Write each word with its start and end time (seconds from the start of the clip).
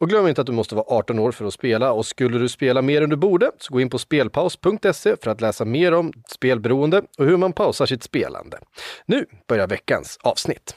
Och 0.00 0.08
glöm 0.08 0.26
inte 0.28 0.40
att 0.40 0.46
du 0.46 0.52
måste 0.52 0.74
vara 0.74 0.86
18 0.88 1.18
år 1.18 1.32
för 1.32 1.44
att 1.44 1.54
spela 1.54 1.92
och 1.92 2.06
skulle 2.06 2.38
du 2.38 2.48
spela 2.48 2.82
mer 2.82 3.02
än 3.02 3.10
du 3.10 3.16
borde 3.16 3.50
så 3.58 3.74
gå 3.74 3.80
in 3.80 3.90
på 3.90 3.98
spelpaus.se 3.98 5.16
för 5.22 5.30
att 5.30 5.40
läsa 5.40 5.64
mer 5.64 5.94
om 5.94 6.12
spelberoende 6.28 7.02
och 7.18 7.24
hur 7.24 7.36
man 7.36 7.52
pausar 7.52 7.86
sitt 7.86 8.02
spelande. 8.02 8.58
Nu 9.06 9.26
börjar 9.48 9.66
veckans 9.66 10.18
avsnitt. 10.22 10.76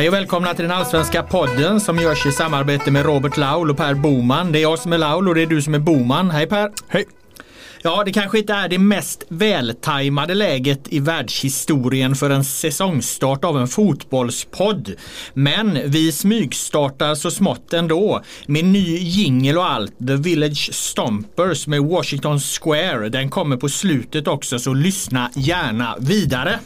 Hej 0.00 0.08
och 0.08 0.14
välkomna 0.14 0.54
till 0.54 0.62
den 0.62 0.72
allsvenska 0.72 1.22
podden 1.22 1.80
som 1.80 1.98
görs 1.98 2.26
i 2.26 2.32
samarbete 2.32 2.90
med 2.90 3.04
Robert 3.04 3.36
Laul 3.36 3.70
och 3.70 3.76
Per 3.76 3.94
Boman. 3.94 4.52
Det 4.52 4.58
är 4.58 4.62
jag 4.62 4.78
som 4.78 4.92
är 4.92 4.98
Laul 4.98 5.28
och 5.28 5.34
det 5.34 5.42
är 5.42 5.46
du 5.46 5.62
som 5.62 5.74
är 5.74 5.78
Boman. 5.78 6.30
Hej 6.30 6.46
Per! 6.46 6.70
Hej! 6.88 7.04
Ja, 7.82 8.02
det 8.04 8.12
kanske 8.12 8.38
inte 8.38 8.52
är 8.52 8.68
det 8.68 8.78
mest 8.78 9.24
vältajmade 9.28 10.34
läget 10.34 10.92
i 10.92 11.00
världshistorien 11.00 12.14
för 12.14 12.30
en 12.30 12.44
säsongstart 12.44 13.44
av 13.44 13.58
en 13.58 13.68
fotbollspodd. 13.68 14.90
Men 15.34 15.78
vi 15.84 16.12
smygstartar 16.12 17.14
så 17.14 17.30
smått 17.30 17.72
ändå 17.72 18.22
med 18.46 18.64
ny 18.64 18.98
jingel 18.98 19.58
och 19.58 19.70
allt. 19.70 19.98
The 19.98 20.16
Village 20.16 20.74
Stompers 20.74 21.66
med 21.66 21.82
Washington 21.82 22.40
Square. 22.40 23.08
Den 23.08 23.30
kommer 23.30 23.56
på 23.56 23.68
slutet 23.68 24.28
också 24.28 24.58
så 24.58 24.74
lyssna 24.74 25.30
gärna 25.34 25.96
vidare. 25.98 26.58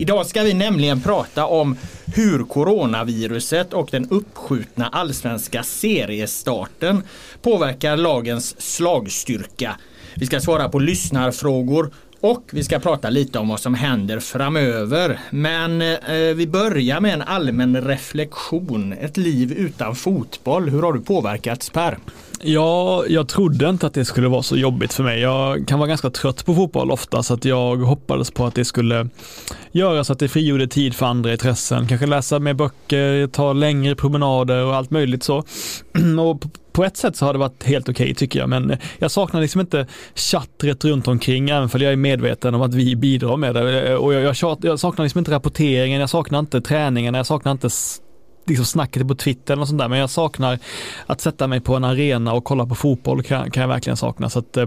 Idag 0.00 0.26
ska 0.26 0.42
vi 0.42 0.54
nämligen 0.54 1.00
prata 1.00 1.46
om 1.46 1.76
hur 2.14 2.44
coronaviruset 2.44 3.72
och 3.72 3.88
den 3.92 4.08
uppskjutna 4.10 4.88
allsvenska 4.88 5.62
seriestarten 5.62 7.02
påverkar 7.42 7.96
lagens 7.96 8.60
slagstyrka. 8.60 9.76
Vi 10.14 10.26
ska 10.26 10.40
svara 10.40 10.68
på 10.68 10.78
lyssnarfrågor 10.78 11.90
och 12.20 12.42
vi 12.52 12.64
ska 12.64 12.78
prata 12.78 13.10
lite 13.10 13.38
om 13.38 13.48
vad 13.48 13.60
som 13.60 13.74
händer 13.74 14.20
framöver. 14.20 15.20
Men 15.30 15.82
eh, 15.82 16.34
vi 16.34 16.46
börjar 16.46 17.00
med 17.00 17.14
en 17.14 17.22
allmän 17.22 17.80
reflektion. 17.80 18.92
Ett 18.92 19.16
liv 19.16 19.52
utan 19.52 19.94
fotboll. 19.94 20.68
Hur 20.68 20.82
har 20.82 20.92
du 20.92 21.00
påverkats 21.00 21.70
Per? 21.70 21.98
Ja, 22.40 23.04
jag 23.08 23.28
trodde 23.28 23.68
inte 23.68 23.86
att 23.86 23.94
det 23.94 24.04
skulle 24.04 24.28
vara 24.28 24.42
så 24.42 24.56
jobbigt 24.56 24.92
för 24.92 25.02
mig. 25.02 25.20
Jag 25.20 25.68
kan 25.68 25.78
vara 25.78 25.88
ganska 25.88 26.10
trött 26.10 26.46
på 26.46 26.54
fotboll 26.54 26.90
ofta 26.90 27.22
så 27.22 27.34
att 27.34 27.44
jag 27.44 27.76
hoppades 27.76 28.30
på 28.30 28.46
att 28.46 28.54
det 28.54 28.64
skulle 28.64 29.08
göra 29.72 30.04
så 30.04 30.12
att 30.12 30.18
det 30.18 30.28
frigjorde 30.28 30.66
tid 30.66 30.94
för 30.94 31.06
andra 31.06 31.32
intressen. 31.32 31.86
Kanske 31.86 32.06
läsa 32.06 32.38
mer 32.38 32.54
böcker, 32.54 33.26
ta 33.26 33.52
längre 33.52 33.94
promenader 33.94 34.64
och 34.64 34.74
allt 34.76 34.90
möjligt 34.90 35.22
så. 35.22 35.44
Och 36.20 36.44
på 36.72 36.84
ett 36.84 36.96
sätt 36.96 37.16
så 37.16 37.26
har 37.26 37.32
det 37.32 37.38
varit 37.38 37.64
helt 37.64 37.88
okej 37.88 38.04
okay, 38.04 38.14
tycker 38.14 38.38
jag, 38.38 38.48
men 38.48 38.76
jag 38.98 39.10
saknar 39.10 39.40
liksom 39.40 39.60
inte 39.60 39.86
chattret 40.14 40.84
runt 40.84 41.08
omkring, 41.08 41.50
även 41.50 41.68
för 41.68 41.78
jag 41.78 41.92
är 41.92 41.96
medveten 41.96 42.54
om 42.54 42.62
att 42.62 42.74
vi 42.74 42.96
bidrar 42.96 43.36
med 43.36 43.54
det. 43.54 43.96
Och 43.96 44.14
jag, 44.14 44.36
jag, 44.42 44.58
jag 44.62 44.80
saknar 44.80 45.04
liksom 45.04 45.18
inte 45.18 45.30
rapporteringen, 45.30 46.00
jag 46.00 46.10
saknar 46.10 46.38
inte 46.38 46.60
träningen, 46.60 47.14
jag 47.14 47.26
saknar 47.26 47.52
inte 47.52 47.70
liksom 48.48 48.64
snacket 48.64 49.08
på 49.08 49.14
Twitter 49.14 49.60
och 49.60 49.68
sånt 49.68 49.78
där, 49.78 49.88
men 49.88 49.98
jag 49.98 50.10
saknar 50.10 50.58
att 51.06 51.20
sätta 51.20 51.46
mig 51.46 51.60
på 51.60 51.74
en 51.74 51.84
arena 51.84 52.32
och 52.32 52.44
kolla 52.44 52.66
på 52.66 52.74
fotboll 52.74 53.22
kan, 53.22 53.50
kan 53.50 53.60
jag 53.60 53.68
verkligen 53.68 53.96
sakna. 53.96 54.30
Så 54.30 54.38
att 54.38 54.56
eh, 54.56 54.66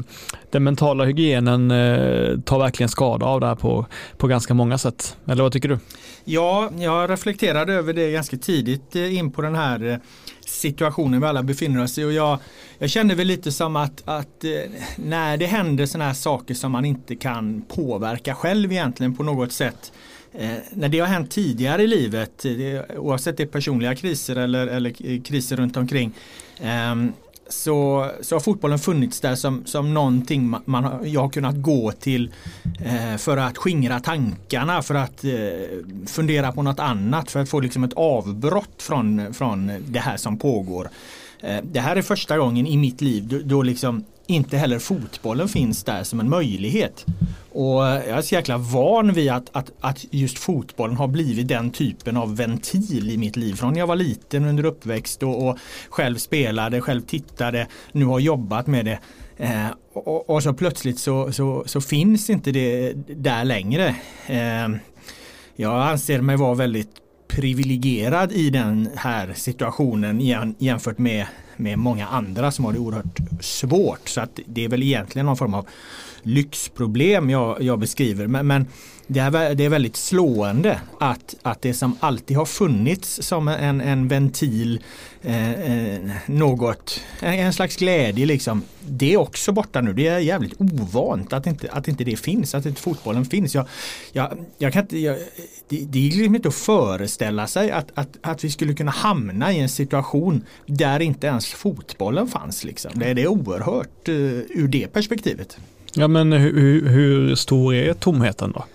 den 0.52 0.64
mentala 0.64 1.06
hygienen 1.06 1.72
eh, 1.72 2.40
tar 2.40 2.60
verkligen 2.60 2.90
skada 2.90 3.26
av 3.26 3.40
det 3.40 3.48
här 3.48 3.56
på, 3.56 3.86
på 4.18 4.28
ganska 4.28 4.54
många 4.54 4.78
sätt. 4.78 5.18
Eller 5.28 5.44
vad 5.44 5.52
tycker 5.52 5.70
du? 5.70 5.80
Ja, 6.24 6.70
jag 6.78 7.10
reflekterade 7.10 7.74
över 7.74 7.94
det 7.94 8.12
ganska 8.12 8.38
tidigt 8.38 8.96
eh, 8.96 9.18
in 9.18 9.32
på 9.32 9.42
den 9.42 9.56
här 9.56 9.90
eh, 9.90 9.98
situationen 10.46 11.22
vi 11.22 11.28
alla 11.28 11.44
befinner 11.44 11.84
oss 11.84 11.98
i 11.98 12.04
och 12.04 12.14
jag, 12.14 12.40
jag 12.78 12.90
kände 12.90 13.16
väl 13.16 13.28
lite 13.28 13.52
som 13.52 13.76
att, 13.76 14.04
att 14.06 14.44
eh, 14.44 14.52
när 14.96 15.38
det 15.38 15.46
händer 15.46 15.86
sådana 15.86 16.06
här 16.06 16.14
saker 16.14 16.54
som 16.54 16.72
man 16.72 16.86
inte 16.86 17.16
kan 17.16 17.62
påverka 17.62 18.36
själv 18.36 18.72
egentligen 18.72 19.16
på 19.16 19.24
något 19.24 19.52
sätt 19.52 19.92
Eh, 20.34 20.58
när 20.74 20.90
det 20.90 21.00
har 21.00 21.08
hänt 21.08 21.32
tidigare 21.32 21.84
i 21.84 21.88
livet, 21.88 22.46
eh, 22.46 22.52
det, 22.52 22.98
oavsett 22.98 23.38
det 23.38 23.44
är 23.44 23.48
personliga 23.48 23.96
kriser 23.96 24.36
eller, 24.36 24.68
eller 24.68 25.12
eh, 25.12 25.22
kriser 25.22 25.56
runt 25.56 25.78
omkring, 25.78 26.14
eh, 26.60 26.96
så, 27.50 28.12
så 28.22 28.36
har 28.36 28.40
fotbollen 28.40 28.80
funnits 28.80 29.20
där 29.20 29.36
som, 29.36 29.66
som 29.66 29.94
någonting 29.94 30.50
man, 30.50 30.62
man 30.66 31.12
jag 31.12 31.22
har 31.22 31.30
kunnat 31.30 31.62
gå 31.62 31.92
till 31.92 32.32
eh, 32.80 33.18
för 33.18 33.38
att 33.38 33.58
skingra 33.58 34.00
tankarna, 34.00 34.82
för 34.82 34.96
att 34.96 35.24
eh, 35.24 35.32
fundera 36.08 36.52
på 36.52 36.64
något 36.64 36.80
annat, 36.80 37.32
för 37.32 37.40
att 37.40 37.50
få 37.50 37.60
liksom 37.60 37.84
ett 37.84 37.94
avbrott 37.94 38.82
från, 38.82 39.34
från 39.34 39.72
det 39.88 40.00
här 40.00 40.18
som 40.18 40.38
pågår. 40.38 40.90
Eh, 41.40 41.58
det 41.64 41.80
här 41.80 41.96
är 41.96 42.02
första 42.02 42.38
gången 42.38 42.68
i 42.68 42.78
mitt 42.78 43.02
liv 43.02 43.28
då, 43.28 43.40
då 43.44 43.62
liksom 43.62 44.04
inte 44.32 44.58
heller 44.58 44.80
fotbollen 44.80 45.50
finns 45.50 45.84
där 45.84 46.04
som 46.04 46.20
en 46.20 46.30
möjlighet. 46.30 47.06
Och 47.52 47.82
jag 47.84 48.08
är 48.08 48.22
så 48.22 48.36
jäkla 48.36 48.58
van 48.58 49.14
vid 49.14 49.32
att, 49.32 49.50
att, 49.52 49.72
att 49.80 50.06
just 50.12 50.40
fotbollen 50.40 50.98
har 50.98 51.08
blivit 51.08 51.48
den 51.48 51.72
typen 51.72 52.18
av 52.18 52.36
ventil 52.36 53.12
i 53.12 53.18
mitt 53.18 53.36
liv. 53.36 53.54
Från 53.54 53.74
när 53.74 53.80
jag 53.80 53.88
var 53.88 53.96
liten 53.96 54.46
under 54.46 54.66
uppväxt 54.66 55.24
och, 55.24 55.48
och 55.48 55.58
själv 55.90 56.18
spelade, 56.18 56.82
själv 56.82 57.02
tittade, 57.02 57.68
nu 57.92 58.06
har 58.06 58.20
jobbat 58.20 58.68
med 58.68 58.86
det. 58.86 59.00
Eh, 59.38 59.68
och, 59.94 60.30
och, 60.30 60.44
så 60.44 60.54
plötsligt 60.54 61.00
så, 61.00 61.32
så, 61.32 61.64
så, 61.66 61.82
finns 61.82 62.30
inte 62.30 62.52
det 62.52 62.94
där 63.08 63.44
längre. 63.44 63.96
Eh, 64.28 64.70
jag 65.56 65.88
anser 65.88 66.22
mig 66.22 66.38
vara 66.38 66.54
väldigt 66.54 66.92
privilegierad 67.28 68.32
i 68.32 68.50
den 68.50 68.90
här 68.96 69.34
situationen 69.34 70.20
jämfört 70.60 70.98
med, 70.98 71.26
med 71.62 71.80
många 71.80 72.08
andra 72.08 72.52
som 72.52 72.66
har 72.66 72.74
det 72.74 72.80
oerhört 72.80 73.20
svårt. 73.40 74.10
Så 74.10 74.22
att 74.22 74.40
det 74.46 74.66
är 74.66 74.70
väl 74.70 74.84
egentligen 74.84 75.26
någon 75.26 75.38
form 75.38 75.54
av 75.54 75.68
lyxproblem 76.24 77.30
jag, 77.30 77.62
jag 77.62 77.80
beskriver. 77.80 78.28
Men, 78.28 78.48
men 78.48 78.68
det, 79.14 79.20
är, 79.20 79.56
det 79.56 79.66
är 79.66 79.70
väldigt 79.70 79.96
slående 79.96 80.80
att, 81.00 81.36
att 81.42 81.62
det 81.62 81.74
som 81.74 81.98
alltid 82.00 82.38
har 82.38 82.46
funnits 82.46 83.20
som 83.24 83.48
en, 83.48 83.82
en 83.82 84.08
ventil, 84.08 84.84
eh, 85.22 85.52
eh, 85.52 86.12
något, 86.26 87.02
en, 87.20 87.34
en, 87.34 87.54
slags 87.54 87.76
glädje 87.76 88.26
liksom. 88.26 88.64
Det 88.80 89.14
är 89.14 89.18
också 89.18 89.52
borta 89.52 89.82
nu. 89.82 89.94
Det 89.94 90.08
är 90.08 90.20
jävligt 90.20 90.62
ovant 90.62 91.34
att 91.34 91.48
inte, 91.48 91.72
att 91.72 91.88
inte 91.88 92.04
det 92.04 92.16
finns, 92.16 92.56
att 92.56 92.66
inte 92.66 92.82
fotbollen 92.82 93.26
finns. 93.26 93.56
Jag, 93.56 93.68
jag, 94.12 94.46
jag 94.58 94.74
kan 94.74 94.82
inte, 94.82 94.98
jag, 94.98 95.18
det, 95.68 95.86
det 95.86 96.00
är 96.00 96.12
liksom 96.12 96.36
inte 96.36 96.48
att 96.48 96.56
föreställa 96.56 97.48
sig 97.48 97.72
att, 97.72 97.92
att, 97.94 98.18
att 98.22 98.44
vi 98.44 98.50
skulle 98.50 98.74
kunna 98.74 98.92
hamna 98.92 99.54
i 99.54 99.60
en 99.60 99.70
situation 99.70 100.46
där 100.66 101.00
inte 101.00 101.28
ens 101.28 101.46
fotbollen 101.46 102.28
fanns. 102.28 102.64
Liksom. 102.64 102.92
Det, 102.96 103.14
det 103.14 103.22
är 103.22 103.28
oerhört 103.28 104.10
uh, 104.10 104.16
ur 104.50 104.68
det 104.68 104.88
perspektivet. 104.88 105.58
Ja 105.94 106.08
men 106.08 106.32
hur, 106.32 106.90
hur 106.90 107.36
stor 107.36 107.74
är 107.74 107.94
tomheten 107.94 108.52
då? 108.52 108.66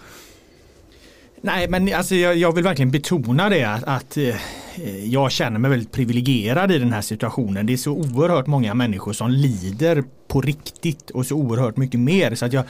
Nej 1.40 1.68
men 1.68 1.94
alltså 1.94 2.14
jag, 2.14 2.36
jag, 2.36 2.52
vill 2.52 2.64
verkligen 2.64 2.90
betona 2.90 3.48
det 3.48 3.64
att, 3.64 3.84
att 3.84 4.16
eh, 4.16 4.34
jag 5.04 5.32
känner 5.32 5.58
mig 5.58 5.70
väldigt 5.70 5.92
privilegierad 5.92 6.72
i 6.72 6.78
den 6.78 6.92
här 6.92 7.00
situationen. 7.00 7.66
Det 7.66 7.72
är 7.72 7.76
så 7.76 7.92
oerhört 7.92 8.46
många 8.46 8.74
människor 8.74 9.12
som 9.12 9.30
lider 9.30 10.04
på 10.28 10.40
riktigt 10.40 11.10
och 11.10 11.26
så 11.26 11.34
oerhört 11.34 11.76
mycket 11.76 12.00
mer. 12.00 12.34
Så 12.34 12.46
att 12.46 12.52
jag, 12.52 12.64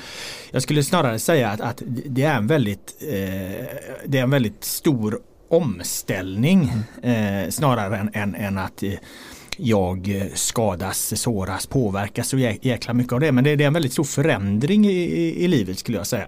jag 0.51 0.63
skulle 0.63 0.83
snarare 0.83 1.19
säga 1.19 1.51
att, 1.51 1.61
att 1.61 1.83
det, 1.87 2.23
är 2.23 2.37
en 2.37 2.47
väldigt, 2.47 2.95
eh, 3.01 3.67
det 4.07 4.19
är 4.19 4.23
en 4.23 4.31
väldigt 4.31 4.65
stor 4.65 5.19
omställning 5.49 6.73
eh, 7.03 7.51
snarare 7.51 7.97
än, 7.97 8.11
än, 8.13 8.35
än 8.35 8.59
att 8.59 8.83
eh, 8.83 8.93
jag 9.57 10.09
eh, 10.09 10.27
skadas, 10.35 11.21
såras, 11.21 11.67
påverkas 11.67 12.29
så 12.29 12.39
jäkla 12.39 12.95
mycket 12.95 13.13
av 13.13 13.21
det. 13.21 13.33
Men 13.33 13.45
det, 13.45 13.51
är 13.51 13.61
en 13.61 13.73
väldigt 13.73 13.93
stor 13.93 14.05
förändring 14.05 14.87
i, 14.87 14.93
i, 14.93 15.45
i 15.45 15.49
livet 15.49 15.79
skulle 15.79 15.99
jag 15.99 16.07
säga. 16.07 16.27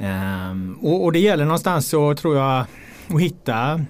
Ehm, 0.00 0.78
och, 0.82 1.04
och, 1.04 1.12
det 1.12 1.18
gäller 1.18 1.44
någonstans 1.44 1.88
så 1.88 2.14
tror 2.14 2.36
jag 2.36 2.60
att 3.08 3.20
hitta 3.20 3.80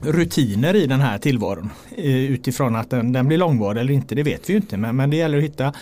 rutiner 0.00 0.76
i 0.76 0.86
den 0.86 1.00
här 1.00 1.18
tillvaron. 1.18 1.70
Eh, 1.96 2.16
utifrån 2.16 2.76
att 2.76 2.90
den, 2.90 3.12
den 3.12 3.28
blir 3.28 3.38
långvarig 3.38 3.80
eller 3.80 3.92
inte, 3.92 4.14
det 4.14 4.22
vet 4.22 4.48
vi 4.48 4.52
ju 4.52 4.56
inte. 4.56 4.76
Men, 4.76 4.96
men 4.96 5.10
det 5.10 5.16
gäller 5.16 5.38
att 5.38 5.44
hitta 5.44 5.72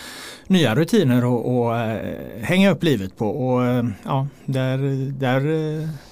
nya 0.47 0.75
rutiner 0.75 1.25
och, 1.25 1.59
och 1.59 1.77
eh, 1.77 2.15
hänga 2.41 2.71
upp 2.71 2.83
livet 2.83 3.17
på. 3.17 3.27
Och 3.27 3.85
ja, 4.03 4.27
där, 4.45 4.77
där 5.11 5.41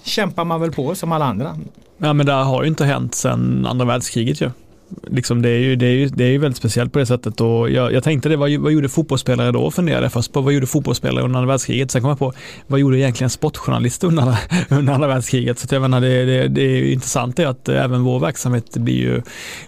kämpar 0.04 0.46
man 0.46 0.62
väl 0.62 0.72
på 0.72 0.96
som 0.96 1.12
alla 1.12 1.26
andra. 1.26 1.58
Ja 1.98 2.14
men 2.14 2.26
det 2.26 2.32
har 2.32 2.64
ju 2.64 2.70
inte 2.70 2.86
hänt 2.86 3.16
sedan 3.16 3.66
andra 3.66 3.86
världskriget 3.86 4.42
ju 4.42 4.50
liksom 5.08 5.42
det, 5.42 5.50
är 5.50 5.60
ju, 5.60 5.76
det, 5.76 5.86
är 5.86 5.92
ju, 5.92 6.08
det 6.08 6.24
är 6.24 6.30
ju 6.30 6.38
väldigt 6.38 6.58
speciellt 6.58 6.94
på 6.94 7.00
det 7.00 7.06
sättet 7.06 7.42
och 7.42 7.70
jag, 7.70 7.94
jag 7.94 8.04
tänkte 8.04 8.30
det, 8.30 8.38
vad, 8.38 8.52
vad 8.52 8.72
gjorde 8.72 8.90
fotbollsspelare 8.90 9.52
då? 9.52 9.72
Funderade 9.72 10.06
jag 10.06 10.14
först 10.14 10.34
på 10.34 10.42
vad 10.42 10.54
gjorde 10.54 10.68
fotbollsspelare 10.68 11.26
under 11.26 11.40
andra 11.40 11.52
världskriget? 11.52 11.92
Sen 11.92 12.02
kom 12.02 12.10
jag 12.10 12.20
på, 12.20 12.34
vad 12.68 12.80
gjorde 12.80 13.00
egentligen 13.00 13.30
sportjournalister 13.30 14.08
under, 14.08 14.38
under 14.70 14.94
andra 14.94 15.08
världskriget? 15.08 15.60
Så 15.60 15.76
jag 15.76 15.82
menar, 15.82 16.02
det, 16.02 16.26
det, 16.26 16.48
det 16.48 16.62
är 16.62 16.92
intressant 16.92 17.40
är 17.40 17.48
att 17.48 17.70
eh, 17.70 17.84
även 17.84 18.04
vår 18.04 18.20
verksamhet 18.20 18.78
blir 18.78 18.96
ju 18.96 19.22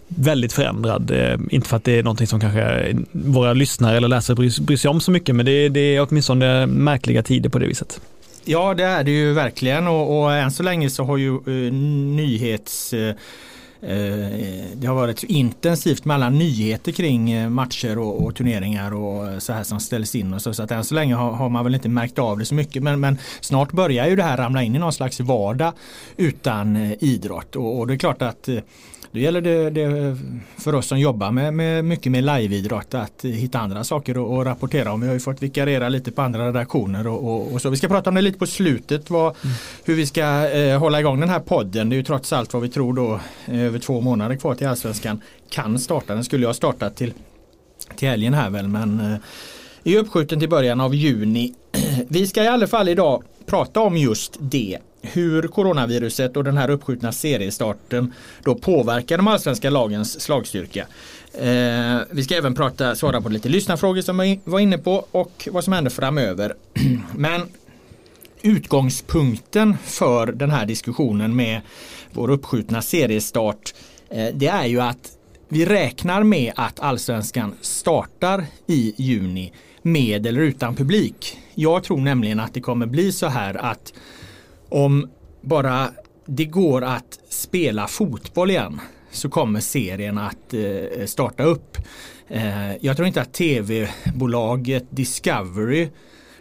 väldigt 0.08 0.54
förändrad. 0.54 1.12
Eh, 1.12 1.40
inte 1.50 1.70
för 1.70 1.78
att 1.78 1.84
det 1.84 2.00
är 2.00 2.04
någonting 2.04 2.28
som 2.28 2.40
kanske 2.40 2.96
våra 3.12 3.54
lyssnare 3.54 3.98
eller 3.98 4.08
läsare 4.08 4.36
bryr, 4.36 4.62
bryr 4.62 4.78
sig 4.78 4.90
om 4.90 5.02
så 5.02 5.12
mycket, 5.12 5.36
men 5.36 5.46
det, 5.46 5.70
det 5.70 5.96
är 5.96 6.08
åtminstone 6.10 6.66
märkliga 6.66 7.24
tider 7.24 7.50
på 7.50 7.60
det 7.60 7.68
viset. 7.68 8.02
Ja, 8.46 8.74
det 8.74 8.84
är 8.84 9.04
det 9.04 9.12
ju 9.12 9.34
verkligen 9.34 9.88
och, 9.88 10.24
och 10.24 10.34
än 10.34 10.52
så 10.52 10.64
länge 10.64 10.90
så 10.90 11.04
har 11.04 11.18
ju 11.18 11.40
uh, 11.48 11.74
nyhets 11.74 12.94
uh, 12.94 13.12
Eh, 13.88 14.66
det 14.76 14.88
har 14.88 14.96
varit 14.96 15.24
intensivt 15.24 16.06
med 16.06 16.16
alla 16.16 16.30
nyheter 16.30 16.92
kring 16.92 17.32
eh, 17.32 17.50
matcher 17.50 17.98
och, 17.98 18.24
och, 18.24 18.36
turneringar 18.36 18.94
och 18.94 19.44
så 19.44 19.54
här 19.54 19.64
som 19.64 19.80
ställs 19.80 20.16
in 20.16 20.34
och 20.34 20.42
så. 20.42 20.54
Så 20.54 20.64
att 20.64 20.72
än 20.72 20.84
så 20.84 20.96
länge 20.96 21.16
har, 21.16 21.32
har, 21.32 21.50
man 21.50 21.64
väl 21.64 21.76
inte 21.76 21.90
märkt 21.90 22.20
av 22.20 22.40
det 22.40 22.46
så 22.46 22.56
mycket. 22.56 22.84
Men, 22.84 23.00
men, 23.00 23.18
snart 23.42 23.72
börjar 23.72 24.08
ju 24.08 24.16
det 24.16 24.24
här 24.24 24.38
ramla 24.38 24.64
in 24.64 24.76
i 24.76 24.80
någon 24.80 24.94
slags 24.94 25.20
vardag 25.20 25.74
utan 26.18 26.76
eh, 26.76 26.92
idrott. 27.00 27.56
Och, 27.56 27.80
och 27.80 27.88
det 27.88 27.94
är 27.94 27.98
klart 27.98 28.22
att 28.22 28.50
då 29.14 29.20
gäller 29.20 29.42
det, 29.42 29.70
det, 29.70 30.18
för 30.58 30.76
oss 30.76 30.88
som 30.88 31.00
jobbar 31.00 31.32
med, 31.32 31.54
med 31.54 31.86
mycket 31.86 32.12
med 32.12 32.24
liveidrott 32.24 32.94
att 32.94 33.26
hitta 33.26 33.60
andra 33.60 33.84
saker 33.84 34.40
att 34.40 34.48
rapportera 34.48 34.92
om. 34.92 35.02
Vi 35.02 35.08
har 35.08 35.14
ju 35.14 35.20
fått 35.20 35.44
vikariera 35.44 35.90
lite 35.90 36.12
på 36.12 36.22
andra 36.22 36.48
redaktioner 36.48 37.08
och, 37.08 37.34
och, 37.34 37.54
och, 37.54 37.62
så. 37.62 37.70
Vi 37.70 37.78
ska 37.78 37.88
prata 37.88 38.10
om 38.10 38.16
det 38.16 38.22
lite 38.22 38.40
på 38.40 38.46
slutet, 38.46 39.10
vad, 39.10 39.36
mm. 39.44 39.56
hur 39.84 39.96
vi 39.96 40.06
ska 40.06 40.50
eh, 40.50 40.80
hålla 40.80 41.00
igång 41.00 41.20
den 41.20 41.30
här 41.30 41.40
podden. 41.40 41.90
Det 41.90 41.96
är 41.96 41.98
ju 41.98 42.04
trots 42.04 42.34
allt 42.34 42.54
vad 42.54 42.62
vi 42.62 42.70
tror 42.70 42.94
då 42.94 43.20
eh, 43.46 43.62
över 43.62 43.80
två 43.80 44.02
månader 44.02 44.36
kvar 44.36 44.56
till 44.56 44.68
Allsvenskan 44.68 45.22
kan 45.50 45.80
starta. 45.80 46.16
Den 46.16 46.24
skulle 46.24 46.48
ha 46.48 46.54
startat 46.54 46.96
till, 46.96 47.14
till 47.96 48.08
helgen 48.08 48.34
här 48.34 48.50
väl 48.50 48.68
men 48.68 49.00
eh, 49.00 49.94
är 49.94 50.00
uppskjuten 50.00 50.40
till 50.40 50.50
början 50.50 50.82
av 50.82 50.96
juni. 50.96 51.54
Vi 52.08 52.28
ska 52.28 52.44
i 52.44 52.48
alla 52.48 52.68
fall 52.68 52.90
idag 52.90 53.24
prata 53.46 53.80
om 53.80 53.98
just 53.98 54.38
det 54.40 54.78
hur 55.02 55.48
coronaviruset 55.48 56.38
och 56.38 56.44
den 56.44 56.58
här 56.58 56.70
uppskjutna 56.70 57.12
seriestarten 57.12 58.14
då 58.44 58.56
påverkar 58.56 59.18
de 59.18 59.28
allsvenska 59.28 59.70
lagens 59.70 60.22
slagstyrka. 60.22 60.88
Eh, 61.34 62.00
vi 62.12 62.24
ska 62.24 62.36
även 62.36 62.56
prata, 62.56 62.96
svara 62.96 63.22
på 63.22 63.30
lite 63.30 63.50
lyssnarfrågor 63.50 64.02
som 64.02 64.18
vi 64.18 64.40
var 64.44 64.60
inne 64.60 64.78
på 64.78 65.06
och 65.12 65.50
vad 65.52 65.64
som 65.64 65.74
händer 65.74 65.92
framöver. 65.92 66.54
Men 67.16 67.42
utgångspunkten 68.42 69.78
för 69.84 70.28
den 70.28 70.52
här 70.52 70.66
diskussionen 70.66 71.36
med 71.36 71.62
vår 72.12 72.32
uppskjutna 72.32 72.82
seriestart 72.82 73.74
eh, 74.10 74.28
det 74.34 74.48
är 74.48 74.66
ju 74.66 74.82
att 74.82 75.18
vi 75.50 75.66
räknar 75.66 76.24
med 76.24 76.54
att 76.56 76.80
allsvenskan 76.80 77.54
startar 77.62 78.46
i 78.68 78.94
juni 78.98 79.54
med 79.82 80.28
eller 80.28 80.42
utan 80.42 80.76
publik. 80.76 81.38
Jag 81.56 81.84
tror 81.84 81.98
nämligen 81.98 82.40
att 82.40 82.54
det 82.54 82.62
kommer 82.62 82.86
bli 82.86 83.12
så 83.12 83.28
här 83.28 83.54
att 83.54 83.94
om 84.70 85.10
bara 85.42 85.90
det 86.26 86.46
går 86.46 86.84
att 86.84 87.20
spela 87.30 87.88
fotboll 87.88 88.52
igen 88.52 88.82
så 89.12 89.30
kommer 89.30 89.60
serien 89.60 90.18
att 90.18 90.54
eh, 90.54 91.06
starta 91.06 91.44
upp. 91.44 91.78
Eh, 92.28 92.76
jag 92.76 92.96
tror 92.96 93.08
inte 93.08 93.22
att 93.22 93.34
tv-bolaget 93.34 94.86
Discovery 94.90 95.90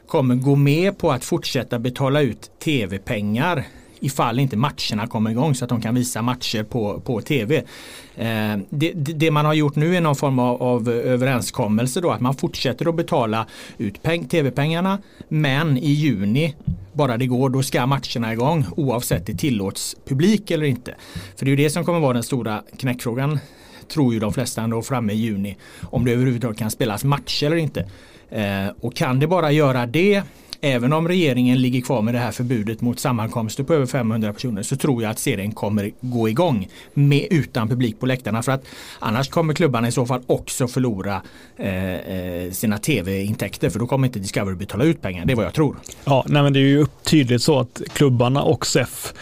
kommer 0.06 0.34
gå 0.34 0.56
med 0.56 0.98
på 0.98 1.12
att 1.12 1.24
fortsätta 1.24 1.78
betala 1.78 2.20
ut 2.20 2.50
tv-pengar 2.58 3.64
ifall 4.02 4.38
inte 4.38 4.56
matcherna 4.56 5.06
kommer 5.06 5.30
igång 5.30 5.54
så 5.54 5.64
att 5.64 5.68
de 5.68 5.80
kan 5.80 5.94
visa 5.94 6.22
matcher 6.22 6.62
på, 6.62 7.00
på 7.00 7.20
tv. 7.20 7.56
Eh, 8.16 8.56
det, 8.70 8.92
det, 8.94 9.30
man 9.30 9.44
har 9.44 9.54
gjort 9.54 9.76
nu 9.76 9.96
är 9.96 10.00
någon 10.00 10.16
form 10.16 10.38
av, 10.38 10.62
av 10.62 10.88
överenskommelse 10.88 12.00
då 12.00 12.10
att 12.10 12.20
man 12.20 12.34
fortsätter 12.34 12.88
att 12.88 12.94
betala 12.94 13.46
ut 13.78 14.02
tv-pengarna 14.30 14.98
men 15.28 15.78
i 15.78 15.90
juni 15.90 16.54
bara 16.92 17.16
det 17.16 17.26
går, 17.26 17.50
då 17.50 17.62
ska 17.62 17.86
matcherna 17.86 18.32
igång 18.32 18.66
oavsett 18.76 19.26
det 19.26 19.34
tillåts 19.34 19.96
publik 20.04 20.50
eller 20.50 20.66
inte. 20.66 20.94
För 21.36 21.44
det 21.44 21.48
är 21.48 21.56
ju 21.56 21.64
det 21.64 21.70
som 21.70 21.84
kommer 21.84 22.00
vara 22.00 22.12
den 22.12 22.22
stora 22.22 22.62
knäckfrågan 22.78 23.38
tror 23.88 24.14
ju 24.14 24.20
de 24.20 24.32
flesta 24.32 24.62
ändå 24.62 24.82
framme 24.82 25.12
i 25.12 25.16
juni. 25.16 25.56
Om 25.82 26.04
det 26.04 26.12
överhuvudtaget 26.12 26.58
kan 26.58 26.70
spelas 26.70 27.04
matcher 27.04 27.46
eller 27.46 27.56
inte. 27.56 27.88
Eh, 28.30 28.68
och 28.80 28.94
kan 28.94 29.20
det 29.20 29.26
bara 29.26 29.52
göra 29.52 29.86
det 29.86 30.22
även 30.64 30.92
om 30.92 31.08
regeringen 31.08 31.60
ligger 31.60 31.80
kvar 31.80 32.02
med 32.02 32.14
det 32.14 32.20
här 32.20 32.30
förbudet 32.30 32.80
mot 32.80 33.00
sammankomster 33.00 33.64
på 33.64 33.74
över 33.74 33.86
500 33.86 34.32
personer 34.32 34.62
så 34.62 34.76
tror 34.76 35.02
jag 35.02 35.10
att 35.10 35.18
serien 35.18 35.52
kommer 35.52 35.90
gå 36.00 36.28
igång 36.28 36.68
med, 36.94 37.26
utan 37.30 37.68
publik 37.68 38.00
på 38.00 38.06
läktarna. 38.06 38.42
För 38.42 38.52
att 38.52 38.64
annars 38.98 39.28
kommer 39.28 39.54
klubbarna 39.54 39.88
i 39.88 39.92
så 39.92 40.06
fall 40.06 40.22
också 40.26 40.68
förlora 40.68 41.22
eh, 41.56 41.94
eh, 41.94 42.50
sina 42.50 42.78
tv-intäkter 42.78 43.70
för 43.70 43.78
då 43.78 43.86
kommer 43.86 44.06
inte 44.06 44.18
Discovery 44.18 44.56
betala 44.56 44.84
ut 44.84 45.02
pengar. 45.02 45.24
Det 45.24 45.32
är 45.32 45.36
vad 45.36 45.46
jag 45.46 45.54
tror. 45.54 45.76
Ja, 46.04 46.24
nej 46.28 46.42
men 46.42 46.52
det 46.52 46.58
är 46.58 46.68
ju 46.68 46.86
tydligt 47.02 47.42
så 47.42 47.60
att 47.60 47.82
klubbarna 47.92 48.42
och 48.42 48.66
SEF 48.66 49.14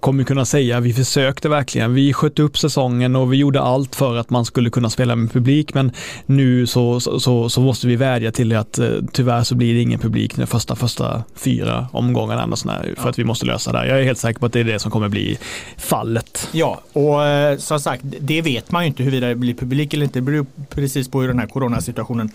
kommer 0.00 0.24
kunna 0.24 0.44
säga 0.44 0.80
vi 0.80 0.92
försökte 0.92 1.48
verkligen. 1.48 1.94
Vi 1.94 2.12
sköt 2.12 2.38
upp 2.38 2.58
säsongen 2.58 3.16
och 3.16 3.32
vi 3.32 3.36
gjorde 3.36 3.60
allt 3.60 3.96
för 3.96 4.16
att 4.16 4.30
man 4.30 4.44
skulle 4.44 4.70
kunna 4.70 4.90
spela 4.90 5.16
med 5.16 5.32
publik 5.32 5.74
men 5.74 5.92
nu 6.26 6.66
så, 6.66 7.00
så, 7.00 7.48
så 7.48 7.60
måste 7.60 7.86
vi 7.86 7.96
vädja 7.96 8.32
till 8.32 8.56
att 8.56 8.78
eh, 8.78 8.88
tyvärr 9.12 9.42
så 9.42 9.54
blir 9.54 9.74
det 9.74 9.80
ingen 9.80 10.00
publik 10.00 10.36
de 10.36 10.46
första, 10.46 10.76
första 10.76 11.24
fyra 11.34 11.88
omgångarna 11.92 12.56
för 12.56 12.94
ja. 12.96 13.08
att 13.08 13.18
vi 13.18 13.24
måste 13.24 13.46
lösa 13.46 13.72
det. 13.72 13.88
Jag 13.88 14.00
är 14.00 14.04
helt 14.04 14.18
säker 14.18 14.40
på 14.40 14.46
att 14.46 14.52
det 14.52 14.60
är 14.60 14.64
det 14.64 14.78
som 14.78 14.90
kommer 14.90 15.08
bli 15.08 15.38
fallet. 15.76 16.48
Ja, 16.52 16.80
och 16.92 17.24
eh, 17.24 17.58
som 17.58 17.80
sagt, 17.80 18.02
det 18.20 18.42
vet 18.42 18.70
man 18.70 18.82
ju 18.82 18.88
inte 18.88 19.02
huruvida 19.02 19.26
det 19.26 19.34
blir 19.34 19.54
publik 19.54 19.94
eller 19.94 20.04
inte. 20.04 20.18
Det 20.18 20.22
beror 20.22 20.46
precis 20.70 21.08
på 21.08 21.20
hur 21.20 21.28
den 21.28 21.38
här 21.38 21.46
coronasituationen 21.46 22.30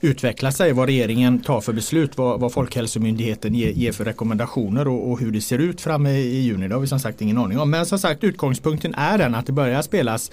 utvecklar 0.00 0.50
sig, 0.50 0.72
vad 0.72 0.86
regeringen 0.86 1.40
tar 1.40 1.60
för 1.60 1.72
beslut, 1.72 2.18
vad, 2.18 2.40
vad 2.40 2.52
Folkhälsomyndigheten 2.52 3.54
ger, 3.54 3.70
ger 3.70 3.92
för 3.92 4.04
rekommendationer 4.04 4.88
och, 4.88 5.10
och, 5.10 5.20
hur 5.20 5.30
det 5.30 5.40
ser 5.40 5.58
ut 5.58 5.80
framme 5.80 6.10
i 6.10 6.40
juni. 6.40 6.68
Det 6.68 6.74
har 6.74 6.80
vi 6.80 6.86
som 6.98 7.10
sagt 7.10 7.22
ingen 7.22 7.38
aning 7.38 7.58
om. 7.58 7.70
Men 7.70 7.86
som 7.86 7.98
sagt 7.98 8.24
utgångspunkten 8.24 8.94
är 8.94 9.18
den 9.18 9.34
att 9.34 9.46
det 9.46 9.52
börjar 9.52 9.82
spelas 9.82 10.30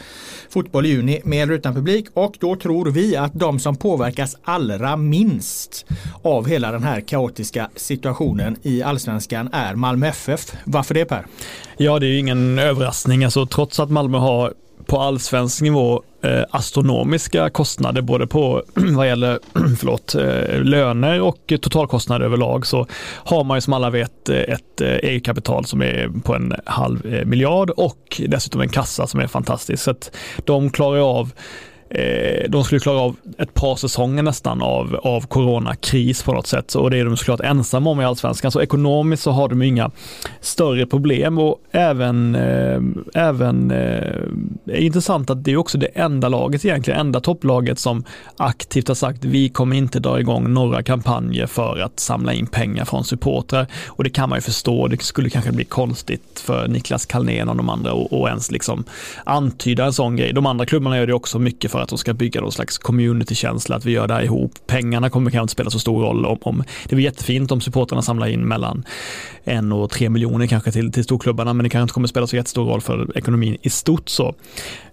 fotboll 0.49 0.85
i 0.85 0.89
juni 0.89 1.21
med 1.23 1.43
eller 1.43 1.53
utan 1.53 1.73
publik 1.73 2.05
och 2.13 2.37
då 2.39 2.55
tror 2.55 2.91
vi 2.91 3.15
att 3.15 3.33
de 3.33 3.59
som 3.59 3.75
påverkas 3.75 4.35
allra 4.43 4.97
minst 4.97 5.85
av 6.21 6.47
hela 6.47 6.71
den 6.71 6.83
här 6.83 7.01
kaotiska 7.01 7.69
situationen 7.75 8.57
i 8.61 8.83
allsvenskan 8.83 9.49
är 9.51 9.75
Malmö 9.75 10.07
FF. 10.07 10.53
Varför 10.63 10.93
det 10.93 11.05
Per? 11.05 11.25
Ja, 11.77 11.99
det 11.99 12.05
är 12.05 12.09
ju 12.09 12.19
ingen 12.19 12.59
överraskning. 12.59 13.23
Alltså, 13.23 13.45
trots 13.45 13.79
att 13.79 13.89
Malmö 13.89 14.17
har 14.17 14.53
på 14.85 14.99
allsvensk 14.99 15.61
nivå 15.61 16.03
eh, 16.23 16.43
astronomiska 16.49 17.49
kostnader 17.49 18.01
både 18.01 18.27
på 18.27 18.63
vad 18.73 19.07
gäller 19.07 19.39
förlåt, 19.79 20.15
eh, 20.15 20.61
löner 20.63 21.21
och 21.21 21.53
totalkostnader 21.61 22.25
överlag 22.25 22.65
så 22.65 22.87
har 23.13 23.43
man 23.43 23.57
ju 23.57 23.61
som 23.61 23.73
alla 23.73 23.89
vet 23.89 24.29
eh, 24.29 24.37
ett 24.37 24.81
eh, 24.81 24.87
eget 24.87 25.25
kapital 25.25 25.65
som 25.65 25.81
är 25.81 26.11
på 26.23 26.35
en 26.35 26.53
halv 26.65 27.05
eh, 27.05 27.25
miljard 27.25 27.69
och 27.69 28.21
dessutom 28.27 28.61
en 28.61 28.69
kassa 28.69 29.07
som 29.07 29.19
är 29.19 29.27
fantastisk. 29.27 29.83
Så 29.83 29.91
att 29.91 30.15
de 30.45 30.69
klarar 30.69 31.19
av 31.19 31.31
Eh, 31.89 32.49
de 32.49 32.63
skulle 32.63 32.79
klara 32.79 32.99
av 32.99 33.15
ett 33.37 33.53
par 33.53 33.75
säsonger 33.75 34.23
nästan 34.23 34.61
av, 34.61 34.99
av 35.03 35.21
coronakris 35.27 36.23
på 36.23 36.33
något 36.33 36.47
sätt 36.47 36.75
och 36.75 36.91
det 36.91 36.97
är 36.97 37.05
de 37.05 37.17
såklart 37.17 37.39
ensamma 37.39 37.89
om 37.89 38.01
i 38.01 38.05
allsvenskan. 38.05 38.51
Så 38.51 38.61
ekonomiskt 38.61 39.23
så 39.23 39.31
har 39.31 39.49
de 39.49 39.61
inga 39.61 39.91
större 40.41 40.85
problem 40.85 41.37
och 41.39 41.61
även, 41.71 42.35
eh, 42.35 42.81
även 43.13 43.71
eh, 43.71 44.21
är 44.65 44.79
intressant 44.79 45.29
att 45.29 45.43
det 45.43 45.51
är 45.51 45.57
också 45.57 45.77
det 45.77 45.85
enda 45.85 46.29
laget 46.29 46.65
egentligen, 46.65 46.99
enda 46.99 47.19
topplaget 47.19 47.79
som 47.79 48.03
aktivt 48.37 48.87
har 48.87 48.95
sagt 48.95 49.25
vi 49.25 49.49
kommer 49.49 49.75
inte 49.75 49.99
dra 49.99 50.19
igång 50.19 50.53
några 50.53 50.83
kampanjer 50.83 51.47
för 51.47 51.79
att 51.79 51.99
samla 51.99 52.33
in 52.33 52.47
pengar 52.47 52.85
från 52.85 53.03
supportrar 53.03 53.67
och 53.87 54.03
det 54.03 54.09
kan 54.09 54.29
man 54.29 54.37
ju 54.37 54.41
förstå. 54.41 54.87
Det 54.87 55.03
skulle 55.03 55.29
kanske 55.29 55.51
bli 55.51 55.65
konstigt 55.65 56.39
för 56.45 56.67
Niklas 56.67 57.05
Kalnén 57.05 57.49
och 57.49 57.55
de 57.55 57.69
andra 57.69 57.93
och, 57.93 58.27
ens 58.29 58.51
liksom 58.51 58.83
antyda 59.23 59.85
en 59.85 59.93
sån 59.93 60.15
grej. 60.15 60.33
De 60.33 60.45
andra 60.45 60.65
klubbarna 60.65 60.97
gör 60.97 61.07
det 61.07 61.13
också 61.13 61.39
mycket 61.39 61.71
för 61.75 61.81
att 61.81 61.89
de 61.89 61.97
ska 61.97 62.13
bygga 62.13 62.41
någon 62.41 62.51
slags 62.51 62.77
communitykänsla, 62.77 63.75
att 63.75 63.85
vi 63.85 63.91
gör 63.91 64.07
det 64.07 64.13
här 64.13 64.23
ihop. 64.23 64.51
Pengarna 64.67 65.09
kommer 65.09 65.31
kanske 65.31 65.41
inte 65.43 65.51
spela 65.51 65.69
så 65.69 65.79
stor 65.79 66.03
roll. 66.03 66.25
Om, 66.25 66.37
om, 66.41 66.63
det 66.87 66.95
blir 66.95 67.05
jättefint 67.05 67.51
om 67.51 67.61
supporterna 67.61 68.01
samlar 68.01 68.27
in 68.27 68.47
mellan 68.47 68.85
en 69.43 69.71
och 69.71 69.89
tre 69.89 70.09
miljoner 70.09 70.47
kanske 70.47 70.71
till, 70.71 70.91
till 70.91 71.03
storklubbarna, 71.03 71.53
men 71.53 71.63
det 71.63 71.69
kanske 71.69 71.83
inte 71.83 71.93
kommer 71.93 72.07
spela 72.07 72.27
så 72.27 72.35
jättestor 72.35 72.65
roll 72.65 72.81
för 72.81 73.17
ekonomin 73.17 73.57
i 73.61 73.69
stort. 73.69 74.09
så. 74.09 74.35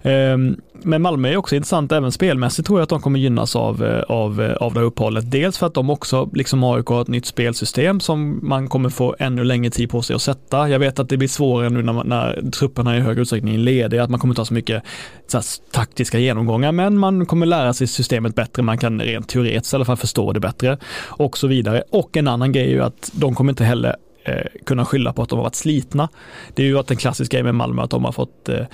Ehm, 0.02 0.56
men 0.84 1.02
Malmö 1.02 1.28
är 1.28 1.36
också 1.36 1.56
intressant, 1.56 1.92
även 1.92 2.12
spelmässigt 2.12 2.66
tror 2.66 2.78
jag 2.78 2.82
att 2.82 2.88
de 2.88 3.00
kommer 3.00 3.18
gynnas 3.18 3.56
av, 3.56 3.84
eh, 3.84 4.02
av, 4.02 4.42
eh, 4.42 4.52
av 4.52 4.74
det 4.74 4.80
här 4.80 4.86
uppehållet. 4.86 5.30
Dels 5.30 5.58
för 5.58 5.66
att 5.66 5.74
de 5.74 5.90
också, 5.90 6.30
liksom 6.32 6.64
AIK, 6.64 6.86
har 6.86 7.02
ett 7.02 7.08
nytt 7.08 7.26
spelsystem 7.26 8.00
som 8.00 8.40
man 8.42 8.68
kommer 8.68 8.88
få 8.88 9.16
ännu 9.18 9.44
längre 9.44 9.70
tid 9.70 9.90
på 9.90 10.02
sig 10.02 10.16
att 10.16 10.22
sätta. 10.22 10.68
Jag 10.68 10.78
vet 10.78 10.98
att 10.98 11.08
det 11.08 11.16
blir 11.16 11.28
svårare 11.28 11.70
nu 11.70 11.82
när, 11.82 12.04
när 12.04 12.50
trupperna 12.50 12.96
i 12.96 13.00
hög 13.00 13.18
utsträckning 13.18 13.54
är 13.54 13.58
lediga, 13.58 14.02
att 14.02 14.10
man 14.10 14.20
kommer 14.20 14.34
ta 14.34 14.44
så 14.44 14.54
mycket 14.54 14.82
så 15.26 15.36
här, 15.36 15.44
taktiska 15.70 16.18
genomgångar, 16.18 16.72
men 16.72 16.98
man 16.98 17.26
kommer 17.26 17.46
lära 17.46 17.72
sig 17.72 17.86
systemet 17.86 18.34
bättre, 18.34 18.62
man 18.62 18.78
kan 18.78 19.00
rent 19.00 19.28
teoretiskt 19.28 19.72
i 19.72 19.76
alla 19.76 19.84
fall 19.84 19.96
förstå 19.96 20.32
det 20.32 20.40
bättre 20.40 20.78
och 21.04 21.38
så 21.38 21.46
vidare. 21.46 21.82
Och 21.90 22.16
en 22.16 22.28
annan 22.28 22.52
grej 22.52 22.64
är 22.64 22.70
ju 22.70 22.82
att 22.82 23.10
de 23.14 23.34
kommer 23.34 23.52
inte 23.52 23.64
heller 23.64 23.96
eh, 24.24 24.34
kunna 24.66 24.84
skylla 24.84 25.12
på 25.12 25.22
att 25.22 25.28
de 25.28 25.38
har 25.38 25.44
varit 25.44 25.54
slitna. 25.54 26.08
Det 26.54 26.62
är 26.62 26.66
ju 26.66 26.78
att 26.78 26.90
en 26.90 26.96
klassisk 26.96 27.32
grej 27.32 27.42
med 27.42 27.54
Malmö 27.54 27.82
att 27.82 27.90
de 27.90 28.04
har 28.04 28.12
fått 28.12 28.48
eh, 28.48 28.66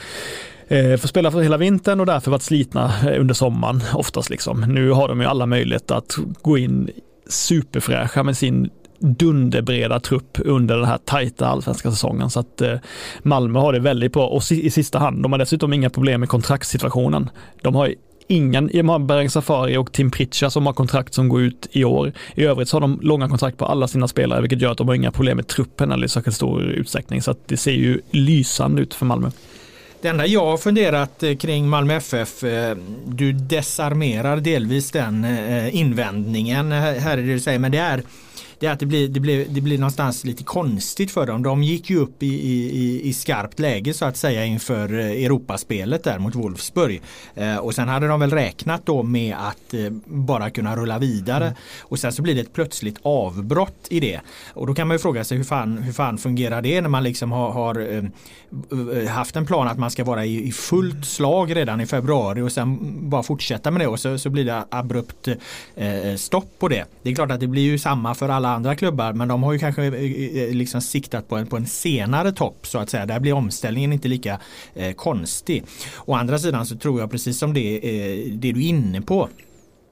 Eh, 0.69 0.97
får 0.97 1.09
spela 1.09 1.31
för 1.31 1.41
hela 1.41 1.57
vintern 1.57 2.01
och 2.01 2.07
därför 2.07 2.31
varit 2.31 2.43
slitna 2.43 2.93
eh, 3.03 3.21
under 3.21 3.35
sommaren 3.35 3.83
oftast. 3.95 4.31
Liksom. 4.31 4.61
Nu 4.61 4.91
har 4.91 5.09
de 5.09 5.21
ju 5.21 5.27
alla 5.27 5.47
möjlighet 5.47 5.91
att 5.91 6.17
gå 6.43 6.59
in 6.59 6.91
superfräscha 7.29 8.23
med 8.23 8.37
sin 8.37 8.71
dunderbreda 9.01 10.01
trupp 10.01 10.39
under 10.45 10.77
den 10.77 10.85
här 10.85 10.99
tajta 10.99 11.47
allsvenska 11.47 11.91
säsongen. 11.91 12.31
Så 12.31 12.41
att 12.41 12.61
eh, 12.61 12.75
Malmö 13.23 13.59
har 13.59 13.73
det 13.73 13.81
väldigt 13.81 14.13
bra 14.13 14.27
och 14.27 14.53
i 14.53 14.71
sista 14.71 14.99
hand, 14.99 15.23
de 15.23 15.33
har 15.33 15.39
dessutom 15.39 15.73
inga 15.73 15.91
problem 15.91 16.21
med 16.21 16.29
kontraktssituationen. 16.29 17.31
De 17.63 17.75
har 17.75 17.95
ingen, 18.29 18.67
de 18.67 18.89
har 18.89 18.99
Bereng 18.99 19.31
Safari 19.31 19.77
och 19.77 19.93
Tim 19.93 20.11
Pritcha 20.11 20.51
som 20.51 20.67
har 20.67 20.73
kontrakt 20.73 21.15
som 21.15 21.29
går 21.29 21.43
ut 21.43 21.69
i 21.73 21.85
år. 21.85 22.13
I 22.35 22.45
övrigt 22.45 22.69
så 22.69 22.77
har 22.77 22.81
de 22.81 22.99
långa 23.03 23.29
kontrakt 23.29 23.59
på 23.59 23.65
alla 23.65 23.89
sina 23.89 24.09
spelare, 24.09 24.41
vilket 24.41 24.61
gör 24.61 24.73
att 24.73 24.79
de 24.79 24.89
har 24.89 24.95
inga 24.95 25.11
problem 25.11 25.37
med 25.37 25.47
truppen 25.47 25.93
eller 25.93 26.05
i 26.05 26.09
särskilt 26.09 26.37
stor 26.37 26.63
utsträckning. 26.63 27.23
Så 27.23 27.31
att 27.31 27.49
det 27.49 27.57
ser 27.57 27.73
ju 27.73 28.01
lysande 28.11 28.83
ut 28.83 28.95
för 28.95 29.07
Malmö. 29.07 29.31
Det 30.01 30.09
enda 30.09 30.27
jag 30.27 30.47
har 30.47 30.57
funderat 30.57 31.23
eh, 31.23 31.37
kring 31.37 31.69
Malmö 31.69 31.95
FF, 31.95 32.45
eh, 32.45 32.77
du 33.07 33.33
desarmerar 33.33 34.37
delvis 34.37 34.91
den 34.91 35.25
eh, 35.25 35.77
invändningen 35.77 36.73
här 36.73 37.19
i 37.19 37.23
det 37.23 37.33
du 37.33 37.41
säger, 37.41 37.59
men 37.59 37.73
det 37.73 37.79
är 37.79 38.03
det 38.61 38.67
är 38.67 38.73
att 38.73 38.81
det 38.81 38.87
blir, 38.87 39.09
det, 39.09 39.21
blir, 39.21 39.47
det 39.49 39.61
blir 39.61 39.79
någonstans 39.79 40.25
lite 40.25 40.45
konstigt 40.45 41.11
för 41.11 41.27
dem. 41.27 41.43
De 41.43 41.63
gick 41.63 41.91
ju 41.91 41.97
upp 41.97 42.23
i, 42.23 42.27
i, 42.27 43.09
i 43.09 43.13
skarpt 43.13 43.59
läge 43.59 43.95
så 43.95 44.05
att 44.05 44.17
säga 44.17 44.45
inför 44.45 44.93
Europaspelet 44.93 46.05
där 46.05 46.19
mot 46.19 46.35
Wolfsburg. 46.35 47.03
Eh, 47.35 47.57
och 47.57 47.75
sen 47.75 47.89
hade 47.89 48.09
de 48.09 48.21
väl 48.21 48.31
räknat 48.31 48.87
då 48.87 49.03
med 49.03 49.37
att 49.39 49.75
eh, 49.75 49.91
bara 50.05 50.51
kunna 50.51 50.77
rulla 50.77 50.99
vidare. 50.99 51.45
Mm. 51.45 51.57
Och 51.81 51.99
sen 51.99 52.13
så 52.13 52.23
blir 52.23 52.35
det 52.35 52.41
ett 52.41 52.53
plötsligt 52.53 52.99
avbrott 53.03 53.87
i 53.91 54.01
det. 54.01 54.21
Och 54.55 54.67
då 54.67 54.75
kan 54.75 54.89
man 54.89 54.95
ju 54.95 54.99
fråga 54.99 55.25
sig 55.25 55.37
hur 55.37 55.45
fan, 55.45 55.79
hur 55.79 55.93
fan 55.93 56.19
fungerar 56.19 56.63
det 56.63 56.81
när 56.81 56.89
man 56.89 57.03
liksom 57.03 57.33
har, 57.33 57.51
har 57.51 57.81
eh, 57.81 59.09
haft 59.09 59.37
en 59.37 59.47
plan 59.47 59.69
att 59.69 59.79
man 59.79 59.91
ska 59.91 60.05
vara 60.05 60.25
i, 60.25 60.49
i, 60.49 60.53
fullt 60.53 61.07
slag 61.07 61.57
redan 61.57 61.81
i 61.81 61.87
februari 61.87 62.41
och 62.41 62.53
sen 62.53 62.79
bara 63.11 63.23
fortsätta 63.23 63.71
med 63.71 63.81
det 63.81 63.87
och 63.87 64.01
så, 64.01 64.19
så 64.19 64.31
blir 64.31 64.45
det 64.45 64.65
abrupt 64.71 65.29
eh, 65.77 66.15
stopp 66.17 66.59
på 66.59 66.69
det. 66.69 66.85
Det 67.03 67.11
är 67.11 67.15
klart 67.15 67.31
att 67.31 67.41
det 67.41 67.47
blir 67.47 67.63
ju 67.63 67.79
samma 67.79 68.15
för 68.15 68.29
alla 68.29 68.48
alla 68.49 68.57
andra 68.57 68.77
klubbar 68.77 69.13
men 69.13 69.29
de 69.29 69.43
har 69.43 69.53
ju 69.53 69.59
kanske 69.59 69.83
eh, 69.85 69.95
eh, 69.95 70.43
eh, 70.43 70.55
liksom 70.55 70.81
siktat 70.81 71.29
på 71.29 71.37
en, 71.37 71.47
på 71.47 71.57
en 71.57 71.67
senare 71.67 72.33
topp 72.33 72.67
så 72.67 72.79
att 72.79 72.91
säga. 72.91 73.07
Där 73.07 73.21
blir 73.21 73.33
omställningen 73.33 73.93
inte 73.93 74.09
lika 74.09 74.41
eh, 74.75 74.93
konstig. 74.95 75.65
Å 76.07 76.15
andra 76.15 76.39
sidan 76.39 76.67
så 76.67 76.77
tror 76.77 77.01
jag 77.01 77.11
precis 77.11 77.39
som 77.39 77.55
det, 77.55 77.77
eh, 77.77 78.33
det 78.33 78.53
du 78.53 78.61
är 78.65 78.69
inne 78.69 79.01
på 79.01 79.29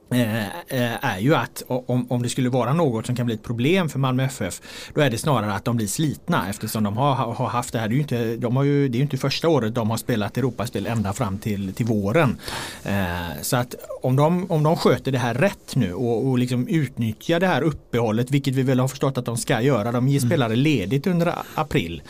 är 0.08 1.18
ju 1.18 1.34
att 1.34 1.62
om, 1.66 2.06
om 2.10 2.22
det 2.22 2.28
skulle 2.28 2.48
vara 2.48 2.72
något 2.72 3.06
som 3.06 3.16
kan 3.16 3.26
bli 3.26 3.34
ett 3.34 3.42
problem 3.42 3.88
för 3.88 3.98
Malmö 3.98 4.24
FF 4.24 4.60
då 4.94 5.00
är 5.00 5.10
det 5.10 5.18
snarare 5.18 5.52
att 5.52 5.64
de 5.64 5.76
blir 5.76 5.86
slitna 5.86 6.48
eftersom 6.48 6.84
de 6.84 6.96
har, 6.96 7.14
har 7.14 7.48
haft 7.48 7.72
det 7.72 7.78
här. 7.78 7.88
Det 7.88 7.92
är, 7.92 7.96
ju 7.96 8.02
inte, 8.02 8.36
de 8.36 8.56
har 8.56 8.64
ju, 8.64 8.88
det 8.88 8.98
är 8.98 9.02
inte 9.02 9.16
första 9.16 9.48
året 9.48 9.74
de 9.74 9.90
har 9.90 9.96
spelat 9.96 10.38
Europaspel 10.38 10.86
ända 10.86 11.12
fram 11.12 11.38
till, 11.38 11.74
till 11.74 11.86
våren. 11.86 12.38
Eh, 12.84 13.42
så 13.42 13.56
att 13.56 13.74
om 14.02 14.16
de, 14.16 14.50
om 14.50 14.62
de 14.62 14.76
sköter 14.76 15.12
det 15.12 15.18
här 15.18 15.34
rätt 15.34 15.76
nu 15.76 15.92
och, 15.92 16.28
och 16.28 16.38
liksom 16.38 16.68
utnyttjar 16.68 17.40
det 17.40 17.46
här 17.46 17.62
uppehållet 17.62 18.30
vilket 18.30 18.54
vi 18.54 18.62
väl 18.62 18.80
har 18.80 18.88
förstått 18.88 19.18
att 19.18 19.24
de 19.24 19.36
ska 19.36 19.60
göra. 19.60 19.92
De 19.92 20.08
ger 20.08 20.18
mm. 20.18 20.30
spelare 20.30 20.56
ledigt 20.56 21.06
under 21.06 21.34
april. 21.54 22.02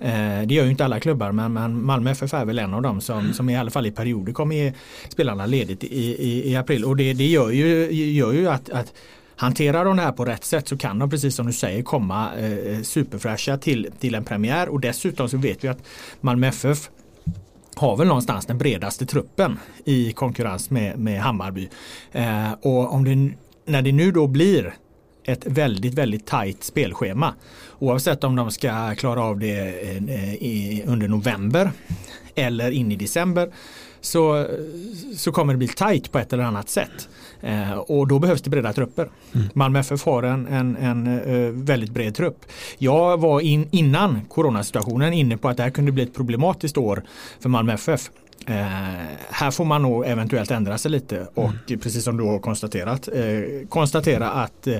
Mm. 0.00 0.48
det 0.48 0.54
gör 0.54 0.64
ju 0.64 0.70
inte 0.70 0.84
alla 0.84 1.00
klubbar 1.00 1.32
men, 1.32 1.52
men 1.52 1.84
Malmö 1.84 2.10
FF 2.10 2.34
är 2.34 2.44
väl 2.44 2.58
en 2.58 2.74
av 2.74 2.82
dem 2.82 3.00
som, 3.00 3.32
som 3.32 3.50
i 3.50 3.56
alla 3.56 3.70
fall 3.70 3.86
i 3.86 3.90
perioder 3.90 4.32
kommer 4.32 4.56
ge 4.56 4.72
spelarna 5.08 5.46
ledigt 5.46 5.84
i, 5.84 6.14
i, 6.14 6.50
i 6.50 6.56
april 6.56 6.84
och 6.84 6.96
det, 6.96 7.12
det 7.12 7.26
gör 7.26 7.43
gör 7.52 7.90
ju, 7.90 8.12
gör 8.12 8.32
ju 8.32 8.48
att, 8.48 8.70
att 8.70 8.92
Hanterar 9.36 9.84
de 9.84 9.96
det 9.96 10.02
här 10.02 10.12
på 10.12 10.24
rätt 10.24 10.44
sätt 10.44 10.68
så 10.68 10.76
kan 10.76 10.98
de 10.98 11.10
precis 11.10 11.34
som 11.34 11.46
du 11.46 11.52
säger 11.52 11.82
komma 11.82 12.34
eh, 12.34 12.82
superfräscha 12.82 13.58
till, 13.58 13.90
till 14.00 14.14
en 14.14 14.24
premiär 14.24 14.68
och 14.68 14.80
dessutom 14.80 15.28
så 15.28 15.36
vet 15.36 15.64
vi 15.64 15.68
att 15.68 15.78
Malmö 16.20 16.46
FF 16.46 16.90
har 17.74 17.96
väl 17.96 18.06
någonstans 18.06 18.46
den 18.46 18.58
bredaste 18.58 19.06
truppen 19.06 19.58
i 19.84 20.12
konkurrens 20.12 20.70
med, 20.70 20.98
med 20.98 21.20
Hammarby. 21.20 21.68
Eh, 22.12 22.52
och 22.52 22.92
om 22.94 23.04
det, 23.04 23.36
när 23.72 23.82
det 23.82 23.92
nu 23.92 24.12
då 24.12 24.26
blir 24.26 24.74
ett 25.24 25.46
väldigt, 25.46 25.94
väldigt 25.94 26.26
tajt 26.26 26.64
spelschema. 26.64 27.34
Oavsett 27.78 28.24
om 28.24 28.36
de 28.36 28.50
ska 28.50 28.94
klara 28.94 29.22
av 29.22 29.38
det 29.38 29.58
eh, 29.58 30.34
i, 30.34 30.82
under 30.86 31.08
november 31.08 31.70
eller 32.34 32.70
in 32.70 32.92
i 32.92 32.96
december 32.96 33.52
så, 34.00 34.46
så 35.16 35.32
kommer 35.32 35.52
det 35.52 35.58
bli 35.58 35.68
tajt 35.68 36.12
på 36.12 36.18
ett 36.18 36.32
eller 36.32 36.44
annat 36.44 36.68
sätt. 36.68 37.08
Eh, 37.40 37.72
och 37.72 38.08
då 38.08 38.18
behövs 38.18 38.42
det 38.42 38.50
breda 38.50 38.72
trupper. 38.72 39.08
Mm. 39.34 39.46
Malmö 39.54 39.78
FF 39.78 40.04
har 40.04 40.22
en, 40.22 40.46
en, 40.46 40.76
en 40.76 41.06
uh, 41.06 41.50
väldigt 41.52 41.90
bred 41.90 42.14
trupp. 42.14 42.44
Jag 42.78 43.20
var 43.20 43.40
in, 43.40 43.68
innan 43.70 44.20
coronasituationen 44.28 45.12
inne 45.12 45.36
på 45.36 45.48
att 45.48 45.56
det 45.56 45.62
här 45.62 45.70
kunde 45.70 45.92
bli 45.92 46.02
ett 46.02 46.14
problematiskt 46.14 46.76
år 46.76 47.02
för 47.40 47.48
Malmö 47.48 47.72
FF. 47.72 48.10
Eh, 48.46 48.54
här 49.30 49.50
får 49.50 49.64
man 49.64 49.82
nog 49.82 50.06
eventuellt 50.06 50.50
ändra 50.50 50.78
sig 50.78 50.90
lite 50.90 51.26
och 51.34 51.50
mm. 51.68 51.80
precis 51.80 52.04
som 52.04 52.16
du 52.16 52.24
har 52.24 52.38
konstaterat 52.38 53.08
eh, 53.08 53.68
konstatera 53.68 54.30
att 54.30 54.66
eh, 54.66 54.76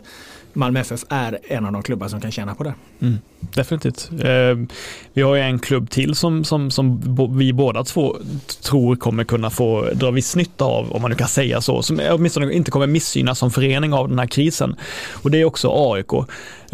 Malmö 0.55 0.81
FF 0.81 1.05
är 1.09 1.39
en 1.49 1.67
av 1.67 1.73
de 1.73 1.83
klubbar 1.83 2.09
som 2.09 2.21
kan 2.21 2.33
tjäna 2.33 2.55
på 2.55 2.65
det. 2.65 2.75
Mm, 3.01 3.19
definitivt. 3.41 4.11
Eh, 4.13 4.77
vi 5.13 5.23
har 5.23 5.35
ju 5.35 5.41
en 5.41 5.59
klubb 5.59 5.91
till 5.91 6.15
som, 6.15 6.45
som, 6.45 6.71
som 6.71 7.01
vi 7.39 7.53
båda 7.53 7.85
två 7.85 8.17
tror 8.63 8.97
kommer 8.97 9.25
kunna 9.25 9.51
få 9.51 9.89
dra 9.95 10.11
viss 10.11 10.37
nytta 10.37 10.65
av, 10.65 10.93
om 10.93 11.03
man 11.03 11.11
nu 11.11 11.17
kan 11.17 11.29
säga 11.29 11.61
så, 11.61 11.83
som 11.83 12.01
åtminstone 12.11 12.53
inte 12.53 12.71
kommer 12.71 12.87
missgynnas 12.87 13.39
som 13.39 13.51
förening 13.51 13.93
av 13.93 14.09
den 14.09 14.19
här 14.19 14.27
krisen. 14.27 14.77
Och 15.13 15.31
det 15.31 15.41
är 15.41 15.45
också 15.45 15.93
AIK. 15.93 16.13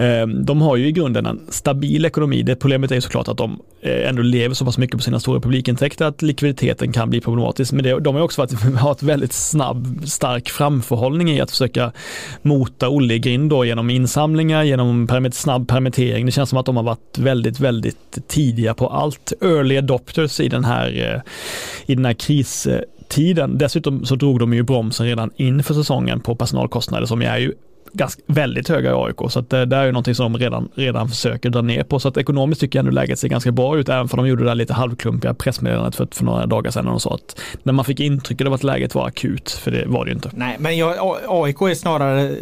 Eh, 0.01 0.27
de 0.27 0.63
har 0.63 0.77
ju 0.77 0.87
i 0.87 0.93
grunden 0.93 1.27
en 1.27 1.41
stabil 1.49 2.05
ekonomi. 2.05 2.43
Det 2.43 2.57
problemet 2.57 2.91
är 2.91 2.95
ju 2.95 3.01
såklart 3.01 3.29
att 3.29 3.37
de 3.37 3.63
eh, 3.81 4.09
ändå 4.09 4.23
lever 4.23 4.55
så 4.55 4.65
pass 4.65 4.79
mycket 4.79 4.97
på 4.97 5.03
sina 5.03 5.21
stora 5.21 5.41
publikintäkter 5.41 6.05
att 6.05 6.23
likviditeten 6.23 6.93
kan 6.93 7.11
bli 7.11 7.21
problematisk. 7.21 7.73
Men 7.73 7.85
det, 7.85 8.01
de 8.01 8.15
har 8.15 8.23
också 8.23 8.43
varit, 8.43 8.53
har 8.79 8.93
ett 8.93 9.03
väldigt 9.03 9.33
snabb, 9.33 10.03
stark 10.05 10.49
framförhållning 10.49 11.31
i 11.31 11.41
att 11.41 11.51
försöka 11.51 11.93
mota 12.43 12.89
Olle 12.89 13.15
i 13.15 13.19
grind 13.19 13.51
då 13.51 13.65
genom 13.71 13.91
insamlingar, 13.91 14.63
genom 14.63 15.07
permit, 15.07 15.35
snabb 15.35 15.69
permittering. 15.69 16.27
Det 16.27 16.33
känns 16.33 16.51
som 16.51 16.59
att 16.59 16.67
de 16.67 16.77
har 16.77 16.83
varit 16.83 17.19
väldigt, 17.19 17.61
väldigt 17.61 18.29
tidiga 18.29 18.75
på 18.75 18.89
allt. 18.89 19.33
Early 19.43 19.79
adopters 19.79 20.41
i 20.41 20.49
den 20.49 20.65
här, 20.65 21.15
eh, 21.15 21.21
i 21.87 21.95
den 21.95 22.05
här 22.05 22.13
kristiden. 22.13 23.59
Dessutom 23.59 24.05
så 24.05 24.17
drog 24.17 24.39
de 24.39 24.55
ju 24.55 24.63
bromsen 24.63 25.07
redan 25.07 25.31
inför 25.37 25.75
säsongen 25.75 26.21
på 26.21 26.35
personalkostnader 26.35 27.07
som 27.07 27.23
är 27.23 27.39
ju 27.39 27.55
ganska, 27.93 28.23
väldigt 28.27 28.69
höga 28.69 28.91
i 28.91 28.95
AIK, 28.95 29.31
så 29.31 29.39
att 29.39 29.53
eh, 29.53 29.61
det, 29.61 29.67
det 29.67 29.77
är 29.77 29.85
ju 29.85 29.93
någonting 29.93 30.15
som 30.15 30.33
de 30.33 30.39
redan, 30.39 30.69
redan 30.75 31.09
försöker 31.09 31.51
dra 31.51 31.63
ner 31.63 31.83
på. 31.83 31.99
Så 31.99 32.09
att 32.09 32.17
ekonomiskt 32.17 32.61
tycker 32.61 32.79
jag 32.79 32.87
ändå 32.87 32.93
läget 32.93 33.19
ser 33.19 33.29
ganska 33.29 33.53
bra 33.53 33.79
ut, 33.79 33.89
även 33.89 34.09
för 34.09 34.17
de 34.17 34.29
gjorde 34.29 34.43
det 34.45 34.51
där 34.51 34.55
lite 34.55 34.75
halvklumpiga 34.75 35.35
pressmeddelandet 35.35 35.97
för, 35.97 36.09
för 36.13 36.25
några 36.25 36.47
dagar 36.47 36.71
sedan. 36.71 36.87
Och 36.87 36.93
de 36.93 37.01
sa 37.01 37.15
att 37.15 37.41
när 37.63 37.73
man 37.73 37.85
fick 37.85 38.01
intrycket 38.01 38.47
av 38.47 38.53
att 38.53 38.63
läget 38.63 38.95
var 38.95 39.07
akut, 39.07 39.51
för 39.51 39.71
det 39.71 39.85
var 39.87 40.05
det 40.05 40.09
ju 40.09 40.15
inte. 40.15 40.31
Nej, 40.35 40.57
men 40.59 40.77
jag, 40.77 41.17
AIK 41.29 41.61
är 41.61 41.75
snarare, 41.75 42.37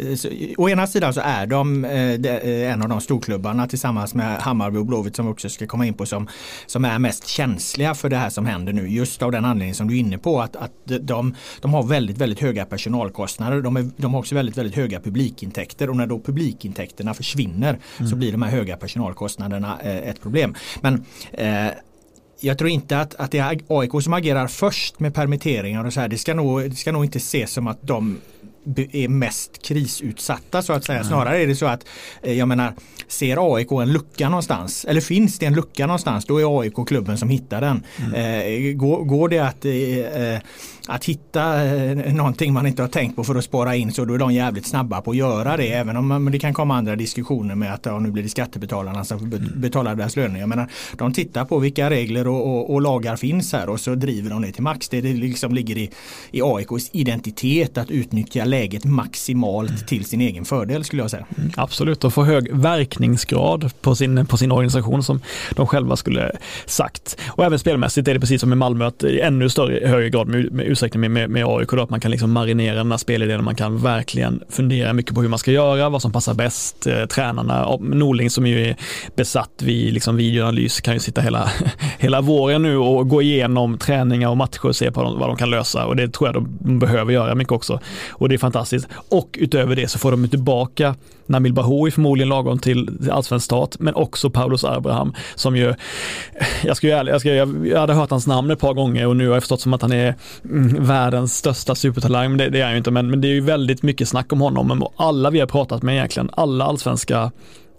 å 0.57 0.69
ena 0.69 0.87
sidan 0.87 1.13
så 1.13 1.21
är 1.23 1.45
de 1.45 1.85
eh, 1.85 2.13
eh, 2.13 2.73
en 2.73 2.81
av 2.81 2.89
de 2.89 3.01
storklubbarna 3.01 3.67
tillsammans 3.67 4.13
med 4.13 4.39
Hammarby 4.39 4.77
och 4.77 4.85
Blåvitt 4.85 5.15
som 5.15 5.25
vi 5.25 5.31
också 5.31 5.49
ska 5.49 5.67
komma 5.67 5.85
in 5.85 5.93
på 5.93 6.05
som, 6.05 6.27
som 6.65 6.85
är 6.85 6.99
mest 6.99 7.27
känsliga 7.27 7.95
för 7.95 8.09
det 8.09 8.17
här 8.17 8.29
som 8.29 8.45
händer 8.45 8.73
nu. 8.73 8.87
Just 8.87 9.21
av 9.21 9.31
den 9.31 9.45
anledningen 9.45 9.75
som 9.75 9.87
du 9.87 9.95
är 9.95 9.99
inne 9.99 10.17
på 10.17 10.41
att, 10.41 10.55
att 10.55 10.71
de, 10.85 11.35
de 11.61 11.73
har 11.73 11.83
väldigt, 11.83 12.17
väldigt 12.17 12.39
höga 12.39 12.65
personalkostnader. 12.65 13.61
De, 13.61 13.77
är, 13.77 13.89
de 13.97 14.13
har 14.13 14.19
också 14.19 14.35
väldigt, 14.35 14.57
väldigt 14.57 14.75
höga 14.75 14.99
publik 14.99 15.38
publikintäkter 15.39 15.89
och 15.89 15.95
när 15.95 16.07
då 16.07 16.19
publikintäkterna 16.19 17.13
försvinner 17.13 17.79
mm. 17.97 18.09
så 18.09 18.15
blir 18.15 18.31
de 18.31 18.41
här 18.41 18.51
höga 18.51 18.77
personalkostnaderna 18.77 19.79
eh, 19.83 20.09
ett 20.09 20.21
problem. 20.21 20.55
Men 20.81 21.05
eh, 21.31 21.73
jag 22.41 22.57
tror 22.57 22.69
inte 22.69 22.99
att, 22.99 23.15
att 23.15 23.31
det 23.31 23.39
är 23.39 23.59
AIK 23.67 24.03
som 24.03 24.13
agerar 24.13 24.47
först 24.47 24.99
med 24.99 25.13
permitteringar 25.13 25.85
och 25.85 25.93
så 25.93 25.99
här. 25.99 26.07
Det 26.07 26.17
ska 26.17 26.33
nog, 26.33 26.69
det 26.69 26.75
ska 26.75 26.91
nog 26.91 27.05
inte 27.05 27.17
ses 27.17 27.51
som 27.51 27.67
att 27.67 27.79
de 27.81 28.17
är 28.91 29.07
mest 29.07 29.61
krisutsatta 29.61 30.61
så 30.61 30.73
att 30.73 30.85
säga. 30.85 31.03
Snarare 31.03 31.41
är 31.43 31.47
det 31.47 31.55
så 31.55 31.65
att 31.65 31.85
eh, 32.21 32.33
jag 32.33 32.47
menar 32.47 32.73
ser 33.09 33.55
AIK 33.55 33.71
en 33.71 33.91
lucka 33.91 34.29
någonstans 34.29 34.85
eller 34.85 35.01
finns 35.01 35.39
det 35.39 35.45
en 35.45 35.53
lucka 35.53 35.87
någonstans 35.87 36.25
då 36.25 36.37
är 36.37 36.59
AIK 36.61 36.87
klubben 36.87 37.17
som 37.17 37.29
hittar 37.29 37.61
den. 37.61 37.83
Mm. 37.97 38.13
Eh, 38.13 38.73
går, 38.73 39.03
går, 39.03 39.29
det 39.29 39.39
att 39.39 39.65
eh, 39.65 40.41
att 40.89 41.05
hitta 41.05 41.65
eh, 41.65 42.13
någonting 42.13 42.53
man 42.53 42.67
inte 42.67 42.81
har 42.81 42.89
tänkt 42.89 43.15
på 43.15 43.23
för 43.23 43.35
att 43.35 43.43
spara 43.43 43.75
in 43.75 43.91
så 43.91 44.05
då 44.05 44.13
är 44.13 44.17
de 44.17 44.33
jävligt 44.33 44.67
snabba 44.67 45.01
på 45.01 45.11
att 45.11 45.17
göra 45.17 45.57
det. 45.57 45.73
Även 45.73 45.97
om 45.97 46.29
det 46.31 46.39
kan 46.39 46.53
komma 46.53 46.75
andra 46.75 46.95
diskussioner 46.95 47.55
med 47.55 47.73
att 47.73 47.85
ja, 47.85 47.99
nu 47.99 48.11
blir 48.11 48.23
det 48.23 48.29
skattebetalarna 48.29 49.05
som 49.05 49.17
mm. 49.17 49.51
betalar 49.55 49.95
deras 49.95 50.15
löner. 50.15 50.39
Jag 50.39 50.49
menar, 50.49 50.67
de 50.97 51.13
tittar 51.13 51.45
på 51.45 51.59
vilka 51.59 51.89
regler 51.89 52.27
och, 52.27 52.47
och, 52.47 52.73
och, 52.73 52.81
lagar 52.81 53.15
finns 53.15 53.53
här 53.53 53.69
och 53.69 53.79
så 53.79 53.95
driver 53.95 54.29
de 54.29 54.41
det 54.41 54.51
till 54.51 54.63
max. 54.63 54.89
Det, 54.89 55.01
det 55.01 55.13
liksom 55.13 55.53
ligger 55.53 55.77
i, 55.77 55.91
i 56.31 56.41
AIKs 56.41 56.89
identitet 56.91 57.77
att 57.77 57.91
utnyttja 57.91 58.45
läget 58.45 58.85
maximalt 58.85 59.69
mm. 59.69 59.85
till 59.85 60.05
sin 60.05 60.21
egen 60.21 60.45
fördel 60.45 60.83
skulle 60.83 61.01
jag 61.01 61.11
säga. 61.11 61.25
Mm, 61.37 61.51
absolut 61.57 62.03
och 62.03 62.13
få 62.13 62.23
hög 62.23 62.55
täckningsgrad 62.99 63.71
på 63.81 63.95
sin, 63.95 64.25
på 64.25 64.37
sin 64.37 64.51
organisation 64.51 65.03
som 65.03 65.21
de 65.55 65.67
själva 65.67 65.95
skulle 65.95 66.31
sagt. 66.65 67.17
Och 67.27 67.45
även 67.45 67.59
spelmässigt 67.59 68.07
är 68.07 68.13
det 68.13 68.19
precis 68.19 68.41
som 68.41 68.53
i 68.53 68.55
Malmö 68.55 68.87
att 68.87 69.03
i 69.03 69.19
ännu 69.19 69.49
större 69.49 69.87
högre 69.87 70.09
grad 70.09 70.27
med, 70.27 70.51
med 70.51 70.65
utsträckning 70.65 71.01
med, 71.01 71.11
med, 71.11 71.29
med 71.29 71.45
AIK 71.45 71.69
då, 71.69 71.81
att 71.81 71.89
man 71.89 71.99
kan 71.99 72.11
liksom 72.11 72.31
marinera 72.31 72.75
den 72.75 72.91
här 72.91 72.97
spelidén 72.97 73.37
och 73.37 73.43
man 73.43 73.55
kan 73.55 73.77
verkligen 73.77 74.43
fundera 74.49 74.93
mycket 74.93 75.15
på 75.15 75.21
hur 75.21 75.29
man 75.29 75.39
ska 75.39 75.51
göra, 75.51 75.89
vad 75.89 76.01
som 76.01 76.11
passar 76.11 76.33
bäst. 76.33 76.87
Eh, 76.87 77.05
tränarna, 77.05 77.77
Norling 77.79 78.29
som 78.29 78.47
ju 78.47 78.67
är 78.67 78.75
besatt 79.15 79.61
vid 79.61 79.93
liksom 79.93 80.17
videoanalys 80.17 80.81
kan 80.81 80.93
ju 80.93 80.99
sitta 80.99 81.21
hela, 81.21 81.49
hela 81.99 82.21
våren 82.21 82.61
nu 82.61 82.77
och 82.77 83.09
gå 83.09 83.21
igenom 83.21 83.77
träningar 83.77 84.29
och 84.29 84.37
matcher 84.37 84.65
och 84.65 84.75
se 84.75 84.91
på 84.91 85.01
vad 85.01 85.29
de 85.29 85.35
kan 85.35 85.49
lösa 85.49 85.85
och 85.85 85.95
det 85.95 86.07
tror 86.07 86.27
jag 86.27 86.35
de 86.35 86.79
behöver 86.79 87.13
göra 87.13 87.35
mycket 87.35 87.51
också. 87.53 87.79
Och 88.09 88.29
det 88.29 88.35
är 88.35 88.39
fantastiskt. 88.39 88.87
Och 89.09 89.37
utöver 89.39 89.75
det 89.75 89.87
så 89.87 89.99
får 89.99 90.11
de 90.11 90.29
tillbaka 90.29 90.95
Nabil 91.29 91.53
Bahoui 91.53 91.91
förmodligen 91.91 92.29
lagom 92.29 92.59
till 92.59 93.09
allsvensk 93.11 93.45
start, 93.45 93.75
men 93.79 93.95
också 93.95 94.29
Paulus 94.29 94.63
Abraham 94.63 95.13
som 95.35 95.55
ju, 95.55 95.73
jag 96.63 96.77
ska 96.77 96.87
ju 96.87 96.93
ärlig, 96.93 97.11
jag, 97.11 97.21
ska, 97.21 97.33
jag 97.33 97.79
hade 97.79 97.93
hört 97.93 98.09
hans 98.09 98.27
namn 98.27 98.51
ett 98.51 98.59
par 98.59 98.73
gånger 98.73 99.07
och 99.07 99.15
nu 99.15 99.27
har 99.27 99.33
jag 99.33 99.43
förstått 99.43 99.61
som 99.61 99.73
att 99.73 99.81
han 99.81 99.91
är 99.91 100.15
mm, 100.45 100.85
världens 100.85 101.37
största 101.37 101.75
supertalang, 101.75 102.29
men 102.29 102.37
det, 102.37 102.49
det 102.49 102.59
är 102.59 102.63
han 102.63 102.71
ju 102.71 102.77
inte, 102.77 102.91
men, 102.91 103.09
men 103.09 103.21
det 103.21 103.27
är 103.27 103.33
ju 103.33 103.41
väldigt 103.41 103.83
mycket 103.83 104.09
snack 104.09 104.33
om 104.33 104.41
honom, 104.41 104.87
alla 104.95 105.29
vi 105.29 105.39
har 105.39 105.47
pratat 105.47 105.83
med 105.83 105.95
egentligen, 105.95 106.29
alla 106.33 106.65
allsvenska 106.65 107.31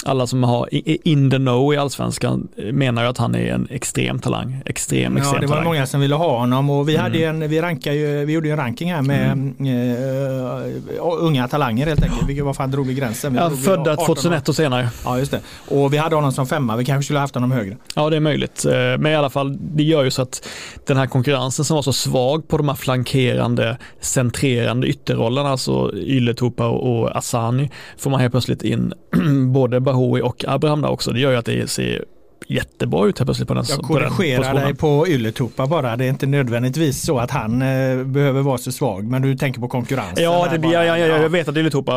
alla 0.05 0.27
som 0.27 0.43
har 0.43 0.69
in 1.09 1.31
the 1.31 1.37
know 1.37 1.75
i 1.75 1.77
allsvenskan 1.77 2.49
menar 2.73 3.03
ju 3.03 3.09
att 3.09 3.19
han 3.19 3.35
är 3.35 3.53
en 3.55 3.69
extrem 3.71 4.19
talang. 4.19 4.63
Extrem, 4.67 5.17
extrem 5.17 5.35
ja, 5.35 5.41
det 5.41 5.47
var 5.47 5.55
talang. 5.55 5.65
många 5.65 5.87
som 5.87 6.01
ville 6.01 6.15
ha 6.15 6.39
honom 6.39 6.71
och 6.71 6.89
vi, 6.89 6.97
hade 6.97 7.19
mm. 7.19 7.43
en, 7.43 7.51
vi, 7.51 7.61
rankade 7.61 7.97
ju, 7.97 8.25
vi 8.25 8.33
gjorde 8.33 8.51
en 8.51 8.57
ranking 8.57 8.93
här 8.93 9.03
med 9.03 9.33
mm. 9.33 9.67
uh, 9.67 11.01
unga 11.01 11.49
talanger 11.49 11.87
helt 11.87 12.03
enkelt. 12.03 12.29
Vilket, 12.29 12.45
vad 12.45 12.57
fan 12.57 12.71
drog 12.71 12.87
vi 12.87 12.95
gränsen? 12.95 13.33
Vi 13.33 13.39
ja, 13.39 13.51
födda 13.51 13.97
2001 13.97 14.49
och 14.49 14.57
senare. 14.57 14.89
Ja, 15.05 15.19
just 15.19 15.31
det. 15.31 15.41
Och 15.69 15.93
vi 15.93 15.97
hade 15.97 16.15
honom 16.15 16.33
som 16.33 16.47
femma. 16.47 16.77
Vi 16.77 16.85
kanske 16.85 17.05
skulle 17.05 17.19
haft 17.19 17.35
honom 17.35 17.53
högre. 17.53 17.77
Ja, 17.95 18.11
det 18.11 18.17
är 18.17 18.21
möjligt. 18.21 18.65
Eh, 18.65 18.73
men 18.73 19.07
i 19.07 19.15
alla 19.15 19.31
fall, 19.31 19.59
det 19.61 19.83
gör 19.83 20.05
ju 20.05 20.11
så 20.11 20.23
att 20.23 20.49
den 20.87 20.97
här 20.97 21.07
konkurrensen 21.07 21.65
som 21.65 21.75
var 21.75 21.83
så 21.83 21.93
svag 21.93 22.49
på 22.49 22.57
de 22.57 22.69
här 22.69 22.77
flankerande, 22.77 23.79
centrerande 24.01 24.87
ytterrollerna, 24.87 25.49
alltså 25.49 25.93
Ylätupa 25.95 26.69
och 26.69 27.17
Asani, 27.17 27.71
får 27.99 28.11
man 28.11 28.21
helt 28.21 28.33
plötsligt 28.33 28.63
in 28.63 28.93
både 29.53 29.81
Bahoui 29.81 30.23
och 30.23 30.45
Abraham 30.49 30.83
där 30.83 30.91
också. 30.91 31.13
Det 31.13 31.21
gör 31.21 31.31
ju 31.31 31.37
att 31.37 31.45
det 31.45 31.71
ser 31.71 32.05
jättebra 32.51 33.07
ut 33.07 33.19
här 33.19 33.25
plötsligt 33.25 33.49
på 33.49 33.55
den 33.55 33.65
Jag 33.69 33.79
korrigerar 33.79 34.55
dig 34.55 34.75
på 34.75 35.09
Ylletupa 35.09 35.67
bara. 35.67 35.97
Det 35.97 36.05
är 36.05 36.09
inte 36.09 36.27
nödvändigtvis 36.27 37.03
så 37.03 37.19
att 37.19 37.31
han 37.31 37.63
eh, 37.63 38.05
behöver 38.05 38.43
vara 38.43 38.59
så 38.59 38.73
svag. 38.73 39.05
Men 39.05 39.23
du 39.23 39.37
tänker 39.37 39.61
på 39.61 39.69
konkurrensen. 39.69 40.25
Ja, 40.25 40.49
det 40.51 40.59
blir, 40.59 40.73
ja, 40.73 40.85
ja, 40.85 40.99
jag 40.99 41.29
vet 41.29 41.49
att 41.49 41.57
Ylletupa, 41.57 41.97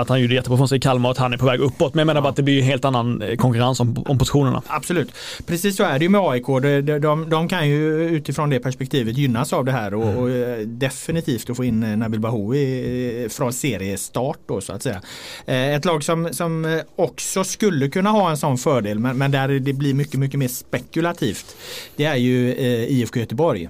att 0.00 0.08
han 0.08 0.20
gjorde 0.20 0.34
jättebra 0.34 0.56
från 0.56 0.68
sig 0.68 0.78
i 0.78 0.80
Kalmar 0.80 1.08
och 1.08 1.12
att 1.12 1.18
han 1.18 1.32
är 1.32 1.36
på 1.36 1.46
väg 1.46 1.60
uppåt. 1.60 1.94
Men 1.94 1.98
jag 1.98 2.06
menar 2.06 2.20
bara 2.20 2.28
att 2.28 2.36
det 2.36 2.42
blir 2.42 2.58
en 2.58 2.64
helt 2.64 2.84
annan 2.84 3.22
eh, 3.22 3.36
konkurrens 3.36 3.80
om, 3.80 4.04
om 4.06 4.18
positionerna. 4.18 4.62
Absolut. 4.66 5.12
Precis 5.46 5.76
så 5.76 5.84
är 5.84 5.98
det 5.98 6.04
ju 6.04 6.08
med 6.08 6.20
AIK. 6.20 6.46
De, 6.46 6.98
de, 7.00 7.30
de 7.30 7.48
kan 7.48 7.68
ju 7.68 8.04
utifrån 8.04 8.50
det 8.50 8.60
perspektivet 8.60 9.18
gynnas 9.18 9.52
av 9.52 9.64
det 9.64 9.72
här 9.72 9.94
och, 9.94 10.04
mm. 10.04 10.16
och 10.16 10.30
eh, 10.30 10.58
definitivt 10.58 11.50
att 11.50 11.56
få 11.56 11.64
in 11.64 11.82
eh, 11.82 11.96
Nabil 11.96 12.20
Bahoui 12.20 13.28
från 13.30 13.52
seriestart 13.52 14.38
då 14.46 14.60
så 14.60 14.72
att 14.72 14.82
säga. 14.82 15.00
Ett 15.46 15.84
lag 15.84 16.04
som, 16.04 16.34
som 16.34 16.82
också 16.96 17.44
skulle 17.44 17.88
kunna 17.88 18.10
ha 18.10 18.30
en 18.30 18.36
sån 18.36 18.58
fördel 18.58 18.98
men, 18.98 19.18
men 19.18 19.30
där 19.30 19.48
det 19.48 19.72
blir 19.72 19.85
mycket, 19.94 20.20
mycket 20.20 20.38
mer 20.38 20.48
spekulativt. 20.48 21.56
Det 21.96 22.04
är 22.04 22.16
ju 22.16 22.52
eh, 22.52 22.84
IFK 22.84 23.20
Göteborg. 23.20 23.68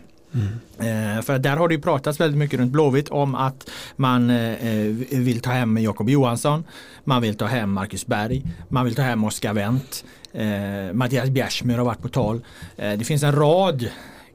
Mm. 0.79 1.23
för 1.23 1.39
där 1.39 1.57
har 1.57 1.69
det 1.69 1.75
ju 1.75 1.81
pratats 1.81 2.21
väldigt 2.21 2.39
mycket 2.39 2.61
runt 2.61 2.73
Blåvitt 2.73 3.09
om 3.09 3.35
att 3.35 3.71
man 3.97 4.31
eh, 4.31 4.81
vill 5.11 5.41
ta 5.41 5.51
hem 5.51 5.79
Jakob 5.79 6.11
Johansson. 6.11 6.65
Man 7.05 7.23
vill 7.23 7.37
ta 7.37 7.47
hem 7.47 7.73
Marcus 7.73 8.07
Berg. 8.07 8.43
Man 8.69 8.85
vill 8.85 8.95
ta 8.95 9.03
hem 9.03 9.25
Oskar 9.25 9.55
Wendt. 9.55 10.05
Eh, 10.33 10.93
Mattias 10.93 11.31
Bjärsmyr 11.31 11.79
har 11.79 11.85
varit 11.85 12.03
på 12.03 12.09
tal. 12.09 12.41
det 12.77 13.07
finns 13.07 13.23
en 13.23 13.33
rad 13.33 13.89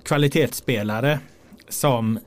kvalitetsspelare 0.04 1.20
som 1.70 2.20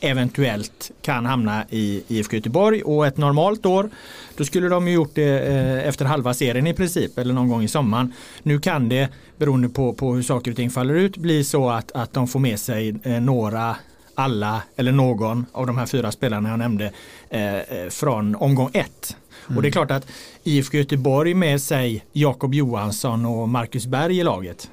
eventuellt 0.00 0.90
kan 1.02 1.26
hamna 1.26 1.64
i 1.70 2.02
IFK 2.08 2.36
Göteborg 2.36 2.82
och 2.82 3.06
ett 3.06 3.16
normalt 3.16 3.66
år 3.66 3.90
då 4.36 4.44
skulle 4.44 4.68
de 4.68 4.88
gjort 4.88 5.14
det 5.14 5.38
eh, 5.40 5.88
efter 5.88 6.04
halva 6.04 6.34
serien 6.34 6.66
i 6.66 6.74
princip 6.74 7.18
eller 7.18 7.34
någon 7.34 7.48
gång 7.48 7.62
i 7.62 7.68
sommaren. 7.68 8.12
Nu 8.42 8.60
kan 8.60 8.88
det 8.88 9.08
beroende 9.36 9.68
på, 9.68 9.92
på 9.92 10.14
hur 10.14 10.22
saker 10.22 10.50
och 10.50 10.56
ting 10.56 10.70
faller 10.70 10.94
ut 10.94 11.16
bli 11.16 11.44
så 11.44 11.70
att, 11.70 11.92
att 11.92 12.12
de 12.12 12.28
får 12.28 12.40
med 12.40 12.60
sig 12.60 12.94
eh, 13.02 13.20
några 13.20 13.76
alla 14.14 14.62
eller 14.76 14.92
någon 14.92 15.46
av 15.52 15.66
de 15.66 15.78
här 15.78 15.86
fyra 15.86 16.12
spelarna 16.12 16.48
jag 16.48 16.58
nämnde 16.58 16.92
eh, 17.28 17.88
från 17.90 18.34
omgång 18.34 18.70
ett. 18.72 19.16
Mm. 19.46 19.56
Och 19.56 19.62
det 19.62 19.68
är 19.68 19.72
klart 19.72 19.90
att 19.90 20.06
IFK 20.42 20.76
Göteborg 20.76 21.34
med 21.34 21.62
sig 21.62 22.04
Jakob 22.12 22.54
Johansson 22.54 23.26
och 23.26 23.48
Marcus 23.48 23.86
Berg 23.86 24.18
i 24.18 24.22
laget 24.22 24.70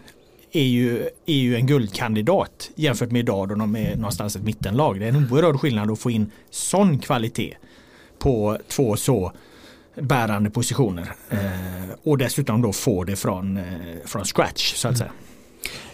är 0.55 0.63
ju, 0.63 1.09
är 1.25 1.35
ju 1.35 1.55
en 1.55 1.67
guldkandidat 1.67 2.71
jämfört 2.75 3.11
med 3.11 3.19
idag 3.19 3.49
då 3.49 3.55
de 3.55 3.75
är 3.75 3.95
någonstans 3.95 4.35
ett 4.35 4.43
mittenlag. 4.43 4.99
Det 4.99 5.05
är 5.05 5.09
en 5.09 5.27
oerhörd 5.31 5.59
skillnad 5.59 5.91
att 5.91 5.99
få 5.99 6.11
in 6.11 6.31
sån 6.49 6.99
kvalitet 6.99 7.57
på 8.19 8.57
två 8.67 8.95
så 8.95 9.31
bärande 10.01 10.49
positioner. 10.49 11.11
Eh, 11.29 11.39
och 12.03 12.17
dessutom 12.17 12.61
då 12.61 12.73
få 12.73 13.03
det 13.03 13.15
från, 13.15 13.57
eh, 13.57 13.63
från 14.05 14.25
scratch 14.25 14.73
så 14.75 14.87
att 14.87 14.97
säga. 14.97 15.11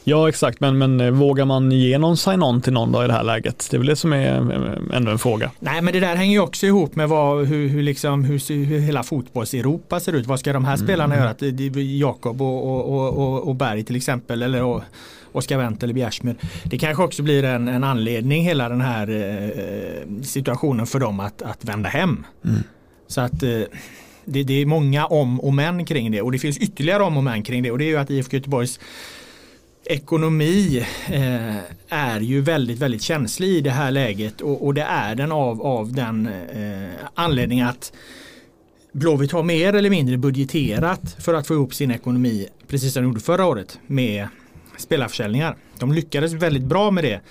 Ja 0.04 0.30
exakt, 0.30 0.60
men, 0.60 0.78
men 0.78 1.02
eh, 1.02 1.12
vågar 1.12 1.46
man 1.46 1.72
ge 1.72 1.98
någon 1.98 2.18
sign-on 2.18 2.62
till 2.62 2.74
någon 2.74 2.92
då 2.92 3.04
i 3.04 3.08
det 3.08 3.14
här 3.14 3.24
läget? 3.24 3.68
Det 3.72 3.78
är 3.78 3.80
väl 3.80 3.88
det 3.88 3.96
som 3.96 4.14
är 4.14 4.36
eh, 4.36 4.98
ändå 4.98 5.12
en 5.12 5.20
fråga. 5.20 5.52
Nej 5.60 5.82
men 5.82 5.94
det 5.94 6.00
där 6.00 6.16
hänger 6.16 6.34
ju 6.34 6.40
också 6.40 6.66
ihop 6.66 6.96
med 6.96 7.10
vad, 7.10 7.46
hur, 7.46 7.68
hur, 7.68 7.84
liksom, 7.84 8.24
hur, 8.24 8.66
hur 8.66 8.80
hela 8.80 9.04
fotbolls-Europa 9.04 10.00
ser 10.00 10.14
ut. 10.14 10.28
Vad 10.28 10.40
ska 10.40 10.54
de 10.54 10.66
här 10.66 10.76
mm. 10.76 10.88
spelarna 10.88 11.16
göra? 11.16 11.36
Jakob 11.82 12.42
och, 12.42 12.92
och, 12.92 13.18
och, 13.18 13.48
och, 13.48 13.56
Berg 13.56 13.84
till 13.84 13.96
exempel. 13.96 14.42
Eller 14.42 14.64
och, 14.64 14.82
Oskar 15.32 15.58
Wendt 15.58 15.84
eller 15.84 15.94
Bjärsmyr. 15.94 16.36
Det 16.64 16.78
kanske 16.78 17.04
också 17.04 17.24
blir 17.24 17.44
en, 17.44 17.68
en 17.68 17.84
anledning 17.84 18.44
hela 18.44 18.70
den 18.70 18.82
här 18.82 19.10
eh, 19.10 20.24
situationen 20.24 20.88
för 20.88 21.00
dem 21.00 21.20
att, 21.20 21.42
att 21.42 21.66
vända 21.66 21.90
hem. 21.90 22.26
Mm. 22.46 22.64
Så 23.08 23.22
att 23.22 23.44
eh, 23.44 23.50
det, 24.26 24.44
det, 24.44 24.62
är 24.62 24.66
många 24.66 25.06
om 25.06 25.40
och 25.40 25.54
men 25.54 25.86
kring 25.86 26.12
det 26.12 26.22
och 26.22 26.32
det 26.32 26.40
finns 26.40 26.58
ytterligare 26.58 27.04
om 27.04 27.18
och 27.18 27.24
men 27.24 27.44
kring 27.44 27.64
det 27.64 27.72
och 27.72 27.78
det 27.78 27.86
är 27.86 27.90
ju 27.90 27.98
att 27.98 28.10
IFK 28.10 28.38
Göteborgs 28.38 28.80
ekonomi 29.92 30.86
eh, 31.10 31.58
är 31.90 32.20
ju 32.20 32.42
väldigt, 32.42 32.80
väldigt 32.80 33.02
känslig 33.02 33.48
i 33.48 33.62
det 33.62 33.72
här 33.72 33.92
läget 33.92 34.42
och, 34.42 34.66
och 34.66 34.74
det 34.74 34.82
är 34.82 35.16
den 35.16 35.32
av, 35.32 35.62
av 35.62 35.94
den 35.94 36.28
eh, 36.28 36.90
anledningen 37.14 37.68
att 37.68 37.94
Blåvitt 38.92 39.32
har 39.32 39.44
mer 39.44 39.74
eller 39.74 39.90
mindre 39.90 40.18
budgeterat 40.18 41.16
för 41.20 41.34
att 41.34 41.48
få 41.48 41.54
ihop 41.54 41.74
sin 41.74 41.92
ekonomi 41.92 42.48
precis 42.68 42.94
som 42.94 43.04
de 43.04 43.10
gjorde 43.10 43.20
förra 43.20 43.46
året 43.46 43.80
med 43.88 44.28
spelarförsäljningar. 44.78 45.56
De 45.80 45.94
lyckades 45.94 46.34
väldigt 46.34 46.64
bra 46.64 46.92
med 46.92 47.04
det 47.04 47.22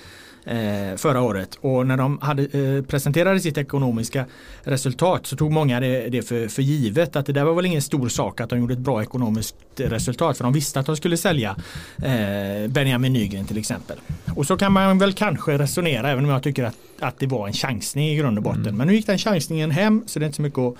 förra 0.96 1.20
året 1.22 1.58
och 1.60 1.86
när 1.86 1.96
de 1.96 2.18
hade, 2.18 2.42
eh, 2.42 2.84
presenterade 2.84 3.40
sitt 3.40 3.58
ekonomiska 3.58 4.24
resultat 4.62 5.26
så 5.26 5.36
tog 5.36 5.52
många 5.52 5.80
det, 5.80 6.08
det 6.08 6.22
för, 6.22 6.48
för, 6.48 6.62
givet 6.62 7.16
att 7.16 7.26
det 7.26 7.32
där 7.32 7.44
var 7.44 7.54
väl 7.54 7.66
ingen 7.66 7.82
stor 7.82 8.08
sak 8.08 8.40
att 8.40 8.50
de 8.50 8.58
gjorde 8.58 8.74
ett 8.74 8.80
bra 8.80 9.02
ekonomiskt 9.02 9.54
resultat 9.76 10.36
för 10.36 10.44
de 10.44 10.52
visste 10.52 10.80
att 10.80 10.86
de 10.86 10.96
skulle 10.96 11.16
sälja 11.16 11.56
eh, 12.02 12.70
Benjamin 12.70 13.12
Nygren 13.12 13.44
till 13.44 13.58
exempel. 13.58 13.98
Och 14.34 14.46
så 14.46 14.56
kan 14.56 14.72
man 14.72 14.98
väl 14.98 15.12
kanske 15.12 15.58
resonera 15.58 16.10
även 16.10 16.24
om 16.24 16.30
jag 16.30 16.42
tycker 16.42 16.64
att, 16.64 16.76
att 17.00 17.18
det 17.18 17.26
var 17.26 17.46
en 17.46 17.52
chansning 17.52 18.08
i 18.08 18.16
grund 18.16 18.38
och 18.38 18.44
botten. 18.44 18.62
Mm. 18.62 18.76
Men 18.76 18.86
nu 18.86 18.94
gick 18.94 19.06
den 19.06 19.18
chansningen 19.18 19.70
hem 19.70 20.02
så 20.06 20.18
det 20.18 20.24
är 20.24 20.26
inte 20.26 20.36
så 20.36 20.42
mycket 20.42 20.58
att, 20.58 20.74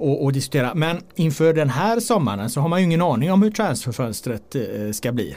att, 0.00 0.26
att 0.26 0.34
diskutera. 0.34 0.74
Men 0.74 1.00
inför 1.14 1.52
den 1.52 1.70
här 1.70 2.00
sommaren 2.00 2.50
så 2.50 2.60
har 2.60 2.68
man 2.68 2.78
ju 2.78 2.84
ingen 2.84 3.02
aning 3.02 3.32
om 3.32 3.42
hur 3.42 3.50
transferfönstret 3.50 4.54
eh, 4.54 4.92
ska 4.92 5.12
bli. 5.12 5.36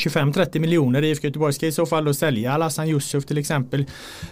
25-30 0.00 0.58
miljoner 0.58 1.04
IFK 1.04 1.26
Göteborg 1.26 1.52
ska 1.52 1.66
i 1.66 1.72
så 1.72 1.86
fall 1.86 2.04
då 2.04 2.14
sälja 2.14 2.52
Alassan 2.52 2.88
Yusuf 2.88 3.26
till 3.26 3.38
exempel 3.38 3.84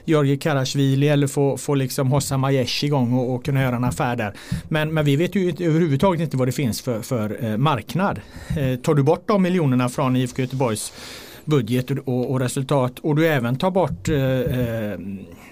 Georgi 0.05 0.37
Karasjvili 0.37 1.09
eller 1.09 1.27
få, 1.27 1.57
få 1.57 1.75
liksom 1.75 2.11
Hossam 2.11 2.45
Aiesh 2.45 2.85
igång 2.85 3.13
och, 3.13 3.35
och 3.35 3.45
kunna 3.45 3.63
göra 3.63 3.77
en 3.77 3.85
affär 3.85 4.17
där. 4.17 4.35
Men, 4.69 4.95
men 4.95 5.05
vi 5.05 5.17
vet 5.17 5.35
ju 5.35 5.49
inte, 5.49 5.65
överhuvudtaget 5.65 6.21
inte 6.21 6.37
vad 6.37 6.49
det 6.49 6.53
finns 6.53 6.83
för, 6.83 7.03
för 7.03 7.45
eh, 7.45 7.57
marknad. 7.57 8.21
Eh, 8.59 8.79
tar 8.81 8.95
du 8.95 9.03
bort 9.03 9.29
de 9.29 9.43
miljonerna 9.43 9.89
från 9.89 10.17
IFK 10.17 10.43
Göteborgs 10.43 10.93
budget 11.45 11.91
och, 11.91 12.31
och, 12.31 12.41
resultat 12.41 12.99
och 12.99 13.17
du 13.17 13.27
även 13.27 13.57
tar 13.57 13.71
bort 13.71 14.09
eh, 14.09 14.17
eh 14.17 14.99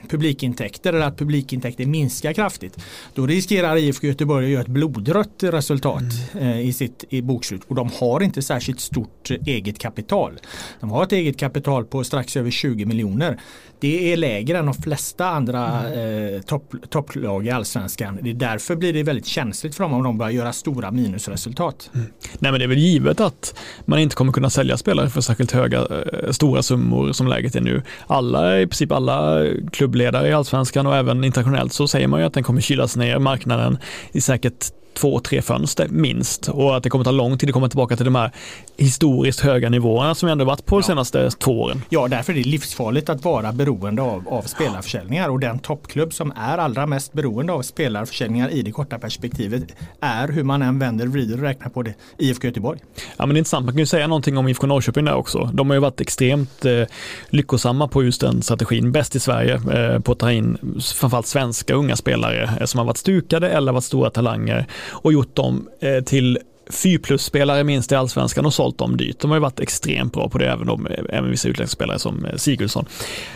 publikintäkter 0.08 0.92
eller 0.92 1.06
att 1.06 1.18
publikintäkter 1.18 1.86
minskar 1.86 2.32
kraftigt. 2.32 2.76
Då 3.14 3.26
riskerar 3.26 3.76
IFK 3.76 4.06
Göteborg 4.06 4.44
att 4.46 4.52
göra 4.52 4.62
ett 4.62 4.68
blodrött 4.68 5.42
resultat 5.42 6.02
mm. 6.32 6.48
eh, 6.48 6.60
i 6.60 6.72
sitt 6.72 7.04
i 7.08 7.22
bokslut 7.22 7.62
och 7.68 7.74
de 7.74 7.90
har 8.00 8.22
inte 8.22 8.42
särskilt 8.42 8.80
stort 8.80 9.30
eget 9.30 9.78
kapital. 9.78 10.40
De 10.80 10.90
har 10.90 11.02
ett 11.02 11.12
eget 11.12 11.38
kapital 11.38 11.84
på 11.84 12.04
strax 12.04 12.36
över 12.36 12.50
20 12.50 12.84
miljoner. 12.84 13.40
Det 13.80 14.12
är 14.12 14.16
lägre 14.16 14.58
än 14.58 14.66
de 14.66 14.74
flesta 14.74 15.28
andra 15.28 15.82
mm. 15.86 16.34
eh, 16.34 16.40
topp, 16.40 16.74
topplag 16.90 17.46
i 17.46 17.50
allsvenskan. 17.50 18.18
Det 18.22 18.30
är 18.30 18.34
därför 18.34 18.76
blir 18.76 18.92
det 18.92 19.02
väldigt 19.02 19.26
känsligt 19.26 19.74
för 19.74 19.84
dem 19.84 19.92
om 19.92 20.02
de 20.02 20.18
börjar 20.18 20.32
göra 20.32 20.52
stora 20.52 20.90
minusresultat. 20.90 21.90
Mm. 21.94 22.06
Nej 22.38 22.52
men 22.52 22.58
det 22.58 22.64
är 22.64 22.68
väl 22.68 22.78
givet 22.78 23.20
att 23.20 23.58
man 23.84 23.98
inte 23.98 24.16
kommer 24.16 24.32
kunna 24.32 24.50
sälja 24.50 24.76
spelare 24.76 25.10
för 25.10 25.20
särskilt 25.20 25.52
höga, 25.52 25.78
eh, 25.78 26.30
stora 26.30 26.62
summor 26.62 27.12
som 27.12 27.26
läget 27.26 27.56
är 27.56 27.60
nu. 27.60 27.82
Alla, 28.06 28.60
i 28.60 28.66
princip 28.66 28.92
alla 28.92 29.44
klubbledare 29.72 30.28
i 30.28 30.32
allsvenskan 30.32 30.86
och 30.86 30.96
även 30.96 31.24
internationellt 31.24 31.72
så 31.72 31.88
säger 31.88 32.08
man 32.08 32.20
ju 32.20 32.26
att 32.26 32.34
den 32.34 32.42
kommer 32.42 32.60
kylas 32.60 32.96
ner 32.96 33.18
marknaden 33.18 33.78
i 34.12 34.20
säkert 34.20 34.72
två, 34.96 35.20
tre 35.20 35.42
fönster 35.42 35.88
minst 35.88 36.48
och 36.48 36.76
att 36.76 36.82
det 36.82 36.90
kommer 36.90 37.04
ta 37.04 37.10
lång 37.10 37.38
tid 37.38 37.48
att 37.48 37.52
komma 37.52 37.68
tillbaka 37.68 37.96
till 37.96 38.04
de 38.04 38.14
här 38.14 38.32
historiskt 38.76 39.40
höga 39.40 39.68
nivåerna 39.68 40.14
som 40.14 40.28
ändå 40.28 40.44
varit 40.44 40.66
på 40.66 40.76
de 40.76 40.82
senaste 40.82 41.30
två 41.30 41.62
åren. 41.62 41.82
Ja, 41.88 42.08
därför 42.08 42.32
är 42.32 42.36
det 42.36 42.42
livsfarligt 42.42 43.08
att 43.08 43.24
vara 43.24 43.52
beroende 43.52 44.02
av, 44.02 44.28
av 44.28 44.42
spelarförsäljningar 44.42 45.28
och 45.28 45.40
den 45.40 45.58
toppklubb 45.58 46.12
som 46.12 46.32
är 46.36 46.58
allra 46.58 46.86
mest 46.86 47.12
beroende 47.12 47.52
av 47.52 47.62
spelarförsäljningar 47.62 48.48
i 48.48 48.62
det 48.62 48.72
korta 48.72 48.98
perspektivet 48.98 49.62
är 50.00 50.28
hur 50.28 50.44
man 50.44 50.62
än 50.62 50.78
vänder, 50.78 51.06
vrider 51.06 51.34
och 51.34 51.42
räknar 51.42 51.68
på 51.68 51.82
det 51.82 51.94
IFK 52.18 52.46
Göteborg. 52.46 52.80
Ja, 53.16 53.26
men 53.26 53.28
det 53.28 53.34
är 53.34 53.38
intressant. 53.38 53.64
Man 53.64 53.74
kan 53.74 53.78
ju 53.78 53.86
säga 53.86 54.06
någonting 54.06 54.38
om 54.38 54.48
IFK 54.48 54.66
Norrköping 54.66 55.04
där 55.04 55.14
också. 55.14 55.50
De 55.52 55.70
har 55.70 55.74
ju 55.74 55.80
varit 55.80 56.00
extremt 56.00 56.64
eh, 56.64 56.82
lyckosamma 57.30 57.88
på 57.88 58.04
just 58.04 58.20
den 58.20 58.42
strategin. 58.42 58.92
Bäst 58.92 59.16
i 59.16 59.20
Sverige 59.20 59.54
eh, 59.54 60.00
på 60.00 60.12
att 60.12 60.18
ta 60.18 60.32
in 60.32 60.58
framförallt 60.94 61.26
svenska 61.26 61.74
unga 61.74 61.96
spelare 61.96 62.50
eh, 62.60 62.64
som 62.64 62.78
har 62.78 62.84
varit 62.84 62.96
stukade 62.96 63.48
eller 63.48 63.72
varit 63.72 63.84
stora 63.84 64.10
talanger 64.10 64.66
och 64.88 65.12
gjort 65.12 65.34
dem 65.34 65.68
eh, 65.80 66.04
till 66.04 66.38
4 66.70 67.00
plus-spelare 67.02 67.64
minst 67.64 67.92
i 67.92 67.94
allsvenskan 67.94 68.46
och 68.46 68.54
sålt 68.54 68.78
dem 68.78 68.96
dyrt. 68.96 69.20
De 69.20 69.30
har 69.30 69.38
ju 69.38 69.40
varit 69.40 69.60
extremt 69.60 70.12
bra 70.12 70.28
på 70.28 70.38
det, 70.38 70.50
även, 70.50 70.66
de, 70.66 70.86
eh, 70.86 71.04
även 71.10 71.30
vissa 71.30 71.48
utländska 71.48 71.74
spelare 71.74 71.98
som 71.98 72.24
eh, 72.24 72.36
Sigurdsson. 72.36 72.86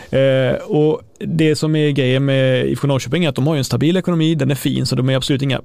Eh, 0.09 0.53
och 0.53 1.01
det 1.19 1.55
som 1.55 1.75
är 1.75 1.89
grejen 1.89 2.25
med 2.25 2.65
IFK 2.65 2.87
Norrköping 2.87 3.25
är 3.25 3.29
att 3.29 3.35
de 3.35 3.47
har 3.47 3.55
en 3.55 3.63
stabil 3.63 3.97
ekonomi, 3.97 4.35
den 4.35 4.51
är 4.51 4.55
fin, 4.55 4.85
så 4.85 4.95
de 4.95 5.09
är 5.09 5.15
absolut 5.15 5.41
inga 5.41 5.61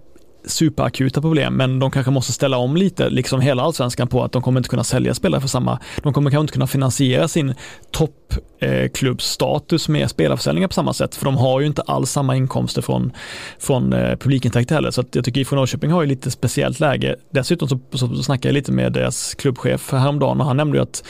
superakuta 0.46 1.20
problem, 1.20 1.54
men 1.54 1.78
de 1.78 1.90
kanske 1.90 2.10
måste 2.10 2.32
ställa 2.32 2.56
om 2.56 2.76
lite, 2.76 3.10
liksom 3.10 3.40
hela 3.40 3.62
allsvenskan 3.62 4.08
på 4.08 4.24
att 4.24 4.32
de 4.32 4.42
kommer 4.42 4.60
inte 4.60 4.68
kunna 4.68 4.84
sälja 4.84 5.14
spelare 5.14 5.40
för 5.40 5.48
samma, 5.48 5.78
de 6.02 6.12
kommer 6.12 6.30
kanske 6.30 6.40
inte 6.40 6.52
kunna 6.52 6.66
finansiera 6.66 7.28
sin 7.28 7.54
toppklubbsstatus 7.90 9.88
eh, 9.88 9.92
med 9.92 10.10
spelarförsäljningar 10.10 10.68
på 10.68 10.74
samma 10.74 10.92
sätt, 10.92 11.14
för 11.14 11.24
de 11.24 11.36
har 11.36 11.60
ju 11.60 11.66
inte 11.66 11.82
alls 11.82 12.10
samma 12.10 12.36
inkomster 12.36 12.82
från, 12.82 13.12
från 13.58 13.92
eh, 13.92 14.16
publikintäkter 14.16 14.74
heller, 14.74 14.90
så 14.90 15.00
att 15.00 15.14
jag 15.14 15.24
tycker 15.24 15.40
IFK 15.40 15.56
Norrköping 15.56 15.90
har 15.90 16.02
ju 16.02 16.08
lite 16.08 16.30
speciellt 16.30 16.80
läge. 16.80 17.16
Dessutom 17.30 17.68
så, 17.68 17.80
så, 17.92 18.08
så 18.08 18.22
snackade 18.22 18.48
jag 18.48 18.54
lite 18.54 18.72
med 18.72 18.92
deras 18.92 19.34
klubbchef 19.34 19.92
häromdagen 19.92 20.40
och 20.40 20.46
han 20.46 20.56
nämnde 20.56 20.78
ju 20.78 20.82
att 20.82 21.02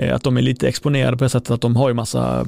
Eh, 0.00 0.14
att 0.14 0.22
de 0.22 0.36
är 0.36 0.42
lite 0.42 0.68
exponerade 0.68 1.16
på 1.16 1.24
det 1.24 1.30
sättet 1.30 1.50
att 1.50 1.60
de 1.60 1.76
har 1.76 1.88
ju 1.88 1.94
massa 1.94 2.46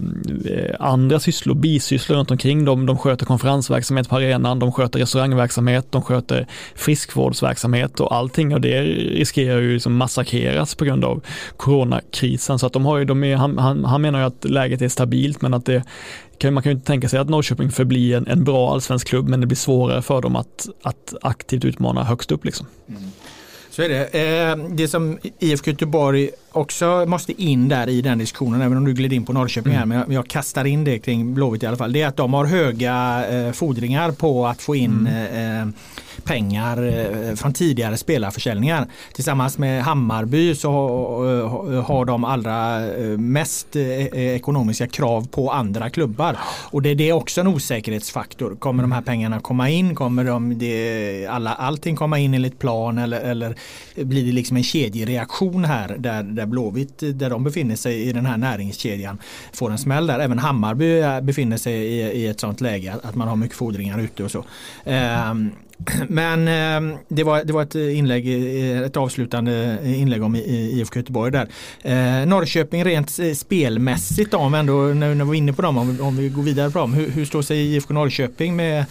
eh, 0.51 0.75
andra 0.81 1.21
sysslor, 1.21 1.55
bisysslor 1.55 2.17
runt 2.17 2.31
omkring 2.31 2.65
dem. 2.65 2.87
De 2.87 2.99
sköter 2.99 3.27
konferensverksamhet 3.27 4.09
på 4.09 4.17
arenan, 4.17 4.59
de 4.59 4.73
sköter 4.73 4.99
restaurangverksamhet, 4.99 5.87
de 5.91 6.03
sköter 6.03 6.47
friskvårdsverksamhet 6.75 8.01
och 8.01 8.15
allting 8.15 8.55
och 8.55 8.61
det 8.61 8.83
riskerar 8.83 9.61
ju 9.61 9.75
liksom 9.75 9.97
massakreras 9.97 10.75
på 10.75 10.85
grund 10.85 11.05
av 11.05 11.23
coronakrisen. 11.57 12.59
Så 12.59 12.67
att 12.67 12.73
de 12.73 12.87
har 12.87 12.99
ju, 12.99 13.05
de 13.05 13.25
är, 13.25 13.37
han, 13.37 13.59
han, 13.59 13.85
han 13.85 14.03
menar 14.03 14.19
ju 14.19 14.25
att 14.25 14.45
läget 14.45 14.83
är 14.83 14.88
stabilt 14.88 15.43
men 15.43 15.55
att 15.55 15.65
det 15.65 15.83
man 16.51 16.62
kan 16.62 16.71
ju 16.71 16.75
inte 16.75 16.87
tänka 16.87 17.09
sig 17.09 17.19
att 17.19 17.29
Norrköping 17.29 17.71
förblir 17.71 18.17
en, 18.17 18.27
en 18.27 18.45
bra 18.45 18.73
allsvensk 18.73 19.09
klubb 19.09 19.29
men 19.29 19.41
det 19.41 19.47
blir 19.47 19.57
svårare 19.57 20.03
för 20.03 20.21
dem 20.21 20.37
att, 20.37 20.69
att 20.83 21.15
aktivt 21.23 21.65
utmana 21.65 22.05
högst 22.05 22.33
upp. 22.33 22.45
Liksom. 22.45 22.67
Mm. 22.88 23.03
Så 23.73 23.83
är 23.83 23.88
det. 23.88 24.07
Eh, 24.07 24.57
det 24.57 24.88
som 24.88 25.19
IFK 25.38 25.71
Göteborg 25.71 26.31
också 26.53 27.05
måste 27.07 27.43
in 27.43 27.69
där 27.69 27.88
i 27.88 28.03
den 28.03 28.19
diskussionen, 28.19 28.61
även 28.61 28.79
om 28.79 28.85
du 28.85 28.93
gled 28.93 29.12
in 29.12 29.25
på 29.25 29.33
Norrköping 29.33 29.73
här, 29.73 29.83
mm. 29.83 29.99
men 29.99 30.15
jag, 30.15 30.29
kastar 30.29 30.65
in 30.65 30.85
det 30.85 30.99
kring 30.99 31.35
Blåvitt 31.35 31.62
i 31.62 31.67
alla 31.67 31.77
fall. 31.77 31.93
Det 31.93 32.03
är 32.03 32.07
att 32.07 32.17
de 32.17 32.35
har 32.35 32.45
höga 32.45 33.25
eh, 33.31 33.53
fordringar 33.53 34.12
på 34.12 34.47
att 34.47 34.62
få 34.62 34.77
in 34.77 35.07
mm. 35.07 35.69
eh, 35.69 35.75
pengar 36.25 36.83
eh, 36.83 37.35
från 37.35 37.53
tidigare 37.53 37.97
spelarförsäljningar. 37.97 38.87
Tillsammans 39.15 39.59
med 39.59 39.83
Hammarby 39.83 40.55
så 40.55 40.71
har 41.87 42.05
de 42.05 42.25
allra 42.25 42.87
eh, 42.97 43.19
mest 43.19 43.77
eh, 43.77 44.07
ekonomiska 44.15 44.87
krav 44.87 45.29
på 45.29 45.51
andra 45.51 45.91
klubbar. 45.91 46.37
Och 46.71 46.83
det, 46.83 46.95
det 46.95 47.09
är 47.09 47.12
också 47.12 47.41
en 47.41 47.47
osäkerhetsfaktor. 47.47 48.57
Kommer 48.59 48.83
de 48.83 48.93
här 48.93 49.03
pengarna 49.03 49.41
komma 49.41 49.71
in? 49.71 49.95
Kommer 49.95 50.25
de, 50.25 50.59
det, 50.59 51.27
alla, 51.31 51.55
allting 51.55 51.97
komma 51.97 52.19
in 52.19 52.35
enligt 52.35 52.59
plan 52.59 52.99
eller, 52.99 53.21
eller 53.21 53.55
blir 53.95 54.27
det 54.27 54.33
liksom 54.33 54.57
en 54.57 54.62
kedjereaktion 54.62 55.65
här 55.65 55.97
där, 55.99 56.23
där 56.43 56.47
Blåvitt, 56.47 56.99
där 56.99 57.31
de 57.31 57.45
befinner 57.45 57.77
sig 57.77 58.03
i 58.03 58.13
den 58.13 58.27
här 58.27 58.37
näringskedjan, 58.37 59.19
får 59.53 59.71
en 59.71 59.79
smäll 59.79 60.07
där. 60.07 60.19
Även 60.19 60.39
Hammarby 60.39 61.01
eh, 61.01 61.21
befinner 61.21 61.57
sig 61.57 61.75
i, 61.75 62.01
i 62.01 62.27
ett 62.27 62.41
sånt 62.41 62.61
läge 62.61 62.95
att 63.03 63.15
man 63.15 63.29
har 63.29 63.37
mycket 63.37 63.57
fordringar 63.57 64.01
ute 64.01 64.25
och 64.25 64.31
så. 64.31 64.45
Um, 64.85 65.51
men 66.09 66.49
eh, 66.49 66.99
det, 67.09 67.25
var, 67.25 67.45
det 67.45 67.53
var 67.53 67.63
ett 67.63 67.75
inlägg, 67.75 68.29
eh, 68.29 68.83
ett 68.83 68.97
avslutande 68.97 69.79
inlägg 69.85 70.23
om 70.23 70.37
IFK 70.37 70.99
Göteborg 70.99 71.33
där. 71.33 71.49
Eh, 71.83 72.27
Norrköping 72.27 72.85
rent 72.85 73.19
eh, 73.19 73.33
spelmässigt 73.33 74.35
om 74.35 74.55
ändå, 74.55 74.73
när, 74.73 75.15
när 75.15 75.25
vi 75.25 75.29
var 75.29 75.35
inne 75.35 75.53
på 75.53 75.63
dem, 75.63 75.79
om, 75.79 76.01
om 76.01 76.17
vi 76.17 76.29
går 76.29 76.43
vidare 76.43 76.71
på 76.71 76.79
dem. 76.79 76.93
Hur, 76.93 77.11
hur 77.11 77.25
står 77.25 77.43
sig 77.43 77.75
IFK 77.75 77.95
Norrköping 77.95 78.57
med 78.57 78.85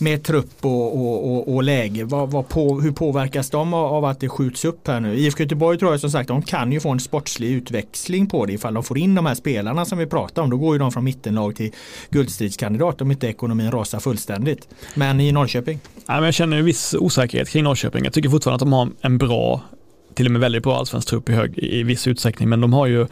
med 0.00 0.22
trupp 0.22 0.64
och, 0.64 0.96
och, 0.96 1.32
och, 1.32 1.54
och 1.54 1.62
läge. 1.62 2.04
Vad, 2.04 2.30
vad 2.30 2.48
på, 2.48 2.80
hur 2.80 2.92
påverkas 2.92 3.50
de 3.50 3.74
av, 3.74 4.04
att 4.04 4.20
det 4.20 4.28
skjuts 4.28 4.64
upp 4.64 4.88
här 4.88 5.00
nu? 5.00 5.18
IFK 5.18 5.42
Göteborg 5.42 5.78
tror 5.78 5.90
jag 5.90 6.00
som 6.00 6.10
sagt 6.10 6.28
de 6.28 6.42
kan 6.42 6.72
ju 6.72 6.80
få 6.80 6.90
en 6.90 7.00
sportslig 7.00 7.50
utväxling 7.50 8.26
på 8.26 8.46
det 8.46 8.52
ifall 8.52 8.74
de 8.74 8.84
får 8.84 8.98
in 8.98 9.14
de 9.14 9.26
här 9.26 9.34
spelarna 9.34 9.84
som 9.84 9.98
vi 9.98 10.06
pratar 10.06 10.42
om. 10.42 10.50
Då 10.50 10.56
går 10.56 10.74
ju 10.74 10.78
de 10.78 10.92
från 10.92 11.04
mittenlag 11.04 11.56
till 11.56 11.72
guldstridskandidat 12.10 13.00
om 13.00 13.10
inte 13.10 13.28
ekonomin 13.28 13.70
rasar 13.70 14.00
fullständigt. 14.00 14.68
Men 14.94 15.20
i 15.20 15.32
Norrköping? 15.32 15.80
Ja, 16.06 16.14
men 16.14 16.24
jag 16.24 16.34
känner 16.34 16.56
en 16.56 16.64
viss 16.64 16.94
osäkerhet 16.94 17.48
kring 17.48 17.64
Norrköping. 17.64 18.04
Jag 18.04 18.12
tycker 18.12 18.28
fortfarande 18.28 18.54
att 18.54 18.60
de 18.60 18.72
har 18.72 18.88
en 19.00 19.18
bra 19.18 19.60
till 20.14 20.26
och 20.26 20.32
med 20.32 20.40
väldigt 20.40 20.62
bra 20.62 20.76
allsvensk 20.76 21.08
trupp 21.08 21.28
i, 21.28 21.32
hög, 21.32 21.58
i 21.58 21.82
viss 21.82 22.06
utsträckning, 22.06 22.48
men 22.48 22.60
de 22.60 22.72
har 22.72 22.86
ju, 22.86 23.06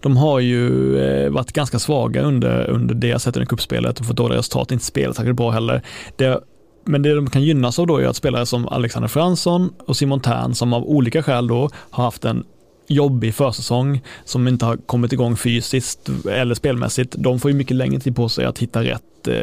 de 0.00 0.16
har 0.16 0.40
ju 0.40 0.96
eh, 0.98 1.30
varit 1.30 1.52
ganska 1.52 1.78
svaga 1.78 2.22
under, 2.22 2.70
under 2.70 2.94
det 2.94 3.18
sett 3.18 3.36
under 3.36 3.46
kuppspelet 3.46 4.00
och 4.00 4.06
fått 4.06 4.16
dåliga 4.16 4.38
resultat, 4.38 4.72
inte 4.72 4.84
spelat 4.84 5.16
särskilt 5.16 5.36
bra 5.36 5.50
heller. 5.50 5.82
Det, 6.16 6.40
men 6.84 7.02
det 7.02 7.14
de 7.14 7.30
kan 7.30 7.42
gynnas 7.42 7.78
av 7.78 7.86
då 7.86 7.96
är 7.96 8.06
att 8.06 8.16
spelare 8.16 8.46
som 8.46 8.68
Alexander 8.68 9.08
Fransson 9.08 9.72
och 9.86 9.96
Simon 9.96 10.20
Tern 10.20 10.54
som 10.54 10.72
av 10.72 10.84
olika 10.84 11.22
skäl 11.22 11.46
då 11.46 11.70
har 11.90 12.04
haft 12.04 12.24
en 12.24 12.44
jobbig 12.88 13.34
försäsong 13.34 14.00
som 14.24 14.48
inte 14.48 14.64
har 14.64 14.76
kommit 14.76 15.12
igång 15.12 15.36
fysiskt 15.36 16.10
eller 16.30 16.54
spelmässigt, 16.54 17.14
de 17.18 17.40
får 17.40 17.50
ju 17.50 17.56
mycket 17.56 17.76
längre 17.76 18.00
tid 18.00 18.16
på 18.16 18.28
sig 18.28 18.44
att 18.44 18.58
hitta 18.58 18.84
rätt 18.84 19.02
Eh, 19.28 19.34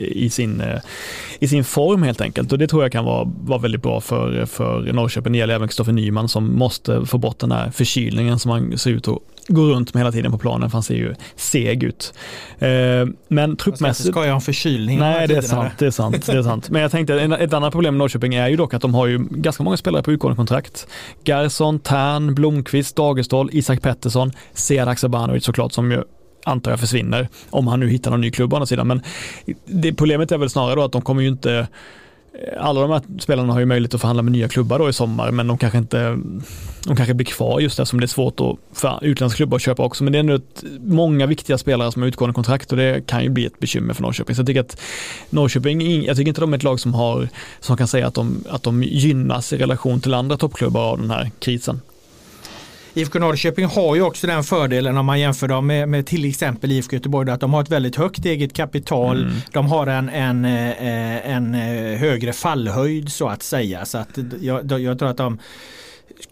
i 0.00 0.30
sin, 0.30 0.60
eh, 0.60 0.80
i 1.40 1.48
sin 1.48 1.64
form 1.64 2.02
helt 2.02 2.20
enkelt. 2.20 2.52
Och 2.52 2.58
det 2.58 2.66
tror 2.66 2.82
jag 2.82 2.92
kan 2.92 3.04
vara, 3.04 3.32
vara 3.40 3.58
väldigt 3.58 3.82
bra 3.82 4.00
för, 4.00 4.46
för 4.46 4.92
Norrköping. 4.92 5.32
Det 5.32 5.38
gäller 5.38 5.54
även 5.54 5.68
Kristoffer 5.68 5.92
Nyman 5.92 6.28
som 6.28 6.58
måste 6.58 7.06
få 7.06 7.18
bort 7.18 7.38
den 7.38 7.52
här 7.52 7.70
förkylningen 7.70 8.38
som 8.38 8.50
han 8.50 8.78
ser 8.78 8.90
ut 8.90 9.08
att 9.08 9.18
gå 9.48 9.62
runt 9.62 9.94
med 9.94 10.00
hela 10.00 10.12
tiden 10.12 10.32
på 10.32 10.38
planen 10.38 10.70
för 10.70 10.76
han 10.76 10.82
ser 10.82 10.94
ju 10.94 11.14
seg 11.36 11.82
ut. 11.82 12.14
Eh, 12.58 12.68
men 13.28 13.56
truppmässigt... 13.56 14.10
Ska 14.10 14.20
jag 14.20 14.28
ha 14.28 14.34
en 14.34 14.40
förkylning? 14.40 14.98
Nej, 14.98 15.28
det 15.28 15.36
är 15.36 15.40
sant. 15.40 15.72
Det 15.78 15.86
är 15.86 15.90
sant, 15.90 16.26
det 16.26 16.32
är 16.32 16.42
sant. 16.42 16.70
Men 16.70 16.82
jag 16.82 16.90
tänkte 16.90 17.14
ett 17.14 17.52
annat 17.52 17.72
problem 17.72 17.94
med 17.94 17.98
Norrköping 17.98 18.34
är 18.34 18.48
ju 18.48 18.56
dock 18.56 18.74
att 18.74 18.82
de 18.82 18.94
har 18.94 19.06
ju 19.06 19.18
ganska 19.30 19.62
många 19.62 19.76
spelare 19.76 20.02
på 20.02 20.12
utgående 20.12 20.36
kontrakt. 20.36 20.86
Gerson, 21.24 21.78
Tern, 21.78 22.34
Blomqvist, 22.34 22.96
Dagestål, 22.96 23.50
Isak 23.52 23.82
Pettersson, 23.82 24.32
Sead 24.52 24.88
Haksabanovic 24.88 25.44
såklart 25.44 25.72
som 25.72 25.92
ju 25.92 26.02
antar 26.46 26.70
jag 26.70 26.80
försvinner. 26.80 27.28
Om 27.50 27.66
han 27.66 27.80
nu 27.80 27.88
hittar 27.88 28.10
någon 28.10 28.20
ny 28.20 28.30
klubb 28.30 28.52
å 28.52 28.56
andra 28.56 28.66
sidan. 28.66 28.86
Men 28.86 29.02
det, 29.64 29.92
problemet 29.92 30.32
är 30.32 30.38
väl 30.38 30.50
snarare 30.50 30.74
då 30.74 30.84
att 30.84 30.92
de 30.92 31.02
kommer 31.02 31.22
ju 31.22 31.28
inte 31.28 31.66
eh, 32.32 32.64
alla 32.66 32.80
de 32.80 32.90
här 32.90 33.02
spelarna 33.18 33.52
har 33.52 33.60
ju 33.60 33.66
möjlighet 33.66 33.94
att 33.94 34.00
förhandla 34.00 34.22
med 34.22 34.32
nya 34.32 34.48
klubbar 34.48 34.78
då 34.78 34.88
i 34.88 34.92
sommar, 34.92 35.30
men 35.30 35.46
de 35.46 35.58
kanske 35.58 35.78
inte 35.78 36.18
de 36.86 36.96
kanske 36.96 37.14
blir 37.14 37.26
kvar 37.26 37.60
just 37.60 37.78
eftersom 37.78 38.00
det 38.00 38.04
är 38.04 38.08
svårt 38.08 38.40
att, 38.40 38.78
för 38.78 38.98
utländska 39.02 39.36
klubbar 39.36 39.56
att 39.56 39.62
köpa 39.62 39.82
också. 39.82 40.04
Men 40.04 40.12
det 40.12 40.18
är 40.18 40.20
ändå 40.20 40.34
ett, 40.34 40.64
många 40.80 41.26
viktiga 41.26 41.58
spelare 41.58 41.92
som 41.92 42.02
har 42.02 42.08
utgående 42.08 42.34
kontrakt 42.34 42.70
och 42.70 42.76
det 42.76 43.06
kan 43.06 43.22
ju 43.22 43.28
bli 43.28 43.46
ett 43.46 43.58
bekymmer 43.58 43.94
för 43.94 44.02
Norrköping. 44.02 44.36
Så 44.36 44.40
jag 44.40 44.46
tycker 44.46 44.60
att 44.60 44.80
Norrköping, 45.30 46.04
jag 46.04 46.16
tycker 46.16 46.28
inte 46.28 46.40
de 46.40 46.52
är 46.52 46.56
ett 46.56 46.62
lag 46.62 46.80
som 46.80 46.94
har, 46.94 47.28
som 47.60 47.76
kan 47.76 47.88
säga 47.88 48.06
att 48.06 48.14
de, 48.14 48.44
att 48.48 48.62
de 48.62 48.82
gynnas 48.82 49.52
i 49.52 49.56
relation 49.56 50.00
till 50.00 50.14
andra 50.14 50.36
toppklubbar 50.36 50.82
av 50.82 51.00
den 51.00 51.10
här 51.10 51.30
krisen. 51.38 51.80
IFK 52.96 53.18
Norrköping 53.18 53.64
har 53.64 53.94
ju 53.94 54.02
också 54.02 54.26
den 54.26 54.44
fördelen 54.44 54.96
om 54.96 55.06
man 55.06 55.20
jämför 55.20 55.48
dem 55.48 55.66
med, 55.66 55.88
med 55.88 56.06
till 56.06 56.24
exempel 56.24 56.72
IFK 56.72 56.96
Göteborg 56.96 57.30
att 57.30 57.40
de 57.40 57.54
har 57.54 57.62
ett 57.62 57.70
väldigt 57.70 57.96
högt 57.96 58.24
eget 58.24 58.52
kapital. 58.52 59.22
Mm. 59.22 59.34
De 59.52 59.66
har 59.66 59.86
en, 59.86 60.08
en, 60.08 60.44
eh, 60.44 61.30
en, 61.30 61.54
en 61.54 61.92
eh, 61.92 61.98
högre 61.98 62.32
fallhöjd 62.32 63.12
så 63.12 63.28
att 63.28 63.42
säga. 63.42 63.84
Så 63.84 63.98
att 63.98 64.18
jag, 64.40 64.80
jag 64.80 64.98
tror 64.98 65.08
att 65.08 65.16
de 65.16 65.38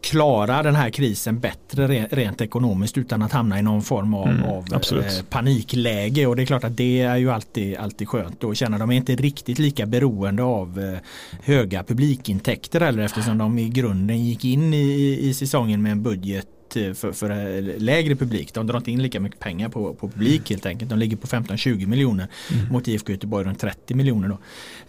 klara 0.00 0.62
den 0.62 0.74
här 0.74 0.90
krisen 0.90 1.40
bättre 1.40 1.86
rent 2.10 2.40
ekonomiskt 2.40 2.98
utan 2.98 3.22
att 3.22 3.32
hamna 3.32 3.58
i 3.58 3.62
någon 3.62 3.82
form 3.82 4.14
av, 4.14 4.28
mm, 4.28 4.44
av 4.44 4.66
eh, 4.74 5.24
panikläge. 5.30 6.26
Och 6.26 6.36
det 6.36 6.42
är 6.42 6.46
klart 6.46 6.64
att 6.64 6.76
det 6.76 7.00
är 7.00 7.16
ju 7.16 7.30
alltid, 7.30 7.76
alltid 7.76 8.08
skönt 8.08 8.44
att 8.44 8.56
känna. 8.56 8.78
De 8.78 8.90
är 8.90 8.96
inte 8.96 9.16
riktigt 9.16 9.58
lika 9.58 9.86
beroende 9.86 10.42
av 10.42 10.98
höga 11.42 11.84
publikintäkter 11.84 12.80
eller 12.80 13.02
eftersom 13.02 13.38
de 13.38 13.58
i 13.58 13.68
grunden 13.68 14.24
gick 14.24 14.44
in 14.44 14.74
i, 14.74 15.18
i 15.20 15.34
säsongen 15.34 15.82
med 15.82 15.92
en 15.92 16.02
budget 16.02 16.46
för, 16.74 17.12
för 17.12 17.60
lägre 17.80 18.16
publik. 18.16 18.54
De 18.54 18.66
drar 18.66 18.76
inte 18.76 18.90
in 18.90 19.02
lika 19.02 19.20
mycket 19.20 19.40
pengar 19.40 19.68
på, 19.68 19.94
på 19.94 20.08
publik 20.08 20.50
helt 20.50 20.66
enkelt. 20.66 20.90
De 20.90 20.98
ligger 20.98 21.16
på 21.16 21.26
15-20 21.26 21.86
miljoner 21.86 22.28
mm. 22.52 22.72
mot 22.72 22.88
IFK 22.88 23.12
Göteborg 23.12 23.46
runt 23.46 23.60
30 23.60 23.94
miljoner. 23.94 24.28
Då. 24.28 24.38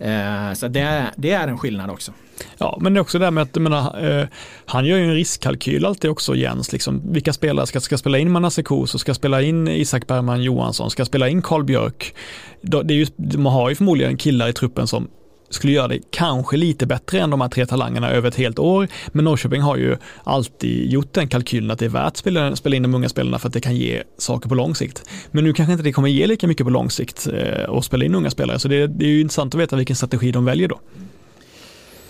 Eh, 0.05 0.53
så 0.53 0.67
det 0.67 0.79
är, 0.79 1.11
det 1.15 1.31
är 1.31 1.47
en 1.47 1.57
skillnad 1.57 1.89
också. 1.89 2.11
Ja, 2.57 2.77
men 2.81 2.93
det 2.93 2.97
är 2.97 3.01
också 3.01 3.19
det 3.19 3.31
med 3.31 3.41
att 3.41 3.55
menar, 3.55 4.19
eh, 4.19 4.27
han 4.65 4.85
gör 4.85 4.97
ju 4.97 5.03
en 5.03 5.13
riskkalkyl 5.13 5.85
alltid 5.85 6.11
också 6.11 6.35
Jens. 6.35 6.71
Liksom, 6.71 7.13
vilka 7.13 7.33
spelare 7.33 7.67
ska, 7.67 7.79
ska 7.79 7.97
spela 7.97 8.17
in 8.17 8.31
Manasse 8.31 8.63
Kos 8.63 8.93
och 8.93 8.99
ska 8.99 9.13
spela 9.13 9.41
in 9.41 9.67
Isak 9.67 10.07
Bergman 10.07 10.43
Johansson, 10.43 10.91
ska 10.91 11.05
spela 11.05 11.29
in 11.29 11.41
Karl 11.41 11.63
Björk. 11.63 12.15
Det 12.61 12.77
är 12.77 12.91
ju, 12.91 13.07
man 13.37 13.53
har 13.53 13.69
ju 13.69 13.75
förmodligen 13.75 14.17
killar 14.17 14.49
i 14.49 14.53
truppen 14.53 14.87
som 14.87 15.07
skulle 15.49 15.73
göra 15.73 15.87
det 15.87 15.99
kanske 16.11 16.57
lite 16.57 16.85
bättre 16.85 17.19
än 17.19 17.29
de 17.29 17.41
här 17.41 17.49
tre 17.49 17.65
talangerna 17.65 18.09
över 18.11 18.27
ett 18.27 18.35
helt 18.35 18.59
år. 18.59 18.87
Men 19.07 19.25
Norrköping 19.25 19.61
har 19.61 19.77
ju 19.77 19.97
alltid 20.23 20.91
gjort 20.91 21.13
den 21.13 21.27
kalkylen 21.27 21.71
att 21.71 21.79
det 21.79 21.85
är 21.85 21.89
värt 21.89 22.07
att 22.07 22.17
spela, 22.17 22.55
spela 22.55 22.75
in 22.75 22.83
de 22.83 22.95
unga 22.95 23.09
spelarna 23.09 23.39
för 23.39 23.47
att 23.47 23.53
det 23.53 23.61
kan 23.61 23.75
ge 23.75 24.03
saker 24.17 24.49
på 24.49 24.55
lång 24.55 24.75
sikt. 24.75 25.09
Men 25.31 25.43
nu 25.43 25.53
kanske 25.53 25.71
inte 25.71 25.83
det 25.83 25.91
kommer 25.91 26.09
ge 26.09 26.27
lika 26.27 26.47
mycket 26.47 26.65
på 26.65 26.69
lång 26.69 26.89
sikt 26.89 27.27
eh, 27.27 27.69
att 27.69 27.85
spela 27.85 28.05
in 28.05 28.15
unga 28.15 28.29
spelare, 28.29 28.59
så 28.59 28.67
det, 28.67 28.87
det 28.87 29.05
är 29.05 29.09
ju 29.09 29.21
intressant 29.21 29.55
att 29.55 29.61
veta 29.61 29.75
vilken 29.75 29.95
strategi 29.95 30.31
de 30.31 30.45
väljer 30.45 30.67
då. 30.67 30.79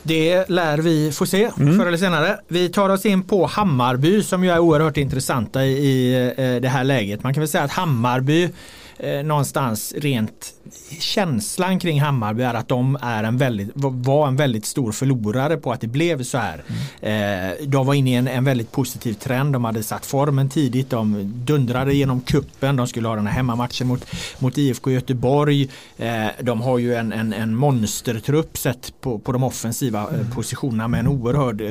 Det 0.03 0.49
lär 0.49 0.77
vi 0.77 1.11
få 1.11 1.25
se 1.25 1.49
mm. 1.59 1.77
förr 1.77 1.85
eller 1.85 1.97
senare. 1.97 2.39
Vi 2.47 2.69
tar 2.69 2.89
oss 2.89 3.05
in 3.05 3.23
på 3.23 3.45
Hammarby 3.45 4.23
som 4.23 4.43
ju 4.43 4.49
är 4.49 4.59
oerhört 4.59 4.97
intressanta 4.97 5.65
i 5.65 6.13
eh, 6.37 6.61
det 6.61 6.69
här 6.69 6.83
läget. 6.83 7.23
Man 7.23 7.33
kan 7.33 7.41
väl 7.41 7.47
säga 7.47 7.63
att 7.63 7.71
Hammarby 7.71 8.49
eh, 8.97 9.23
någonstans 9.23 9.93
rent 9.97 10.54
känslan 10.99 11.79
kring 11.79 12.01
Hammarby 12.01 12.43
är 12.43 12.53
att 12.53 12.67
de 12.67 12.97
är 13.01 13.23
en 13.23 13.37
väldigt, 13.37 13.69
var 13.75 14.27
en 14.27 14.35
väldigt 14.35 14.65
stor 14.65 14.91
förlorare 14.91 15.57
på 15.57 15.71
att 15.71 15.81
det 15.81 15.87
blev 15.87 16.23
så 16.23 16.37
här. 16.37 16.63
Mm. 17.01 17.71
De 17.71 17.85
var 17.85 17.93
inne 17.93 18.09
i 18.09 18.13
en, 18.13 18.27
en, 18.27 18.43
väldigt 18.43 18.71
positiv 18.71 19.13
trend. 19.13 19.53
De 19.53 19.65
hade 19.65 19.83
satt 19.83 20.05
formen 20.05 20.49
tidigt. 20.49 20.89
De 20.89 21.31
dundrade 21.45 21.93
genom 21.93 22.21
kuppen. 22.21 22.75
De 22.75 22.87
skulle 22.87 23.07
ha 23.07 23.15
den 23.15 23.27
här 23.27 23.33
hemmamatchen 23.33 23.87
mot, 23.87 24.05
mot 24.39 24.57
IFK 24.57 24.91
Göteborg. 24.91 25.69
Eh, 25.97 26.25
de 26.41 26.61
har 26.61 26.77
ju 26.77 26.95
en, 26.95 27.13
en, 27.13 27.33
en 27.33 27.55
monstertrupp 27.55 28.57
sett 28.57 28.93
på, 29.01 29.19
på 29.19 29.31
de 29.31 29.43
offensiva 29.43 30.01
eh, 30.01 30.13
mm. 30.13 30.31
positionerna 30.31 30.87
med 30.87 30.99
en 30.99 31.07
oerhörd 31.07 31.61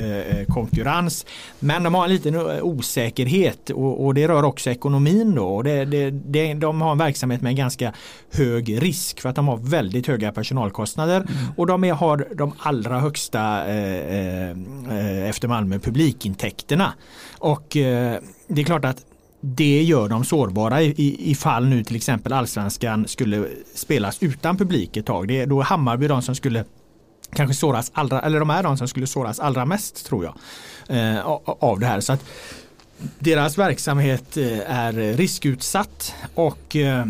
konkurrens. 0.48 1.26
Men 1.58 1.82
de 1.82 1.94
har 1.94 2.04
en 2.04 2.10
liten 2.10 2.36
osäkerhet 2.62 3.70
och, 3.70 4.04
och 4.04 4.14
det 4.14 4.28
rör 4.28 4.42
också 4.42 4.70
ekonomin 4.70 5.34
då. 5.34 5.62
Det, 5.62 5.84
det, 5.84 6.10
det, 6.10 6.54
de 6.54 6.80
har 6.80 6.92
en 6.92 6.98
verksamhet 6.98 7.42
med 7.42 7.50
en 7.50 7.56
ganska 7.56 7.92
hög 8.32 8.82
risk 8.84 9.20
för 9.20 9.28
att 9.28 9.36
de 9.36 9.48
har 9.48 9.56
väldigt 9.56 10.06
höga 10.06 10.32
personalkostnader 10.32 11.16
mm. 11.16 11.30
och 11.56 11.66
de 11.66 11.84
är, 11.84 11.92
har 11.92 12.28
de 12.34 12.52
allra 12.58 13.00
högsta 13.00 13.66
eh, 13.66 14.50
eh, 14.50 15.28
efter 15.28 15.48
Malmö 15.48 15.78
publikintäkterna. 15.78 16.92
Och 17.38 17.76
eh, 17.76 18.18
det 18.48 18.60
är 18.60 18.64
klart 18.64 18.84
att 18.84 19.04
det 19.40 19.82
gör 19.82 20.08
dem 20.08 20.24
sårbara 20.24 20.82
ifall 20.82 21.66
nu 21.66 21.84
till 21.84 21.96
exempel 21.96 22.32
allsvenskan 22.32 23.08
skulle 23.08 23.48
spelas 23.74 24.22
utan 24.22 24.56
publik 24.56 24.96
ett 24.96 25.06
tag. 25.06 25.28
Det 25.28 25.40
är 25.40 25.46
då 25.46 25.62
Hammarby 25.62 26.08
de 26.08 26.22
som 26.22 26.34
skulle 26.34 26.64
kanske 27.34 27.54
såras 27.54 27.90
allra, 27.94 28.20
eller 28.20 28.40
de 28.40 28.50
är 28.50 28.62
de 28.62 28.76
som 28.76 28.88
skulle 28.88 29.06
såras 29.06 29.40
allra 29.40 29.64
mest 29.64 30.06
tror 30.06 30.24
jag. 30.24 30.34
Eh, 30.88 31.26
av 31.44 31.80
det 31.80 31.86
här. 31.86 32.00
Så 32.00 32.12
att 32.12 32.24
deras 33.18 33.58
verksamhet 33.58 34.36
eh, 34.36 34.70
är 34.70 34.92
riskutsatt 34.92 36.14
och 36.34 36.76
eh, 36.76 37.06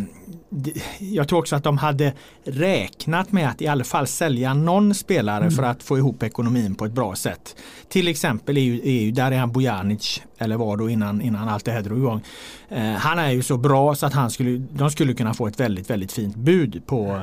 jag 0.98 1.28
tror 1.28 1.38
också 1.38 1.56
att 1.56 1.64
de 1.64 1.78
hade 1.78 2.12
räknat 2.44 3.32
med 3.32 3.48
att 3.48 3.62
i 3.62 3.66
alla 3.66 3.84
fall 3.84 4.06
sälja 4.06 4.54
någon 4.54 4.94
spelare 4.94 5.40
mm. 5.40 5.50
för 5.50 5.62
att 5.62 5.82
få 5.82 5.98
ihop 5.98 6.22
ekonomin 6.22 6.74
på 6.74 6.84
ett 6.84 6.92
bra 6.92 7.14
sätt. 7.14 7.56
Till 7.88 8.08
exempel 8.08 8.56
är 8.56 8.60
ju, 8.60 8.80
är 8.80 9.02
ju 9.02 9.10
Darijan 9.10 9.52
Bojanic, 9.52 10.22
eller 10.38 10.56
var 10.56 10.76
då 10.76 10.90
innan, 10.90 11.20
innan 11.20 11.48
allt 11.48 11.64
det 11.64 11.72
här 11.72 11.82
drog 11.82 11.98
igång. 11.98 12.20
Eh, 12.68 12.92
han 12.92 13.18
är 13.18 13.30
ju 13.30 13.42
så 13.42 13.56
bra 13.56 13.94
så 13.94 14.06
att 14.06 14.12
han 14.12 14.30
skulle, 14.30 14.58
de 14.58 14.90
skulle 14.90 15.14
kunna 15.14 15.34
få 15.34 15.46
ett 15.46 15.60
väldigt, 15.60 15.90
väldigt 15.90 16.12
fint 16.12 16.36
bud 16.36 16.82
på, 16.86 17.20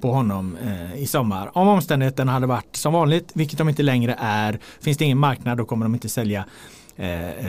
på 0.00 0.12
honom 0.12 0.56
eh, 0.64 1.02
i 1.02 1.06
sommar. 1.06 1.50
Om 1.58 1.68
omständigheterna 1.68 2.32
hade 2.32 2.46
varit 2.46 2.76
som 2.76 2.92
vanligt, 2.92 3.30
vilket 3.34 3.58
de 3.58 3.68
inte 3.68 3.82
längre 3.82 4.16
är, 4.20 4.58
finns 4.80 4.98
det 4.98 5.04
ingen 5.04 5.18
marknad 5.18 5.58
då 5.58 5.64
kommer 5.64 5.84
de 5.84 5.94
inte 5.94 6.08
sälja 6.08 6.44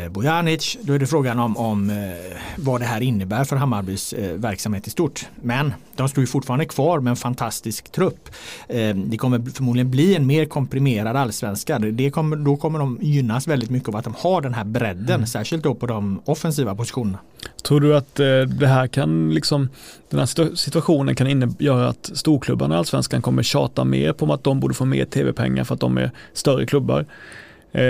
Bojanic. 0.09 0.77
Då 0.81 0.93
är 0.93 0.99
det 0.99 1.07
frågan 1.07 1.39
om, 1.39 1.57
om 1.57 1.89
eh, 1.89 1.95
vad 2.55 2.81
det 2.81 2.85
här 2.85 3.01
innebär 3.01 3.43
för 3.43 3.55
Hammarbys 3.55 4.13
eh, 4.13 4.33
verksamhet 4.33 4.87
i 4.87 4.89
stort. 4.89 5.25
Men 5.41 5.73
de 5.95 6.09
står 6.09 6.21
ju 6.21 6.27
fortfarande 6.27 6.65
kvar 6.65 6.99
med 6.99 7.11
en 7.11 7.17
fantastisk 7.17 7.91
trupp. 7.91 8.29
Eh, 8.67 8.95
det 8.95 9.17
kommer 9.17 9.51
förmodligen 9.55 9.91
bli 9.91 10.15
en 10.15 10.27
mer 10.27 10.45
komprimerad 10.45 11.15
allsvenska. 11.15 11.79
Det 11.79 12.11
kommer, 12.11 12.35
då 12.35 12.57
kommer 12.57 12.79
de 12.79 12.97
gynnas 13.01 13.47
väldigt 13.47 13.69
mycket 13.69 13.89
av 13.89 13.95
att 13.95 14.03
de 14.03 14.13
har 14.17 14.41
den 14.41 14.53
här 14.53 14.63
bredden, 14.63 15.15
mm. 15.15 15.27
särskilt 15.27 15.63
då 15.63 15.75
på 15.75 15.85
de 15.85 16.21
offensiva 16.25 16.75
positionerna. 16.75 17.19
Tror 17.63 17.79
du 17.79 17.97
att 17.97 18.19
eh, 18.19 18.25
det 18.41 18.67
här 18.67 18.87
kan, 18.87 19.33
liksom, 19.33 19.69
den 20.09 20.19
här 20.19 20.55
situationen 20.55 21.15
kan 21.15 21.55
göra 21.59 21.87
att 21.87 22.11
storklubbarna 22.13 22.75
i 22.75 22.77
allsvenskan 22.77 23.21
kommer 23.21 23.43
tjata 23.43 23.83
mer 23.83 24.13
på 24.13 24.33
att 24.33 24.43
de 24.43 24.59
borde 24.59 24.73
få 24.73 24.85
mer 24.85 25.05
tv-pengar 25.05 25.63
för 25.63 25.73
att 25.75 25.81
de 25.81 25.97
är 25.97 26.11
större 26.33 26.65
klubbar? 26.65 27.05
Eh, 27.75 27.83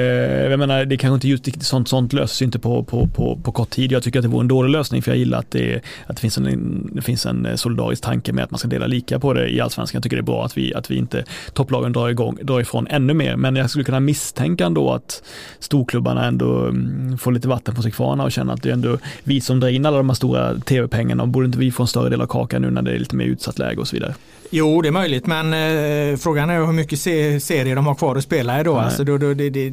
jag 0.52 0.60
menar, 0.60 0.86
det 0.86 0.98
kanske 0.98 1.14
inte 1.14 1.28
just 1.28 1.66
sånt, 1.66 1.88
sånt 1.88 2.14
löses 2.14 2.42
inte 2.42 2.60
på, 2.60 2.84
på, 2.84 3.08
på, 3.08 3.40
på 3.44 3.52
kort 3.52 3.70
tid. 3.70 3.92
Jag 3.92 4.04
tycker 4.04 4.20
att 4.20 4.24
det 4.24 4.30
vore 4.30 4.42
en 4.42 4.48
dålig 4.48 4.72
lösning 4.72 5.02
för 5.02 5.12
jag 5.12 5.18
gillar 5.18 5.40
att 5.40 5.52
det, 5.52 5.82
att 6.08 6.16
det, 6.16 6.22
finns, 6.22 6.38
en, 6.38 6.90
det 6.94 7.02
finns 7.02 7.26
en 7.26 7.46
eh, 7.46 7.56
solidarisk 7.56 8.04
tanke 8.04 8.34
med 8.34 8.44
att 8.44 8.52
man 8.52 8.58
ska 8.58 8.68
dela 8.68 8.88
lika 8.88 9.20
på 9.20 9.34
det 9.34 9.50
i 9.50 9.62
allsvenskan. 9.62 9.98
Jag 9.98 10.04
tycker 10.04 10.18
det 10.18 10.22
är 10.22 10.24
bra 10.24 10.46
att 10.46 10.58
vi, 10.58 10.74
att 10.74 10.92
vi 10.92 10.96
inte 10.96 11.24
topplagen 11.54 11.92
drar, 11.92 12.10
igång, 12.10 12.38
drar 12.42 12.60
ifrån 12.60 12.88
ännu 12.88 13.14
mer. 13.14 13.36
Men 13.36 13.56
jag 13.56 13.70
skulle 13.70 13.86
kunna 13.86 14.00
misstänka 14.00 14.66
ändå 14.66 14.94
att 14.94 15.24
storklubbarna 15.60 16.26
ändå 16.26 16.66
mm, 16.66 17.18
får 17.18 17.32
lite 17.32 17.48
vatten 17.48 17.76
på 17.76 17.82
sig 17.82 17.92
kvarna 17.92 18.24
och 18.24 18.32
känner 18.32 18.54
att 18.54 18.64
det 18.64 18.70
är 18.70 18.74
ändå 18.74 18.98
vi 19.24 19.42
som 19.42 19.60
drar 19.60 19.70
in 19.70 19.86
alla 19.86 19.98
de 19.98 20.10
här 20.10 20.16
stora 20.16 20.60
tv-pengarna 20.60 21.24
och 21.24 21.30
borde 21.30 21.46
inte 21.46 21.58
vi 21.58 21.72
få 21.72 21.84
en 21.84 21.88
större 21.88 22.10
del 22.10 22.22
av 22.22 22.28
kakan 22.28 22.62
nu 22.62 22.72
när 22.72 22.82
det 22.82 22.92
är 22.92 23.00
lite 23.00 23.16
mer 23.16 23.26
utsatt 23.26 23.60
läge 23.60 23.82
och 23.82 23.88
så 23.88 23.96
vidare. 23.96 24.14
Jo, 24.56 24.82
det 24.82 24.88
är 24.88 24.92
möjligt, 24.92 25.28
men 25.28 25.54
eh, 25.54 26.18
frågan 26.18 26.50
är 26.50 26.66
hur 26.66 26.74
mycket 26.74 27.00
se 27.00 27.40
serier 27.40 27.76
de 27.76 27.88
har 27.88 27.96
kvar 27.96 28.16
att 28.16 28.24
spela 28.24 28.60
i 28.60 28.64
då. 28.64 28.78
Alltså, 28.78 29.04
då, 29.04 29.18
då 29.18 29.34
det, 29.34 29.50
det, 29.50 29.72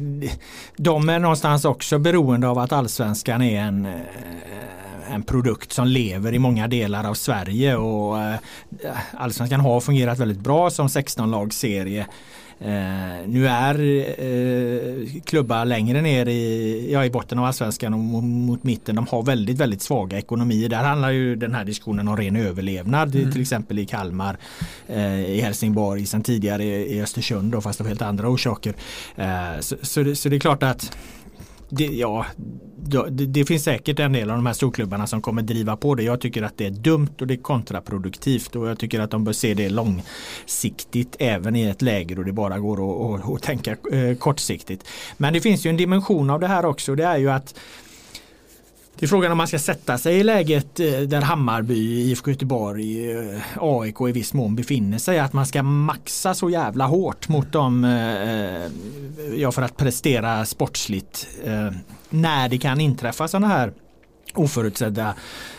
de 0.77 1.09
är 1.09 1.19
någonstans 1.19 1.65
också 1.65 1.99
beroende 1.99 2.47
av 2.47 2.59
att 2.59 2.71
allsvenskan 2.71 3.41
är 3.41 3.61
en 3.61 3.85
eh, 3.85 3.91
en 5.13 5.23
produkt 5.23 5.71
som 5.71 5.87
lever 5.87 6.33
i 6.33 6.39
många 6.39 6.67
delar 6.67 7.09
av 7.09 7.13
Sverige 7.13 7.75
och 7.75 8.19
eh, 8.19 8.35
Allsvenskan 9.13 9.59
har 9.59 9.79
fungerat 9.81 10.19
väldigt 10.19 10.39
bra 10.39 10.69
som 10.69 10.87
16-lagsserie. 10.87 12.05
Eh, 12.63 13.27
nu 13.27 13.47
är 13.47 13.79
eh, 13.79 15.21
klubbar 15.25 15.65
längre 15.65 16.01
ner 16.01 16.25
i, 16.25 16.89
ja, 16.93 17.05
i 17.05 17.09
botten 17.09 17.39
av 17.39 17.45
allsvenskan 17.45 17.93
och 17.93 17.99
mot, 17.99 18.23
mot, 18.23 18.63
mitten. 18.63 18.95
De 18.95 19.07
har 19.07 19.23
väldigt, 19.23 19.57
väldigt 19.57 19.81
svaga 19.81 20.17
ekonomier. 20.17 20.69
Där 20.69 20.83
handlar 20.83 21.11
ju 21.11 21.35
den 21.35 21.55
här 21.55 21.65
diskussionen 21.65 22.07
om 22.07 22.17
ren 22.17 22.35
överlevnad. 22.35 23.15
Mm. 23.15 23.31
Till 23.31 23.41
exempel 23.41 23.79
i 23.79 23.85
Kalmar, 23.85 24.37
eh, 24.87 25.21
i 25.21 25.41
Helsingborg, 25.41 26.05
sen 26.05 26.23
tidigare 26.23 26.63
i, 26.63 26.97
i 26.97 27.01
Östersund 27.01 27.51
då, 27.51 27.61
fast 27.61 27.81
av 27.81 27.87
helt 27.87 28.01
andra 28.01 28.29
orsaker. 28.29 28.73
Eh, 29.15 29.59
så, 29.59 29.75
så, 29.81 30.15
så 30.15 30.29
det 30.29 30.35
är 30.35 30.39
klart 30.39 30.63
att 30.63 30.97
det, 31.71 31.85
ja, 31.85 32.25
det, 33.09 33.25
det, 33.25 33.45
finns 33.45 33.63
säkert 33.63 33.99
en 33.99 34.13
del 34.13 34.29
av 34.29 34.35
de 34.35 34.45
här 34.45 34.53
storklubbarna 34.53 35.07
som 35.07 35.21
kommer 35.21 35.41
driva 35.41 35.77
på 35.77 35.95
det. 35.95 36.03
Jag 36.03 36.21
tycker 36.21 36.43
att 36.43 36.57
det 36.57 36.65
är 36.65 36.71
dumt 36.71 37.15
och 37.19 37.27
det 37.27 37.33
är 37.33 37.41
kontraproduktivt 37.41 38.55
och 38.55 38.67
jag 38.67 38.79
tycker 38.79 38.99
att 38.99 39.11
de 39.11 39.23
bör 39.23 39.33
se 39.33 39.53
det 39.53 39.69
långsiktigt 39.69 41.15
även 41.19 41.55
i 41.55 41.63
ett 41.63 41.81
läge 41.81 42.15
då 42.15 42.23
det 42.23 42.33
bara 42.33 42.59
går 42.59 43.13
att, 43.13 43.21
att, 43.21 43.31
att 43.31 43.41
tänka 43.41 43.71
eh, 43.71 44.17
kortsiktigt. 44.17 44.87
Men 45.17 45.33
det 45.33 45.41
finns 45.41 45.65
ju 45.65 45.69
en 45.69 45.77
dimension 45.77 46.29
av 46.29 46.39
det 46.39 46.47
här 46.47 46.65
också. 46.65 46.95
Det 46.95 47.03
är 47.03 47.17
ju 47.17 47.31
att 47.31 47.55
det 49.01 49.05
är 49.05 49.07
frågan 49.07 49.31
om 49.31 49.37
man 49.37 49.47
ska 49.47 49.59
sätta 49.59 49.97
sig 49.97 50.15
i 50.15 50.23
läget 50.23 50.79
eh, 50.79 50.99
där 50.99 51.21
Hammarby, 51.21 52.01
IFK 52.01 52.31
Göteborg, 52.31 53.11
eh, 53.11 53.39
AIK 53.59 54.01
i 54.09 54.11
viss 54.11 54.33
mån 54.33 54.55
befinner 54.55 54.97
sig. 54.97 55.19
Att 55.19 55.33
man 55.33 55.45
ska 55.45 55.63
maxa 55.63 56.33
så 56.33 56.49
jävla 56.49 56.85
hårt 56.85 57.29
mot 57.29 57.51
dem 57.51 57.83
eh, 57.83 59.41
ja, 59.41 59.51
för 59.51 59.61
att 59.61 59.77
prestera 59.77 60.45
sportsligt. 60.45 61.27
När 62.09 62.49
det 62.49 62.57
kan 62.57 62.81
inträffa 62.81 63.27
sådana 63.27 63.47
här 63.47 63.73
oförutsedda 64.33 65.15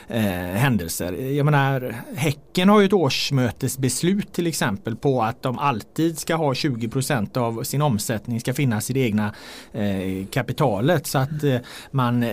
eh, 0.09 0.22
händelser. 0.33 1.12
Jag 1.12 1.44
menar 1.44 1.94
Häcken 2.14 2.68
har 2.68 2.81
ju 2.81 2.87
ett 2.87 2.92
årsmötesbeslut 2.92 4.33
till 4.33 4.46
exempel 4.46 4.96
på 4.96 5.22
att 5.22 5.42
de 5.42 5.59
alltid 5.59 6.18
ska 6.18 6.35
ha 6.35 6.52
20% 6.52 7.38
av 7.38 7.62
sin 7.62 7.83
omsättning 7.83 8.40
ska 8.40 8.55
finnas 8.55 8.90
i 8.90 8.92
det 8.92 9.00
egna 9.00 9.35
eh, 9.72 10.26
kapitalet 10.31 11.07
så 11.07 11.18
att 11.18 11.44
eh, 11.44 11.57
man 11.90 12.24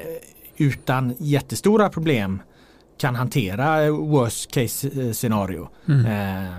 utan 0.59 1.15
jättestora 1.17 1.89
problem 1.89 2.41
kan 2.97 3.15
hantera 3.15 3.91
worst 3.91 4.51
case 4.51 5.13
scenario. 5.13 5.69
Mm. 5.87 6.05
Eh, 6.05 6.53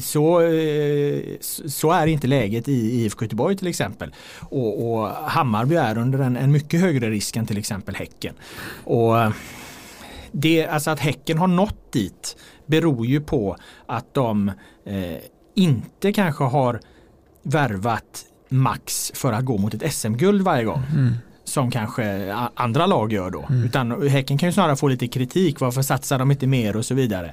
så, 0.00 0.40
eh, 0.40 1.22
så 1.66 1.92
är 1.92 2.06
inte 2.06 2.26
läget 2.26 2.68
i 2.68 3.02
IFK 3.02 3.24
Göteborg 3.24 3.56
till 3.56 3.66
exempel. 3.66 4.14
Och, 4.40 4.92
och 4.92 5.08
Hammarby 5.08 5.74
är 5.74 5.98
under 5.98 6.18
en, 6.18 6.36
en, 6.36 6.52
mycket 6.52 6.80
högre 6.80 7.10
risk 7.10 7.36
än 7.36 7.46
till 7.46 7.58
exempel 7.58 7.94
Häcken. 7.94 8.34
Och 8.84 9.16
det, 10.32 10.66
alltså 10.66 10.90
att 10.90 11.00
Häcken 11.00 11.38
har 11.38 11.46
nått 11.46 11.92
dit 11.92 12.36
beror 12.66 13.06
ju 13.06 13.20
på 13.20 13.56
att 13.86 14.14
de 14.14 14.48
eh, 14.86 15.16
inte 15.54 16.12
kanske 16.12 16.44
har 16.44 16.80
värvat 17.42 18.24
max 18.48 19.12
för 19.14 19.32
att 19.32 19.44
gå 19.44 19.58
mot 19.58 19.74
ett 19.74 19.92
SM-guld 19.92 20.42
varje 20.42 20.64
gång. 20.64 20.82
Mm. 20.92 21.14
Som 21.50 21.70
kanske 21.70 22.34
andra 22.54 22.86
lag 22.86 23.12
gör 23.12 23.30
då. 23.30 23.46
Mm. 23.50 23.64
Utan 23.64 24.08
Häcken 24.08 24.38
kan 24.38 24.48
ju 24.48 24.52
snarare 24.52 24.76
få 24.76 24.88
lite 24.88 25.08
kritik. 25.08 25.60
Varför 25.60 25.82
satsar 25.82 26.18
de 26.18 26.30
inte 26.30 26.46
mer 26.46 26.76
och 26.76 26.84
så 26.84 26.94
vidare. 26.94 27.32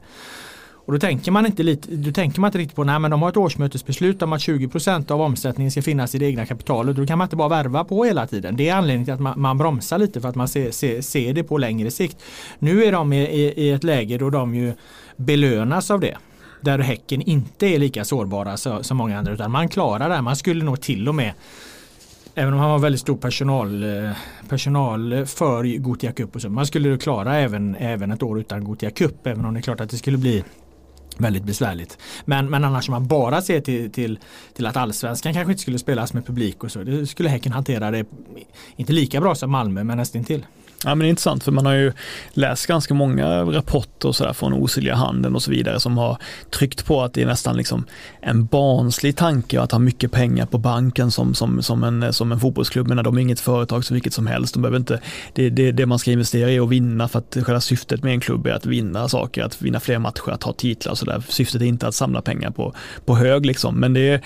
Och 0.88 0.94
då 0.94 1.00
tänker 1.00 1.32
man 1.32 1.46
inte, 1.46 1.64
lite, 1.64 1.96
då 1.96 2.12
tänker 2.12 2.42
man 2.42 2.48
inte 2.48 2.58
riktigt 2.58 2.76
på 2.76 2.84
nej 2.84 3.00
men 3.00 3.12
de 3.12 3.22
har 3.22 3.30
ett 3.30 3.38
årsmötesbeslut 3.38 4.22
om 4.22 4.34
att 4.34 4.42
20% 4.42 5.12
av 5.12 5.22
omsättningen 5.22 5.72
ska 5.72 5.82
finnas 5.82 6.16
i 6.16 6.18
det 6.18 6.26
egna 6.26 6.46
kapitalet. 6.46 6.96
Då 6.96 7.06
kan 7.06 7.18
man 7.18 7.26
inte 7.26 7.36
bara 7.36 7.50
värva 7.50 7.84
på 7.84 8.04
hela 8.04 8.28
tiden. 8.28 8.58
Det 8.58 8.70
är 8.70 8.76
anledningen 8.76 9.06
till 9.06 9.14
att 9.14 9.20
man, 9.20 9.42
man 9.42 9.58
bromsar 9.58 9.98
lite 9.98 10.22
för 10.22 10.30
att 10.30 10.36
man 10.36 10.48
ser, 10.48 10.72
ser, 10.72 11.02
ser, 11.02 11.34
det 11.34 11.44
på 11.44 11.58
längre 11.58 11.92
sikt. 11.92 12.18
Nu 12.60 12.84
är 12.84 12.92
de 12.92 13.14
i, 13.14 13.22
i, 13.22 13.54
i 13.66 13.72
ett 13.72 13.84
läge 13.84 14.18
då 14.18 14.30
de 14.30 14.56
ju 14.56 14.74
belönas 15.18 15.92
av 15.92 16.00
det 16.00 16.18
där 16.62 16.80
Häcken 16.80 17.22
inte 17.22 17.68
är 17.68 17.80
lika 17.80 18.06
sårbara 18.06 18.58
så, 18.58 18.84
som 18.84 18.98
många 18.98 19.18
andra 19.18 19.34
utan 19.34 19.52
man 19.52 19.70
klarar 19.70 20.10
det. 20.10 20.22
Man 20.22 20.36
skulle 20.36 20.64
nog 20.64 20.82
till 20.82 21.10
och 21.10 21.16
med 21.16 21.34
Även 22.40 22.54
om 22.54 22.60
han 22.60 22.70
var 22.70 22.80
väldigt 22.80 23.02
stor 23.02 23.18
personal, 23.18 23.84
eh, 23.84 24.12
personal 24.50 25.26
för 25.26 25.78
Gotia 25.78 26.12
Cup 26.12 26.36
och 26.36 26.42
så. 26.42 26.50
Man 26.50 26.68
skulle 26.68 26.98
klara 26.98 27.36
även, 27.36 27.76
även 27.76 28.12
ett 28.12 28.24
år 28.24 28.40
utan 28.40 28.64
Gotia 28.64 28.92
Cup. 28.92 29.28
Även 29.28 29.46
om 29.46 29.54
det 29.54 29.60
är 29.60 29.62
klart 29.62 29.82
att 29.82 29.90
det 29.90 29.98
skulle 29.98 30.18
bli 30.18 30.44
väldigt 31.18 31.44
besvärligt. 31.44 31.98
Men, 32.26 32.50
men 32.50 32.64
annars 32.64 32.90
om 32.90 32.92
man 32.92 33.08
bara 33.08 33.42
ser 33.42 33.62
till, 33.62 33.92
till, 33.92 34.20
till 34.54 34.66
att 34.66 34.78
allsvenskan 34.78 35.34
kanske 35.34 35.52
inte 35.52 35.62
skulle 35.62 35.80
spelas 35.80 36.14
med 36.14 36.26
publik 36.26 36.64
och 36.64 36.72
så. 36.72 36.84
Det 36.84 37.08
skulle 37.08 37.30
Häcken 37.30 37.52
hantera 37.52 37.92
det 37.92 38.06
inte 38.76 38.94
lika 38.94 39.22
bra 39.22 39.36
som 39.36 39.52
Malmö 39.52 39.84
men 39.84 39.98
nästan 39.98 40.24
till. 40.24 40.46
Ja, 40.84 40.90
men 40.90 41.00
det 41.00 41.06
är 41.06 41.10
intressant 41.10 41.44
för 41.44 41.52
man 41.52 41.66
har 41.66 41.74
ju 41.74 41.94
läst 42.34 42.66
ganska 42.66 42.94
många 42.94 43.42
rapporter 43.42 44.08
och 44.08 44.16
så 44.16 44.24
där 44.24 44.34
från 44.34 44.54
osynliga 44.54 44.96
handeln 44.96 45.36
och 45.36 45.44
så 45.44 45.52
vidare 45.52 45.80
som 45.80 45.98
har 45.98 46.18
tryckt 46.52 46.86
på 46.86 47.02
att 47.02 47.14
det 47.14 47.22
är 47.22 47.26
nästan 47.26 47.58
liksom 47.58 47.86
en 48.22 48.46
barnslig 48.46 49.16
tanke 49.16 49.62
att 49.62 49.72
ha 49.72 49.80
mycket 49.80 50.12
pengar 50.12 50.46
på 50.46 50.58
banken 50.58 51.12
som, 51.12 51.34
som, 51.34 51.62
som, 51.62 51.84
en, 51.84 52.14
som 52.14 52.32
en 52.32 52.40
fotbollsklubb. 52.40 52.88
Men 52.88 53.04
de 53.04 53.18
är 53.18 53.22
inget 53.22 53.40
företag 53.40 53.86
som 53.86 53.94
vilket 53.94 54.14
som 54.14 54.28
helst. 54.28 54.54
De 54.54 54.62
behöver 54.62 54.78
inte, 54.78 55.00
det, 55.34 55.50
det, 55.50 55.72
det 55.72 55.86
man 55.86 56.00
ska 56.00 56.12
investera 56.12 56.52
i 56.52 56.60
och 56.60 56.72
vinna 56.72 57.08
för 57.08 57.20
att 57.20 57.38
själva 57.42 57.62
syftet 57.62 58.04
med 58.04 58.14
en 58.14 58.20
klubb 58.20 58.48
är 58.48 58.52
att 58.52 58.66
vinna 58.66 59.10
saker, 59.10 59.44
att 59.44 59.62
vinna 59.62 59.80
fler 59.80 60.00
matcher, 60.00 60.32
att 60.32 60.44
ha 60.44 60.54
titlar 60.54 60.92
och 60.92 60.98
sådär. 60.98 61.24
Syftet 61.28 61.62
är 61.62 61.66
inte 61.66 61.88
att 61.88 61.96
samla 61.96 62.22
pengar 62.22 62.52
på, 62.52 62.74
på 63.06 63.16
hög 63.16 63.46
liksom. 63.46 63.80
Men 63.80 63.94
det 63.94 64.10
är, 64.10 64.22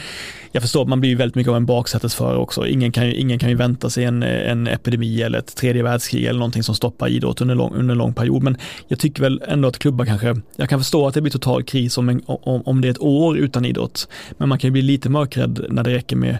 jag 0.52 0.64
förstår 0.64 0.82
att 0.82 0.88
man 0.88 1.02
blir 1.02 1.16
väldigt 1.16 1.36
mycket 1.36 1.52
av 1.52 1.58
en 1.58 1.66
baksätesförare 1.66 2.38
också. 2.38 2.68
Ingen 2.68 2.92
kan 2.92 3.08
ju, 3.08 3.16
ingen 3.16 3.40
kan 3.40 3.50
ju 3.50 3.56
vänta 3.56 3.90
sig 3.90 4.04
en, 4.04 4.24
en 4.24 4.68
epidemi 4.68 5.22
eller 5.22 5.40
ett 5.40 5.56
tredje 5.56 5.84
världskrig 5.84 6.26
eller 6.26 6.41
någonting 6.42 6.64
som 6.64 6.76
stoppar 6.76 7.08
idrott 7.08 7.42
under, 7.42 7.56
lång, 7.56 7.74
under 7.74 7.92
en 7.92 7.98
lång 7.98 8.14
period. 8.14 8.44
Men 8.44 8.58
jag 8.88 9.00
tycker 9.00 9.22
väl 9.22 9.42
ändå 9.48 9.68
att 9.68 9.80
klubbar 9.80 10.06
kanske, 10.06 10.42
jag 10.56 10.70
kan 10.70 10.80
förstå 10.80 11.08
att 11.08 11.14
det 11.14 11.22
blir 11.22 11.32
total 11.32 11.64
kris 11.64 11.98
om, 11.98 12.10
en, 12.10 12.22
om, 12.26 12.62
om 12.66 12.82
det 12.82 12.88
är 12.88 12.92
ett 12.92 13.02
år 13.02 13.38
utan 13.38 13.66
idrott. 13.66 14.08
Men 14.38 14.50
man 14.50 14.60
kan 14.60 14.68
ju 14.68 14.72
bli 14.72 14.82
lite 14.82 15.10
mörkrädd 15.10 15.66
när 15.70 15.84
det 15.84 15.94
räcker 15.94 16.16
med 16.16 16.38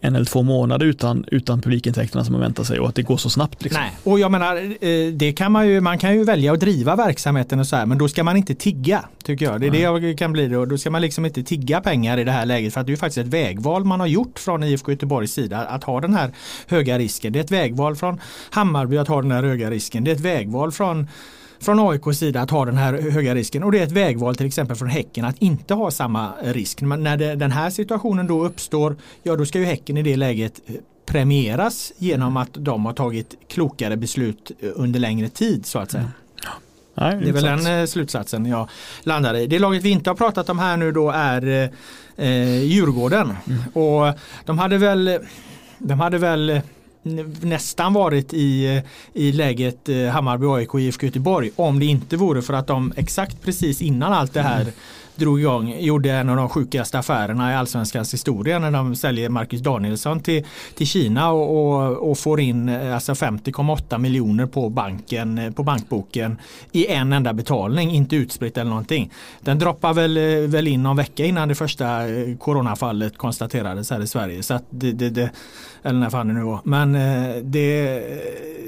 en 0.00 0.14
eller 0.16 0.24
två 0.24 0.42
månader 0.42 0.86
utan, 0.86 1.24
utan 1.28 1.60
publikintäkterna 1.60 2.24
som 2.24 2.32
man 2.32 2.40
väntar 2.40 2.64
sig 2.64 2.80
och 2.80 2.88
att 2.88 2.94
det 2.94 3.02
går 3.02 3.16
så 3.16 3.30
snabbt. 3.30 3.62
Liksom. 3.62 3.82
Nej, 3.82 3.92
och 4.04 4.20
jag 4.20 4.30
menar, 4.30 4.56
eh, 4.56 5.12
det 5.12 5.32
kan 5.32 5.52
man 5.52 5.68
ju, 5.68 5.80
man 5.80 5.98
kan 5.98 6.14
ju 6.14 6.24
välja 6.24 6.52
att 6.52 6.60
driva 6.60 6.96
verksamheten 6.96 7.60
och 7.60 7.66
så 7.66 7.76
här, 7.76 7.86
men 7.86 7.98
då 7.98 8.08
ska 8.08 8.24
man 8.24 8.36
inte 8.36 8.54
tigga, 8.54 9.04
tycker 9.24 9.44
jag. 9.44 9.60
Det 9.60 9.66
är 9.66 9.70
Nej. 9.70 9.80
det 9.80 10.08
jag 10.08 10.18
kan 10.18 10.32
bli 10.32 10.48
då. 10.48 10.64
Då 10.64 10.78
ska 10.78 10.90
man 10.90 11.02
liksom 11.02 11.26
inte 11.26 11.42
tigga 11.42 11.80
pengar 11.80 12.18
i 12.18 12.24
det 12.24 12.32
här 12.32 12.46
läget, 12.46 12.74
för 12.74 12.80
att 12.80 12.86
det 12.86 12.92
är 12.92 12.96
faktiskt 12.96 13.18
ett 13.18 13.26
vägval 13.26 13.84
man 13.84 14.00
har 14.00 14.06
gjort 14.06 14.38
från 14.38 14.64
IFK 14.64 14.90
Göteborgs 14.90 15.32
sida, 15.32 15.58
att 15.58 15.84
ha 15.84 16.00
den 16.00 16.14
här 16.14 16.30
höga 16.66 16.98
risken. 16.98 17.32
Det 17.32 17.38
är 17.38 17.44
ett 17.44 17.50
vägval 17.50 17.96
från 17.96 18.20
Hammarby 18.50 18.98
att 18.98 19.08
ha 19.08 19.22
den 19.22 19.30
här 19.30 19.42
höga 19.42 19.70
risken. 19.70 20.04
Det 20.04 20.10
är 20.10 20.14
ett 20.14 20.20
vägval 20.20 20.72
från 20.72 21.08
från 21.60 21.90
AIKs 21.90 22.18
sida 22.18 22.40
att 22.40 22.50
ha 22.50 22.64
den 22.64 22.76
här 22.76 23.10
höga 23.10 23.34
risken 23.34 23.62
och 23.62 23.72
det 23.72 23.78
är 23.78 23.82
ett 23.82 23.92
vägval 23.92 24.36
till 24.36 24.46
exempel 24.46 24.76
från 24.76 24.88
Häcken 24.88 25.24
att 25.24 25.38
inte 25.38 25.74
ha 25.74 25.90
samma 25.90 26.32
risk. 26.42 26.80
Men 26.80 27.02
när 27.02 27.16
det, 27.16 27.34
den 27.34 27.50
här 27.50 27.70
situationen 27.70 28.26
då 28.26 28.44
uppstår, 28.44 28.96
ja 29.22 29.36
då 29.36 29.46
ska 29.46 29.58
ju 29.58 29.64
Häcken 29.64 29.96
i 29.96 30.02
det 30.02 30.16
läget 30.16 30.60
eh, 30.66 30.74
premieras 31.06 31.92
genom 31.98 32.36
att 32.36 32.50
de 32.52 32.86
har 32.86 32.92
tagit 32.92 33.34
klokare 33.48 33.96
beslut 33.96 34.50
eh, 34.60 34.70
under 34.74 35.00
längre 35.00 35.28
tid 35.28 35.66
så 35.66 35.78
att 35.78 35.90
säga. 35.90 36.02
Mm. 36.02 36.12
Nej, 36.94 37.18
det 37.22 37.28
är 37.28 37.32
väl 37.32 37.42
den 37.42 37.80
eh, 37.80 37.86
slutsatsen 37.86 38.46
jag 38.46 38.68
landar 39.02 39.34
i. 39.36 39.46
Det 39.46 39.58
laget 39.58 39.82
vi 39.82 39.90
inte 39.90 40.10
har 40.10 40.14
pratat 40.14 40.48
om 40.48 40.58
här 40.58 40.76
nu 40.76 40.92
då 40.92 41.10
är 41.10 41.70
eh, 42.16 42.62
Djurgården. 42.62 43.36
Mm. 43.46 43.60
Och 43.72 44.18
de 44.44 44.58
hade 44.58 44.78
väl, 44.78 45.18
de 45.78 46.00
hade 46.00 46.18
väl 46.18 46.60
nästan 47.42 47.92
varit 47.92 48.34
i, 48.34 48.82
i 49.12 49.32
läget 49.32 49.88
eh, 49.88 50.06
Hammarby, 50.06 50.46
AIK 50.46 50.74
och 50.74 50.80
IFK 50.80 51.06
Göteborg 51.06 51.50
om 51.56 51.78
det 51.78 51.86
inte 51.86 52.16
vore 52.16 52.42
för 52.42 52.54
att 52.54 52.66
de 52.66 52.92
exakt 52.96 53.42
precis 53.42 53.82
innan 53.82 54.12
allt 54.12 54.34
det 54.34 54.42
här 54.42 54.60
mm 54.60 54.72
drog 55.20 55.40
igång, 55.40 55.76
gjorde 55.80 56.12
en 56.12 56.28
av 56.28 56.36
de 56.36 56.48
sjukaste 56.48 56.98
affärerna 56.98 57.52
i 57.52 57.54
allsvenskans 57.54 58.14
historia 58.14 58.58
när 58.58 58.70
de 58.70 58.96
säljer 58.96 59.28
Marcus 59.28 59.60
Danielsson 59.60 60.20
till, 60.20 60.46
till 60.74 60.86
Kina 60.86 61.30
och, 61.30 61.74
och, 61.74 62.10
och 62.10 62.18
får 62.18 62.40
in 62.40 62.68
eh, 62.68 62.94
alltså 62.94 63.12
50,8 63.12 63.98
miljoner 63.98 64.46
på 64.46 64.68
banken, 64.68 65.38
eh, 65.38 65.50
på 65.50 65.62
bankboken 65.62 66.38
i 66.72 66.86
en 66.86 67.12
enda 67.12 67.32
betalning, 67.32 67.90
inte 67.90 68.16
utspritt 68.16 68.58
eller 68.58 68.70
någonting. 68.70 69.10
Den 69.40 69.58
droppar 69.58 69.94
väl, 69.94 70.46
väl 70.46 70.68
in 70.68 70.82
någon 70.82 70.96
vecka 70.96 71.24
innan 71.24 71.48
det 71.48 71.54
första 71.54 71.86
coronafallet 72.38 73.18
konstaterades 73.18 73.90
här 73.90 74.00
i 74.00 74.06
Sverige. 74.06 74.42
Så 74.42 74.58
det, 74.70 74.92
det, 74.92 75.10
det 75.10 75.30
eller 75.82 75.98
när 75.98 76.10
fan 76.10 76.28
det 76.28 76.34
nu 76.34 76.42
var. 76.42 76.60
Men 76.64 76.94
eh, 76.94 77.36
det, 77.42 78.02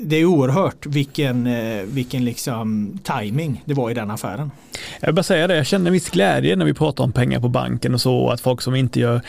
det 0.01 0.17
är 0.17 0.25
oerhört 0.25 0.87
vilken, 0.87 1.47
eh, 1.47 1.83
vilken 1.83 2.25
liksom 2.25 2.99
timing 3.03 3.63
det 3.65 3.75
var 3.75 3.91
i 3.91 3.95
den 3.95 4.11
affären. 4.11 4.51
Jag 5.01 5.09
vill 5.09 5.15
bara 5.15 5.23
säga 5.23 5.47
det, 5.47 5.57
jag 5.57 5.67
känner 5.67 5.87
en 5.87 5.93
viss 5.93 6.11
glädje 6.11 6.57
när 6.57 6.65
vi 6.65 6.75
pratar 6.75 7.05
om 7.05 7.13
pengar 7.13 7.41
på 7.41 7.49
banken 7.49 7.95
och 7.95 8.01
så, 8.01 8.31
att 8.31 8.41
folk 8.41 8.61
som 8.61 8.75
inte, 8.75 9.01
gör, 9.01 9.21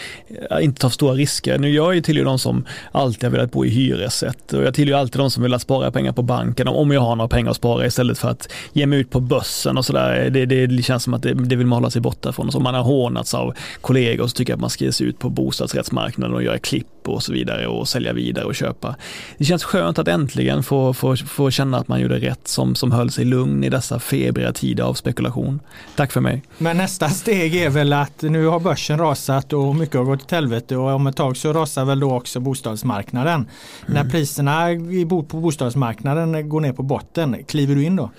eh, 0.52 0.64
inte 0.64 0.82
tar 0.82 0.90
stora 0.90 1.14
risker. 1.14 1.58
Nu 1.58 1.70
jag 1.70 1.98
är 1.98 2.02
tillhör 2.02 2.26
de 2.26 2.40
som 2.40 2.66
alltid 2.92 3.24
har 3.24 3.30
velat 3.30 3.52
bo 3.52 3.66
i 3.66 3.70
hyresrätt 3.70 4.54
och 4.54 4.64
jag 4.64 4.74
tillhör 4.74 5.00
alltid 5.00 5.22
de 5.22 5.32
som 5.32 5.44
vill 5.44 5.60
spara 5.60 5.92
pengar 5.92 6.12
på 6.12 6.22
banken 6.22 6.68
om 6.68 6.92
jag 6.92 7.02
har 7.02 7.16
några 7.16 7.30
pengar 7.30 7.52
att 7.52 7.58
spara 7.58 7.86
istället 7.86 8.20
för 8.20 8.30
att 8.30 8.52
ge 8.74 8.86
mig 8.86 9.00
ut 9.00 9.10
på 9.10 9.20
börsen 9.20 9.78
och 9.78 9.86
sådär. 9.86 10.30
Det, 10.30 10.46
det, 10.46 10.84
känns 10.84 11.04
som 11.04 11.14
att 11.14 11.24
det, 11.24 11.34
det 11.34 11.56
vill 11.56 11.68
man 11.68 11.78
hålla 11.78 11.90
sig 11.90 12.02
borta 12.02 12.34
från. 12.34 12.48
Och 12.48 12.54
så 12.54 12.60
man 12.60 12.76
har 12.76 12.84
hånats 12.84 13.34
av 13.34 13.54
kollegor 13.82 14.24
och 14.24 14.30
så 14.30 14.36
tycker 14.36 14.54
jag 14.54 14.58
att 14.58 14.62
man 14.62 14.70
ska 14.70 14.86
ge 14.86 14.92
sig 14.92 15.08
ut 15.08 15.20
på 15.20 15.30
bostadsrättsmarknaden 15.30 16.36
och 16.36 16.44
göra 16.44 16.58
klipp 16.58 16.88
och 17.12 17.24
så 17.24 17.34
vidare 17.34 17.68
och 17.68 17.88
sälja 17.88 18.14
vidare 18.14 18.46
och 18.46 18.56
köpa. 18.56 18.96
Det 19.38 19.46
känns 19.46 19.64
skönt 19.64 20.00
att 20.00 20.08
äntligen 20.08 20.64
få, 20.64 20.94
få, 20.94 21.16
få 21.16 21.52
känna 21.52 21.78
att 21.78 21.88
man 21.88 22.02
gjorde 22.02 22.20
rätt 22.20 22.48
som, 22.48 22.76
som 22.76 22.92
höll 22.92 23.12
sig 23.12 23.26
lugn 23.26 23.64
i 23.64 23.70
dessa 23.70 24.00
febriga 24.00 24.54
tider 24.54 24.84
av 24.84 24.94
spekulation. 24.94 25.60
Tack 25.96 26.12
för 26.12 26.22
mig. 26.22 26.44
Men 26.58 26.78
nästa 26.78 27.10
steg 27.10 27.56
är 27.56 27.70
väl 27.70 27.94
att 27.94 28.22
nu 28.22 28.46
har 28.46 28.60
börsen 28.60 28.98
rasat 28.98 29.54
och 29.54 29.76
mycket 29.76 29.96
har 29.96 30.04
gått 30.04 30.22
åt 30.22 30.32
helvete 30.32 30.76
och 30.76 30.90
om 30.92 31.08
ett 31.08 31.16
tag 31.16 31.38
så 31.38 31.54
rasar 31.54 31.86
väl 31.86 32.00
då 32.00 32.12
också 32.12 32.40
bostadsmarknaden. 32.40 33.34
Mm. 33.36 33.50
När 33.86 34.10
priserna 34.10 34.68
på 35.10 35.22
bostadsmarknaden 35.22 36.50
går 36.50 36.62
ner 36.62 36.74
på 36.74 36.84
botten, 36.84 37.44
kliver 37.48 37.76
du 37.76 37.84
in 37.84 37.96
då? 37.96 38.10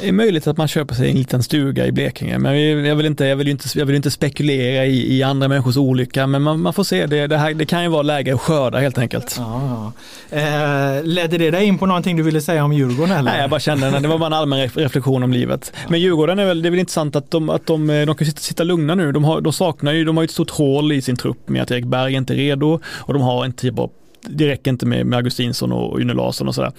Det 0.00 0.08
är 0.08 0.12
möjligt 0.12 0.46
att 0.46 0.56
man 0.56 0.68
köper 0.68 0.94
sig 0.94 1.10
en 1.10 1.16
liten 1.16 1.42
stuga 1.42 1.86
i 1.86 1.92
Blekinge, 1.92 2.38
men 2.38 2.84
jag 2.86 2.96
vill 2.96 3.06
inte, 3.06 3.24
jag 3.24 3.36
vill 3.36 3.48
inte, 3.48 3.78
jag 3.78 3.86
vill 3.86 3.96
inte 3.96 4.10
spekulera 4.10 4.86
i, 4.86 5.16
i 5.16 5.22
andra 5.22 5.48
människors 5.48 5.76
olycka, 5.76 6.26
men 6.26 6.42
man, 6.42 6.60
man 6.60 6.72
får 6.72 6.84
se, 6.84 7.06
det, 7.06 7.26
det, 7.26 7.36
här, 7.36 7.54
det 7.54 7.66
kan 7.66 7.82
ju 7.82 7.88
vara 7.88 8.02
läge 8.02 8.34
att 8.34 8.40
skörda 8.40 8.78
helt 8.78 8.98
enkelt. 8.98 9.36
Ja, 9.38 9.92
ja. 10.30 10.38
Eh, 10.38 11.04
ledde 11.04 11.38
det 11.38 11.50
dig 11.50 11.64
in 11.64 11.78
på 11.78 11.86
någonting 11.86 12.16
du 12.16 12.22
ville 12.22 12.40
säga 12.40 12.64
om 12.64 12.72
Djurgården? 12.72 13.16
Eller? 13.16 13.30
Nej, 13.30 13.40
jag 13.40 13.50
bara 13.50 13.60
kände 13.60 14.00
det 14.00 14.08
var 14.08 14.18
bara 14.18 14.26
en 14.26 14.32
allmän 14.32 14.68
reflektion 14.68 15.22
om 15.22 15.32
livet. 15.32 15.72
Men 15.88 16.00
Djurgården 16.00 16.38
är 16.38 16.46
väl, 16.46 16.62
det 16.62 16.68
är 16.68 16.70
väl 16.70 16.80
intressant 16.80 17.16
att 17.16 17.30
de, 17.30 17.50
att 17.50 17.66
de, 17.66 17.86
de 17.86 18.14
kan 18.14 18.26
sitta, 18.26 18.40
sitta 18.40 18.64
lugna 18.64 18.94
nu. 18.94 19.12
De, 19.12 19.24
har, 19.24 19.40
de 19.40 19.52
saknar 19.52 19.92
ju, 19.92 20.04
de 20.04 20.16
har 20.16 20.24
ju 20.24 20.24
ett 20.24 20.30
stort 20.30 20.50
hål 20.50 20.92
i 20.92 21.02
sin 21.02 21.16
trupp 21.16 21.48
med 21.48 21.62
att 21.62 21.70
Erik 21.70 21.84
Berg 21.84 22.14
inte 22.14 22.32
är 22.32 22.36
redo 22.36 22.80
och 22.86 23.12
de 23.12 23.22
har 23.22 23.44
en 23.44 23.52
typ 23.52 23.78
av 23.78 23.90
det 24.30 24.48
räcker 24.48 24.70
inte 24.70 24.86
med, 24.86 25.06
med 25.06 25.16
Augustinsson 25.16 25.72
och 25.72 26.00
Une 26.00 26.14
Larsson 26.14 26.48
och 26.48 26.54
sådär. 26.54 26.72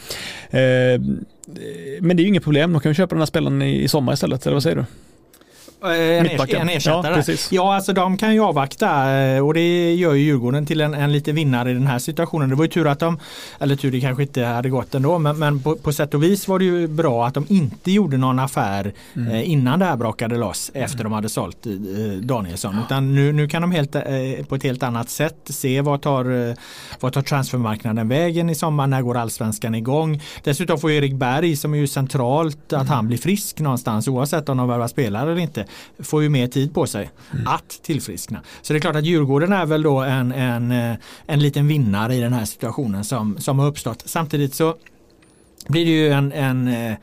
Eh, 0.49 1.01
men 2.01 2.17
det 2.17 2.21
är 2.21 2.23
ju 2.23 2.27
inget 2.27 2.43
problem, 2.43 2.73
de 2.73 2.81
kan 2.81 2.89
ju 2.89 2.95
köpa 2.95 3.15
den 3.15 3.21
här 3.21 3.25
spelaren 3.25 3.61
i, 3.61 3.83
i 3.83 3.87
sommar 3.87 4.13
istället, 4.13 4.45
eller 4.45 4.53
vad 4.53 4.63
säger 4.63 4.75
du? 4.75 4.85
Eh, 5.83 5.89
en, 5.89 6.27
en 6.61 6.69
ersättare. 6.69 7.23
Ja, 7.27 7.37
ja, 7.51 7.75
alltså 7.75 7.93
de 7.93 8.17
kan 8.17 8.33
ju 8.33 8.39
avvakta 8.39 9.11
eh, 9.11 9.45
och 9.45 9.53
det 9.53 9.93
gör 9.95 10.13
ju 10.13 10.23
Djurgården 10.23 10.65
till 10.65 10.81
en, 10.81 10.93
en 10.93 11.11
liten 11.11 11.35
vinnare 11.35 11.71
i 11.71 11.73
den 11.73 11.87
här 11.87 11.99
situationen. 11.99 12.49
Det 12.49 12.55
var 12.55 12.65
ju 12.65 12.71
tur 12.71 12.87
att 12.87 12.99
de, 12.99 13.19
eller 13.59 13.75
tur 13.75 13.91
det 13.91 14.01
kanske 14.01 14.23
inte 14.23 14.43
hade 14.43 14.69
gått 14.69 14.95
ändå, 14.95 15.19
men, 15.19 15.39
men 15.39 15.59
på, 15.59 15.75
på 15.75 15.93
sätt 15.93 16.13
och 16.13 16.23
vis 16.23 16.47
var 16.47 16.59
det 16.59 16.65
ju 16.65 16.87
bra 16.87 17.27
att 17.27 17.33
de 17.33 17.45
inte 17.49 17.91
gjorde 17.91 18.17
någon 18.17 18.39
affär 18.39 18.93
mm. 19.15 19.31
eh, 19.31 19.49
innan 19.49 19.79
det 19.79 19.85
här 19.85 19.95
brakade 19.95 20.37
loss 20.37 20.71
efter 20.73 20.99
mm. 20.99 21.03
de 21.03 21.13
hade 21.13 21.29
sålt 21.29 21.65
eh, 21.65 21.71
Danielsson. 22.21 22.75
Utan 22.85 23.15
nu, 23.15 23.31
nu 23.33 23.47
kan 23.47 23.61
de 23.61 23.71
helt, 23.71 23.95
eh, 23.95 24.01
på 24.47 24.55
ett 24.55 24.63
helt 24.63 24.83
annat 24.83 25.09
sätt 25.09 25.37
se 25.45 25.81
vad 25.81 26.01
tar, 26.01 26.49
eh, 26.49 26.55
vad 26.99 27.13
tar 27.13 27.21
transfermarknaden 27.21 28.07
vägen 28.07 28.49
i 28.49 28.55
sommar, 28.55 28.87
när 28.87 29.01
går 29.01 29.17
allsvenskan 29.17 29.75
igång. 29.75 30.21
Dessutom 30.43 30.79
får 30.79 30.91
Erik 30.91 31.13
Berg 31.13 31.55
som 31.55 31.73
är 31.73 31.77
ju 31.77 31.87
centralt 31.87 32.57
att 32.65 32.73
mm. 32.73 32.87
han 32.87 33.07
blir 33.07 33.17
frisk 33.17 33.59
någonstans 33.59 34.07
oavsett 34.07 34.49
om 34.49 34.57
de 34.57 34.67
värvar 34.67 34.87
spelare 34.87 35.31
eller 35.31 35.41
inte 35.41 35.64
får 35.99 36.23
ju 36.23 36.29
mer 36.29 36.47
tid 36.47 36.73
på 36.73 36.87
sig 36.87 37.09
mm. 37.33 37.47
att 37.47 37.69
tillfriskna. 37.83 38.39
Så 38.61 38.73
det 38.73 38.77
är 38.77 38.81
klart 38.81 38.95
att 38.95 39.05
Djurgården 39.05 39.53
är 39.53 39.65
väl 39.65 39.81
då 39.81 39.99
en, 39.99 40.31
en, 40.31 40.97
en 41.25 41.39
liten 41.39 41.67
vinnare 41.67 42.15
i 42.15 42.19
den 42.19 42.33
här 42.33 42.45
situationen 42.45 43.03
som, 43.03 43.37
som 43.39 43.59
har 43.59 43.67
uppstått. 43.67 44.03
Samtidigt 44.05 44.53
så 44.53 44.75
blir 45.67 45.85
det 45.85 45.91
ju 45.91 46.11
en, 46.11 46.31
en 46.31 46.97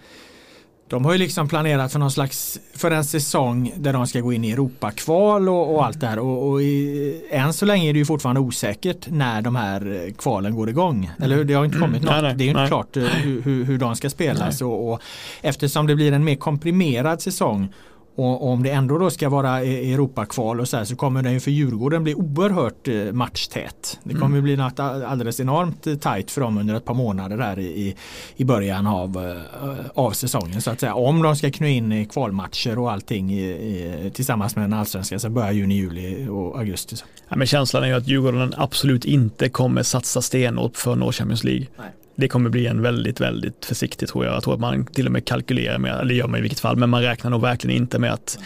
de 0.92 1.04
har 1.04 1.12
ju 1.12 1.18
liksom 1.18 1.48
planerat 1.48 1.92
för 1.92 1.98
någon 1.98 2.10
slags 2.10 2.60
för 2.74 2.90
en 2.90 3.04
säsong 3.04 3.72
där 3.76 3.92
de 3.92 4.06
ska 4.06 4.20
gå 4.20 4.32
in 4.32 4.44
i 4.44 4.50
Europakval 4.50 5.48
och, 5.48 5.74
och 5.74 5.84
allt 5.84 6.00
det 6.00 6.06
här 6.06 6.18
och, 6.18 6.48
och 6.48 6.62
i, 6.62 7.22
än 7.30 7.52
så 7.52 7.66
länge 7.66 7.88
är 7.88 7.92
det 7.92 7.98
ju 7.98 8.04
fortfarande 8.04 8.40
osäkert 8.40 9.10
när 9.10 9.42
de 9.42 9.56
här 9.56 10.12
kvalen 10.18 10.54
går 10.54 10.68
igång. 10.68 11.10
Eller 11.20 11.36
hur? 11.36 11.44
Det 11.44 11.54
har 11.54 11.64
inte 11.64 11.78
kommit 11.78 12.02
mm. 12.02 12.04
något. 12.04 12.22
Nej, 12.22 12.22
nej, 12.22 12.34
det 12.34 12.44
är 12.44 12.46
ju 12.46 12.50
inte 12.50 12.66
klart 12.66 12.96
eh, 12.96 13.02
hur, 13.02 13.64
hur, 13.64 13.78
de 13.78 13.96
ska 13.96 14.10
spelas 14.10 14.62
och, 14.62 14.92
och 14.92 15.00
eftersom 15.40 15.86
det 15.86 15.94
blir 15.94 16.12
en 16.12 16.24
mer 16.24 16.36
komprimerad 16.36 17.22
säsong 17.22 17.72
och 18.14 18.48
om 18.48 18.62
det 18.62 18.70
ändå 18.70 18.98
då 18.98 19.10
ska 19.10 19.28
vara 19.28 19.64
e- 19.64 19.92
Europakval 19.92 20.60
och 20.60 20.68
så 20.68 20.76
här 20.76 20.84
så 20.84 20.96
kommer 20.96 21.22
den 21.22 21.32
ju 21.32 21.40
för 21.40 21.50
Djurgården 21.50 22.04
bli 22.04 22.14
oerhört 22.14 22.88
eh, 22.88 23.12
matchtät. 23.12 23.98
Det 24.02 24.14
kommer 24.14 24.26
mm. 24.26 24.42
bli 24.42 24.56
något 24.56 24.80
alldeles 24.80 25.40
enormt 25.40 25.86
eh, 25.86 25.94
tajt 25.94 26.30
för 26.30 26.40
dem 26.40 26.58
under 26.58 26.74
ett 26.74 26.84
par 26.84 26.94
månader 26.94 27.36
där 27.36 27.58
i, 27.58 27.96
i 28.36 28.44
början 28.44 28.86
av, 28.86 29.36
eh, 29.62 29.86
av 29.94 30.10
säsongen 30.10 30.62
så 30.62 30.70
att 30.70 30.80
säga. 30.80 30.94
Om 30.94 31.22
de 31.22 31.36
ska 31.36 31.50
knö 31.50 31.68
in 31.68 32.06
kvalmatcher 32.06 32.78
och 32.78 32.92
allting 32.92 33.32
i, 33.32 33.42
i, 33.42 34.10
tillsammans 34.14 34.56
med 34.56 34.64
den 34.64 34.72
allsvenska 34.72 35.18
som 35.18 35.34
börjar 35.34 35.52
juni, 35.52 35.74
juli 35.74 36.28
och 36.28 36.58
augusti. 36.58 36.96
Ja, 37.28 37.36
men 37.36 37.46
känslan 37.46 37.82
är 37.82 37.86
ju 37.86 37.94
att 37.94 38.08
Djurgården 38.08 38.54
absolut 38.56 39.04
inte 39.04 39.48
kommer 39.48 39.82
satsa 39.82 40.22
stenhårt 40.22 40.76
för 40.76 40.96
nå 40.96 41.12
Champions 41.12 41.44
League. 41.44 41.66
Nej 41.78 41.90
det 42.16 42.28
kommer 42.28 42.50
bli 42.50 42.66
en 42.66 42.82
väldigt, 42.82 43.20
väldigt 43.20 43.64
försiktig 43.64 44.08
tror 44.08 44.24
jag. 44.24 44.34
Jag 44.34 44.42
tror 44.42 44.54
att 44.54 44.60
man 44.60 44.86
till 44.86 45.06
och 45.06 45.12
med 45.12 45.24
kalkylerar 45.24 45.78
med, 45.78 46.00
eller 46.00 46.14
gör 46.14 46.28
man 46.28 46.38
i 46.38 46.42
vilket 46.42 46.60
fall, 46.60 46.76
men 46.76 46.90
man 46.90 47.02
räknar 47.02 47.30
nog 47.30 47.40
verkligen 47.40 47.76
inte 47.76 47.98
med 47.98 48.12
att 48.12 48.38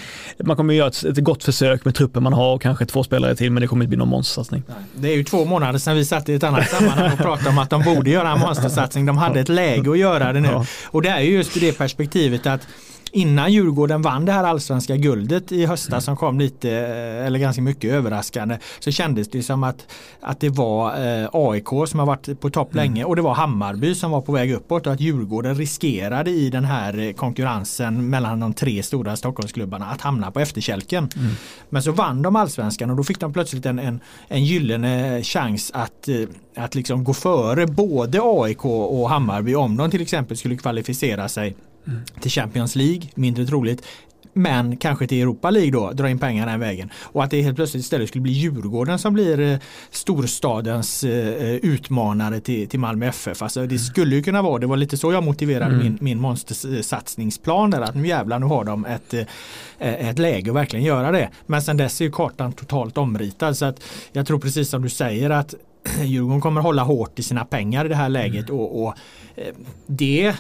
man 0.45 0.57
kommer 0.57 0.75
göra 0.75 0.89
ett, 0.89 1.05
ett 1.05 1.25
gott 1.25 1.45
försök 1.45 1.85
med 1.85 1.95
truppen 1.95 2.23
man 2.23 2.33
har 2.33 2.55
och 2.55 2.63
kanske 2.63 2.87
två 2.87 3.05
spelare 3.05 3.37
till, 3.37 3.53
men 3.53 3.61
det 3.61 3.67
kommer 3.67 3.85
inte 3.85 3.89
bli 3.89 3.99
någon 3.99 4.09
monstersatsning. 4.09 4.63
Det 4.95 5.13
är 5.13 5.17
ju 5.17 5.25
två 5.25 5.45
månader 5.45 5.79
sedan 5.79 5.97
vi 5.97 6.05
satt 6.05 6.29
i 6.29 6.35
ett 6.35 6.45
annat 6.45 6.69
sammanhang 6.69 7.13
och 7.13 7.19
pratade 7.19 7.49
om 7.51 7.59
att 7.59 7.71
de 7.71 7.83
borde 7.83 8.11
göra 8.11 8.31
en 8.31 8.41
monstersatsning. 8.41 9.07
De 9.07 9.17
hade 9.17 9.41
ett 9.41 9.49
läge 9.49 9.91
att 9.91 9.99
göra 9.99 10.33
det 10.33 10.41
nu. 10.41 10.65
Och 10.87 11.03
det 11.03 11.09
är 11.09 11.21
ju 11.21 11.33
just 11.33 11.61
det 11.61 11.79
perspektivet 11.79 12.47
att 12.47 12.61
innan 13.17 13.53
Djurgården 13.53 14.03
vann 14.03 14.25
det 14.25 14.33
här 14.33 14.45
allsvenska 14.45 14.97
guldet 14.97 15.53
i 15.53 15.67
höstas 15.67 16.05
som 16.05 16.17
kom 16.17 16.39
lite 16.39 16.71
eh, 16.71 17.27
eller 17.27 17.39
ganska 17.39 17.63
mycket 17.63 17.93
överraskande 17.93 18.59
så 18.79 18.91
kändes 18.91 19.29
det 19.29 19.43
som 19.43 19.65
att, 19.65 19.87
att 20.21 20.41
det 20.41 20.49
var 20.49 20.89
eh, 20.89 21.29
AIK 21.33 21.69
som 21.87 21.99
har 21.99 22.07
varit 22.07 22.41
på 22.41 22.51
topp 22.51 22.73
mm. 22.73 22.85
länge 22.85 23.05
och 23.05 23.17
det 23.17 23.23
var 23.23 23.35
Hammarby 23.35 23.95
som 23.95 24.11
var 24.11 24.21
på 24.21 24.33
väg 24.33 24.53
uppåt 24.53 24.87
och 24.87 24.93
att 24.93 25.01
Djurgården 25.01 25.55
riskerade 25.55 26.31
i 26.31 26.51
den 26.51 26.65
här 26.65 26.99
eh, 26.99 27.13
konkurrensen 27.13 28.11
mellan 28.11 28.41
de 28.41 28.55
tre 28.55 28.83
stora 28.83 29.17
Stockholmsklubbarna 29.17 29.87
att 29.87 30.01
hamna 30.01 30.31
på 30.31 30.41
efterkälken. 30.41 31.09
Mm. 31.17 31.33
Men 31.69 31.83
så 31.83 31.93
vann 31.93 32.23
de 32.23 32.37
allsvenskan 32.37 32.91
och 32.91 32.97
då 32.97 33.05
fick 33.05 33.21
de 33.21 33.33
plötsligt 33.33 33.67
en, 33.67 33.79
en, 33.79 34.01
en 34.29 34.45
gyllene 34.45 35.23
chans 35.23 35.71
att, 35.75 36.09
att 36.57 36.75
liksom 36.75 37.05
gå 37.05 37.15
före 37.15 37.67
både 37.67 38.21
AIK 38.23 38.65
och 38.65 39.11
Hammarby 39.11 39.55
om 39.55 39.77
de 39.77 39.91
till 39.91 40.03
exempel 40.03 40.37
skulle 40.37 40.57
kvalificera 40.57 41.29
sig 41.29 41.57
mm. 41.87 42.01
till 42.21 42.31
Champions 42.31 42.77
League, 42.77 43.03
mindre 43.15 43.47
troligt. 43.47 43.83
Men 44.37 44.77
kanske 44.77 45.07
till 45.07 45.23
Europa 45.23 45.51
League 45.51 45.71
då, 45.71 45.93
dra 45.93 46.11
in 46.11 46.19
pengar 46.19 46.47
den 46.47 46.61
vägen. 46.61 46.91
Och 47.03 47.25
att 47.25 47.31
det 47.31 47.43
helt 47.43 47.57
plötsligt 47.57 47.81
istället 47.81 48.09
skulle 48.09 48.23
bli 48.23 48.33
Djurgården 48.33 48.99
som 48.99 49.15
blir 49.15 49.41
eh, 49.41 49.59
storstadens 49.91 51.05
eh, 51.05 51.55
utmanare 51.55 52.41
till, 52.41 52.69
till 52.69 52.81
Malmö 52.81 53.07
FF. 53.07 53.43
Alltså 53.43 53.61
det 53.61 53.67
mm. 53.67 53.79
skulle 53.79 54.17
ju 54.17 54.23
kunna 54.23 54.43
vara, 54.43 54.59
det 54.59 54.67
var 54.67 54.77
lite 54.77 54.97
så 54.97 55.13
jag 55.13 55.25
motiverade 55.25 55.75
mm. 55.75 55.79
min, 55.79 55.99
min 56.01 56.21
monstersatsningsplan 56.21 57.71
där. 57.71 57.81
Att 57.81 57.95
nu 57.95 58.07
jävlar 58.07 58.39
nu 58.39 58.47
har 58.47 58.65
de 58.65 58.85
ett, 58.85 59.15
eh, 59.15 60.09
ett 60.09 60.19
läge 60.19 60.51
att 60.51 60.57
verkligen 60.57 60.85
göra 60.85 61.13
det. 61.13 61.31
Men 61.47 61.63
sen 61.63 61.77
dess 61.77 62.01
är 62.01 62.11
kartan 62.11 62.53
totalt 62.53 62.99
omritad. 62.99 63.57
Så 63.57 63.65
att 63.65 63.83
jag 64.13 64.27
tror 64.27 64.39
precis 64.39 64.69
som 64.69 64.83
du 64.83 64.89
säger 64.89 65.31
att 65.31 65.55
Djurgården 66.03 66.41
kommer 66.41 66.61
hålla 66.61 66.83
hårt 66.83 67.19
i 67.19 67.23
sina 67.23 67.45
pengar 67.45 67.85
i 67.85 67.89
det 67.89 67.95
här 67.95 68.09
läget. 68.09 68.49
Mm. 68.49 68.61
Och, 68.61 68.87
och 68.87 68.95
det 69.87 70.35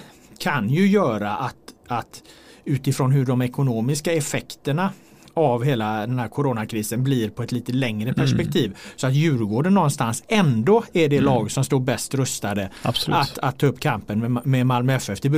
kan 0.46 0.70
ju 0.70 0.86
göra 0.86 1.30
att, 1.30 1.56
att 1.88 2.22
utifrån 2.64 3.12
hur 3.12 3.26
de 3.26 3.42
ekonomiska 3.42 4.12
effekterna 4.12 4.90
av 5.34 5.64
hela 5.64 6.06
den 6.06 6.18
här 6.18 6.28
coronakrisen 6.28 7.04
blir 7.04 7.30
på 7.30 7.42
ett 7.42 7.52
lite 7.52 7.72
längre 7.72 8.08
mm. 8.08 8.14
perspektiv. 8.14 8.64
Mm. 8.64 8.76
Så 8.96 9.06
att 9.06 9.14
Djurgården 9.14 9.74
någonstans 9.74 10.24
ändå 10.28 10.84
är 10.92 11.08
det 11.08 11.16
mm. 11.16 11.24
lag 11.24 11.50
som 11.50 11.64
står 11.64 11.80
bäst 11.80 12.14
rustade 12.14 12.70
att, 12.82 13.38
att 13.38 13.58
ta 13.58 13.66
upp 13.66 13.80
kampen 13.80 14.32
med, 14.32 14.46
med 14.46 14.66
Malmö 14.66 14.94
FF. 14.94 15.20
Det 15.20 15.28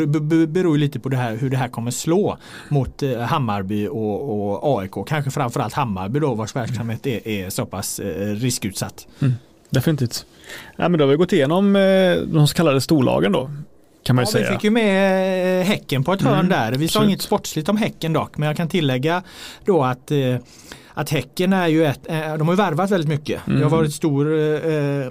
beror 0.47 0.79
lite 0.79 1.01
på 1.01 1.09
det 1.09 1.17
här, 1.17 1.37
hur 1.37 1.51
det 1.51 1.57
här 1.57 1.69
kommer 1.69 1.91
slå 1.91 2.39
mot 2.69 3.03
eh, 3.03 3.19
Hammarby 3.19 3.87
och, 3.87 4.53
och, 4.53 4.81
AIK. 4.81 4.93
Kanske 5.07 5.31
framförallt 5.31 5.75
Hammarby 5.75 6.21
då 6.21 6.35
vars 6.35 6.57
verksamhet 6.57 7.07
är, 7.07 7.29
är 7.29 7.51
så 7.51 7.67
pass 7.67 8.01
eh, 8.01 8.35
riskutsatt. 8.35 9.07
Mm. 9.21 9.35
Definitivt. 9.71 10.27
Ja, 10.77 10.89
men 10.89 10.99
då 10.99 11.05
har 11.05 11.11
vi 11.11 11.17
gått 11.17 11.33
igenom 11.33 11.77
eh, 11.77 12.17
de 12.17 12.49
så 12.49 12.55
kallade 12.55 12.81
storlagen 12.81 13.33
då. 13.33 13.51
Kan 14.09 14.17
man 14.17 14.25
ju 14.25 14.29
ja, 14.29 14.33
säga. 14.33 14.51
Vi 14.51 14.57
fick 14.57 14.65
ju 14.65 14.71
med 14.71 15.61
eh, 15.61 15.67
Häcken 15.67 16.05
på 16.05 16.13
ett 16.13 16.23
hörn 16.23 16.35
mm, 16.35 16.49
där. 16.49 16.73
Vi 16.73 16.89
sa 16.89 17.05
inget 17.05 17.23
sportsligt 17.23 17.69
om 17.69 17.77
Häcken 17.77 18.13
dock, 18.13 18.39
men 18.39 18.47
jag 18.47 18.57
kan 18.57 18.69
tillägga 18.69 19.23
då 19.65 19.85
att 19.85 20.11
eh, 20.11 20.37
att 20.95 21.11
Häcken 21.11 21.53
är 21.53 21.67
ju 21.69 21.87
ett, 21.87 22.01
eh, 22.09 22.35
de 22.35 22.49
har 22.49 22.55
värvat 22.55 22.91
väldigt 22.91 23.09
mycket. 23.09 23.47
Mm. 23.47 23.59
Det 23.59 23.65
har 23.65 23.71
varit 23.71 23.95
stor 23.95 24.39
eh, 24.39 25.09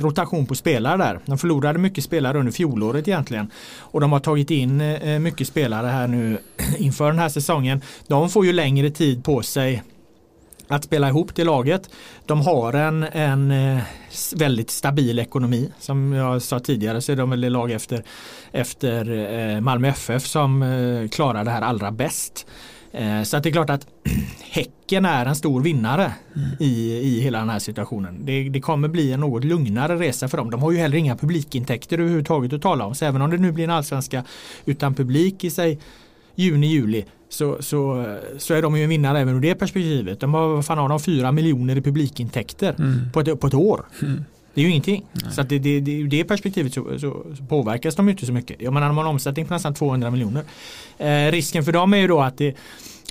rotation 0.00 0.46
på 0.46 0.54
spelare 0.54 0.96
där. 0.96 1.18
De 1.26 1.38
förlorade 1.38 1.78
mycket 1.78 2.04
spelare 2.04 2.38
under 2.38 2.52
fjolåret 2.52 3.08
egentligen. 3.08 3.50
Och 3.78 4.00
de 4.00 4.12
har 4.12 4.20
tagit 4.20 4.50
in 4.50 4.98
mycket 5.22 5.48
spelare 5.48 5.86
här 5.86 6.06
nu 6.06 6.38
inför 6.78 7.06
den 7.06 7.18
här 7.18 7.28
säsongen. 7.28 7.80
De 8.06 8.30
får 8.30 8.46
ju 8.46 8.52
längre 8.52 8.90
tid 8.90 9.24
på 9.24 9.42
sig 9.42 9.82
att 10.74 10.84
spela 10.84 11.08
ihop 11.08 11.34
det 11.34 11.44
laget. 11.44 11.90
De 12.26 12.40
har 12.40 12.72
en, 12.72 13.02
en 13.02 13.50
eh, 13.50 13.82
väldigt 14.36 14.70
stabil 14.70 15.18
ekonomi. 15.18 15.72
Som 15.78 16.12
jag 16.12 16.42
sa 16.42 16.60
tidigare 16.60 17.00
så 17.00 17.12
är 17.12 17.16
de 17.16 17.30
väl 17.30 17.40
det 17.40 17.50
lag 17.50 17.70
efter, 17.70 18.04
efter 18.52 19.10
eh, 19.54 19.60
Malmö 19.60 19.88
FF 19.88 20.26
som 20.26 20.62
eh, 20.62 21.08
klarar 21.08 21.44
det 21.44 21.50
här 21.50 21.62
allra 21.62 21.90
bäst. 21.90 22.46
Så 23.24 23.38
det 23.38 23.48
är 23.48 23.52
klart 23.52 23.70
att 23.70 23.86
Häcken 24.50 25.04
är 25.04 25.26
en 25.26 25.36
stor 25.36 25.60
vinnare 25.60 26.12
mm. 26.36 26.48
i, 26.60 26.98
i 26.98 27.20
hela 27.20 27.38
den 27.38 27.48
här 27.50 27.58
situationen. 27.58 28.26
Det, 28.26 28.48
det, 28.48 28.60
kommer 28.60 28.88
bli 28.88 29.12
en 29.12 29.20
något 29.20 29.44
lugnare 29.44 29.96
resa 29.96 30.28
för 30.28 30.38
dem. 30.38 30.50
De 30.50 30.62
har 30.62 30.72
ju 30.72 30.78
heller 30.78 30.96
inga 30.96 31.16
publikintäkter 31.16 31.98
överhuvudtaget 31.98 32.52
att 32.52 32.62
tala 32.62 32.84
om. 32.84 32.94
Så 32.94 33.04
även 33.04 33.22
om 33.22 33.30
det 33.30 33.38
nu 33.38 33.52
blir 33.52 33.64
en 33.64 33.70
allsvenska 33.70 34.24
utan 34.64 34.94
publik 34.94 35.44
i 35.44 35.50
sig 35.50 35.78
juni, 36.34 36.66
juli 36.66 37.04
så, 37.28 37.62
så, 37.62 38.06
så 38.38 38.54
är 38.54 38.62
de 38.62 38.76
ju 38.76 38.82
en 38.82 38.88
vinnare 38.88 39.20
även 39.20 39.36
ur 39.36 39.40
det 39.40 39.54
perspektivet. 39.54 40.20
De 40.20 40.34
har, 40.34 40.48
vad 40.48 40.66
fan 40.66 40.78
har 40.78 40.88
de, 40.88 41.00
fyra 41.00 41.32
miljoner 41.32 41.76
i 41.76 41.80
publikintäkter 41.80 42.74
mm. 42.78 43.12
på, 43.12 43.20
ett, 43.20 43.40
på 43.40 43.46
ett 43.46 43.54
år. 43.54 43.84
Mm. 44.02 44.24
Det 44.54 44.60
är 44.60 44.62
ju 44.62 44.70
ingenting. 44.70 45.04
Nej. 45.12 45.32
Så 45.32 45.40
att 45.40 45.48
det, 45.48 45.58
det, 45.58 45.80
det, 45.80 45.92
ur 45.92 46.08
det 46.08 46.24
perspektivet 46.24 46.74
så, 46.74 46.98
så, 46.98 47.26
så, 47.36 47.44
påverkas 47.44 47.96
de 47.96 48.08
inte 48.08 48.26
så 48.26 48.32
mycket. 48.32 48.62
Jag 48.62 48.72
menar 48.72 48.86
de 48.86 48.96
har 48.96 49.04
en 49.04 49.10
omsättning 49.10 49.46
på 49.46 49.54
nästan 49.54 49.74
200 49.74 50.10
miljoner. 50.10 50.42
Eh, 50.98 51.30
risken 51.30 51.64
för 51.64 51.72
dem 51.72 51.94
är 51.94 51.98
ju 51.98 52.06
då 52.06 52.20
att 52.20 52.38
det, 52.38 52.56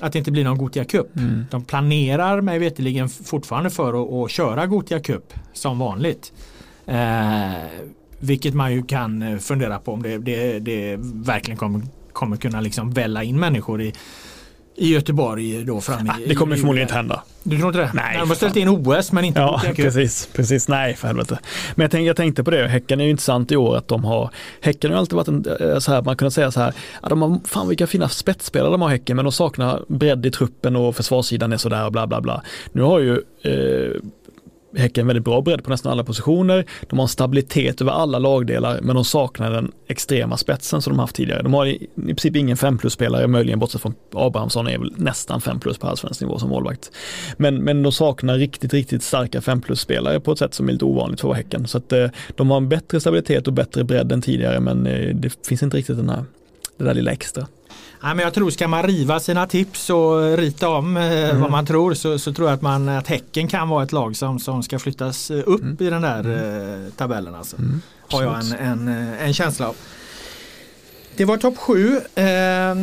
att 0.01 0.13
det 0.13 0.19
inte 0.19 0.31
blir 0.31 0.43
någon 0.43 0.57
Gotia 0.57 0.85
Cup. 0.85 1.15
Mm. 1.15 1.45
De 1.51 1.63
planerar 1.63 2.41
mig 2.41 2.59
veterligen 2.59 3.09
fortfarande 3.09 3.69
för 3.69 4.03
att, 4.03 4.25
att 4.25 4.31
köra 4.31 4.65
Gotia 4.65 4.99
Cup 4.99 5.33
som 5.53 5.79
vanligt. 5.79 6.33
Eh, 6.85 7.51
vilket 8.19 8.53
man 8.53 8.73
ju 8.73 8.83
kan 8.83 9.21
eh, 9.21 9.37
fundera 9.37 9.79
på 9.79 9.93
om 9.93 10.03
det, 10.03 10.17
det, 10.17 10.59
det 10.59 10.97
verkligen 10.99 11.57
kommer 11.57 11.81
kommer 12.13 12.37
kunna 12.37 12.61
liksom 12.61 12.91
välla 12.91 13.23
in 13.23 13.39
människor 13.39 13.81
i, 13.81 13.93
i 14.75 14.93
Göteborg 14.93 15.63
då 15.63 15.81
fram 15.81 16.09
ah, 16.09 16.13
Det 16.27 16.35
kommer 16.35 16.55
i, 16.55 16.59
förmodligen 16.59 16.85
inte 16.85 16.95
hända. 16.95 17.23
Du 17.43 17.57
tror 17.57 17.67
inte 17.67 17.79
det? 17.79 17.91
Nej. 17.93 18.17
De 18.19 18.29
har 18.29 18.35
ställt 18.35 18.55
in 18.55 18.69
OS 18.69 19.11
men 19.11 19.25
inte 19.25 19.39
Ja, 19.39 19.61
precis, 19.75 20.29
precis. 20.33 20.67
Nej, 20.67 20.95
för 20.95 21.07
helvete. 21.07 21.39
Men 21.75 21.83
jag 21.83 21.91
tänkte, 21.91 22.07
jag 22.07 22.15
tänkte 22.15 22.43
på 22.43 22.51
det, 22.51 22.67
Häcken 22.67 22.99
är 22.99 23.03
ju 23.03 23.09
intressant 23.09 23.51
i 23.51 23.55
år 23.55 23.77
att 23.77 23.87
de 23.87 24.03
har, 24.03 24.29
Häcken 24.61 24.91
har 24.91 24.97
alltid 24.97 25.15
varit 25.15 25.27
en, 25.27 25.45
eh, 25.59 25.79
så 25.79 25.91
här, 25.91 26.01
man 26.01 26.17
kunde 26.17 26.31
säga 26.31 26.51
så 26.51 26.59
här, 26.59 26.73
att 27.01 27.09
de 27.09 27.21
har, 27.21 27.39
fan 27.45 27.67
vilka 27.67 27.87
fina 27.87 28.09
spetsspelare 28.09 28.71
de 28.71 28.81
har 28.81 28.89
Häcken, 28.89 29.15
men 29.15 29.25
de 29.25 29.31
saknar 29.31 29.83
bredd 29.87 30.25
i 30.25 30.31
truppen 30.31 30.75
och 30.75 30.95
försvarssidan 30.95 31.53
är 31.53 31.57
sådär 31.57 31.85
och 31.85 31.91
bla 31.91 32.07
bla 32.07 32.21
bla. 32.21 32.43
Nu 32.71 32.81
har 32.81 32.99
ju 32.99 33.21
eh, 33.41 34.01
Häcken 34.75 35.07
väldigt 35.07 35.25
bra 35.25 35.41
bredd 35.41 35.63
på 35.63 35.69
nästan 35.69 35.91
alla 35.91 36.03
positioner. 36.03 36.65
De 36.89 36.99
har 36.99 37.03
en 37.03 37.09
stabilitet 37.09 37.81
över 37.81 37.91
alla 37.91 38.19
lagdelar 38.19 38.79
men 38.81 38.95
de 38.95 39.05
saknar 39.05 39.51
den 39.51 39.71
extrema 39.87 40.37
spetsen 40.37 40.81
som 40.81 40.93
de 40.93 40.99
haft 40.99 41.15
tidigare. 41.15 41.41
De 41.41 41.53
har 41.53 41.65
i, 41.65 41.87
i 41.95 42.05
princip 42.05 42.35
ingen 42.35 42.57
5 42.57 42.77
plus-spelare, 42.77 43.27
möjligen 43.27 43.59
bortsett 43.59 43.81
från 43.81 43.93
Abrahamsson 44.13 44.67
är 44.67 44.77
väl 44.77 44.93
nästan 44.97 45.41
5 45.41 45.59
plus 45.59 45.77
på 45.77 45.87
allsvensk 45.87 46.21
nivå 46.21 46.39
som 46.39 46.49
målvakt. 46.49 46.91
Men, 47.37 47.55
men 47.55 47.83
de 47.83 47.91
saknar 47.91 48.37
riktigt, 48.37 48.73
riktigt 48.73 49.03
starka 49.03 49.41
5 49.41 49.61
plus-spelare 49.61 50.19
på 50.19 50.31
ett 50.31 50.39
sätt 50.39 50.53
som 50.53 50.69
är 50.69 50.73
lite 50.73 50.85
ovanligt 50.85 51.21
för 51.21 51.33
Häcken. 51.33 51.67
Så 51.67 51.77
att 51.77 51.91
eh, 51.91 52.07
de 52.35 52.49
har 52.49 52.57
en 52.57 52.69
bättre 52.69 52.99
stabilitet 52.99 53.47
och 53.47 53.53
bättre 53.53 53.83
bredd 53.83 54.11
än 54.11 54.21
tidigare 54.21 54.59
men 54.59 54.87
eh, 54.87 55.15
det 55.15 55.47
finns 55.47 55.63
inte 55.63 55.77
riktigt 55.77 55.97
den 55.97 56.09
här, 56.09 56.23
det 56.77 56.83
där 56.83 56.93
lilla 56.93 57.11
extra. 57.11 57.47
Ja, 58.03 58.13
men 58.13 58.19
jag 58.19 58.33
tror 58.33 58.49
ska 58.49 58.67
man 58.67 58.83
riva 58.83 59.19
sina 59.19 59.47
tips 59.47 59.89
och 59.89 60.37
rita 60.37 60.69
om 60.69 60.97
eh, 60.97 61.29
mm. 61.29 61.41
vad 61.41 61.51
man 61.51 61.65
tror 61.65 61.93
så, 61.93 62.19
så, 62.19 62.33
tror 62.33 62.47
jag 62.47 62.55
att, 62.55 62.61
man, 62.61 62.89
att 62.89 63.07
Häcken 63.07 63.47
kan 63.47 63.69
vara 63.69 63.83
ett 63.83 63.91
lag 63.91 64.15
som, 64.15 64.39
som 64.39 64.63
ska 64.63 64.79
flyttas 64.79 65.31
eh, 65.31 65.43
upp 65.45 65.61
mm. 65.61 65.77
i 65.79 65.89
den 65.89 66.01
där 66.01 66.19
mm. 66.19 66.85
eh, 66.85 66.91
tabellen. 66.91 67.35
Alltså. 67.35 67.57
Mm. 67.57 67.81
Har 68.11 68.23
jag 68.23 68.39
en, 68.39 68.53
en, 68.53 68.87
en 69.13 69.33
känsla 69.33 69.67
av. 69.67 69.75
Det 71.15 71.25
var 71.25 71.37
topp 71.37 71.57
sju. 71.57 71.97
Eh, 72.15 72.75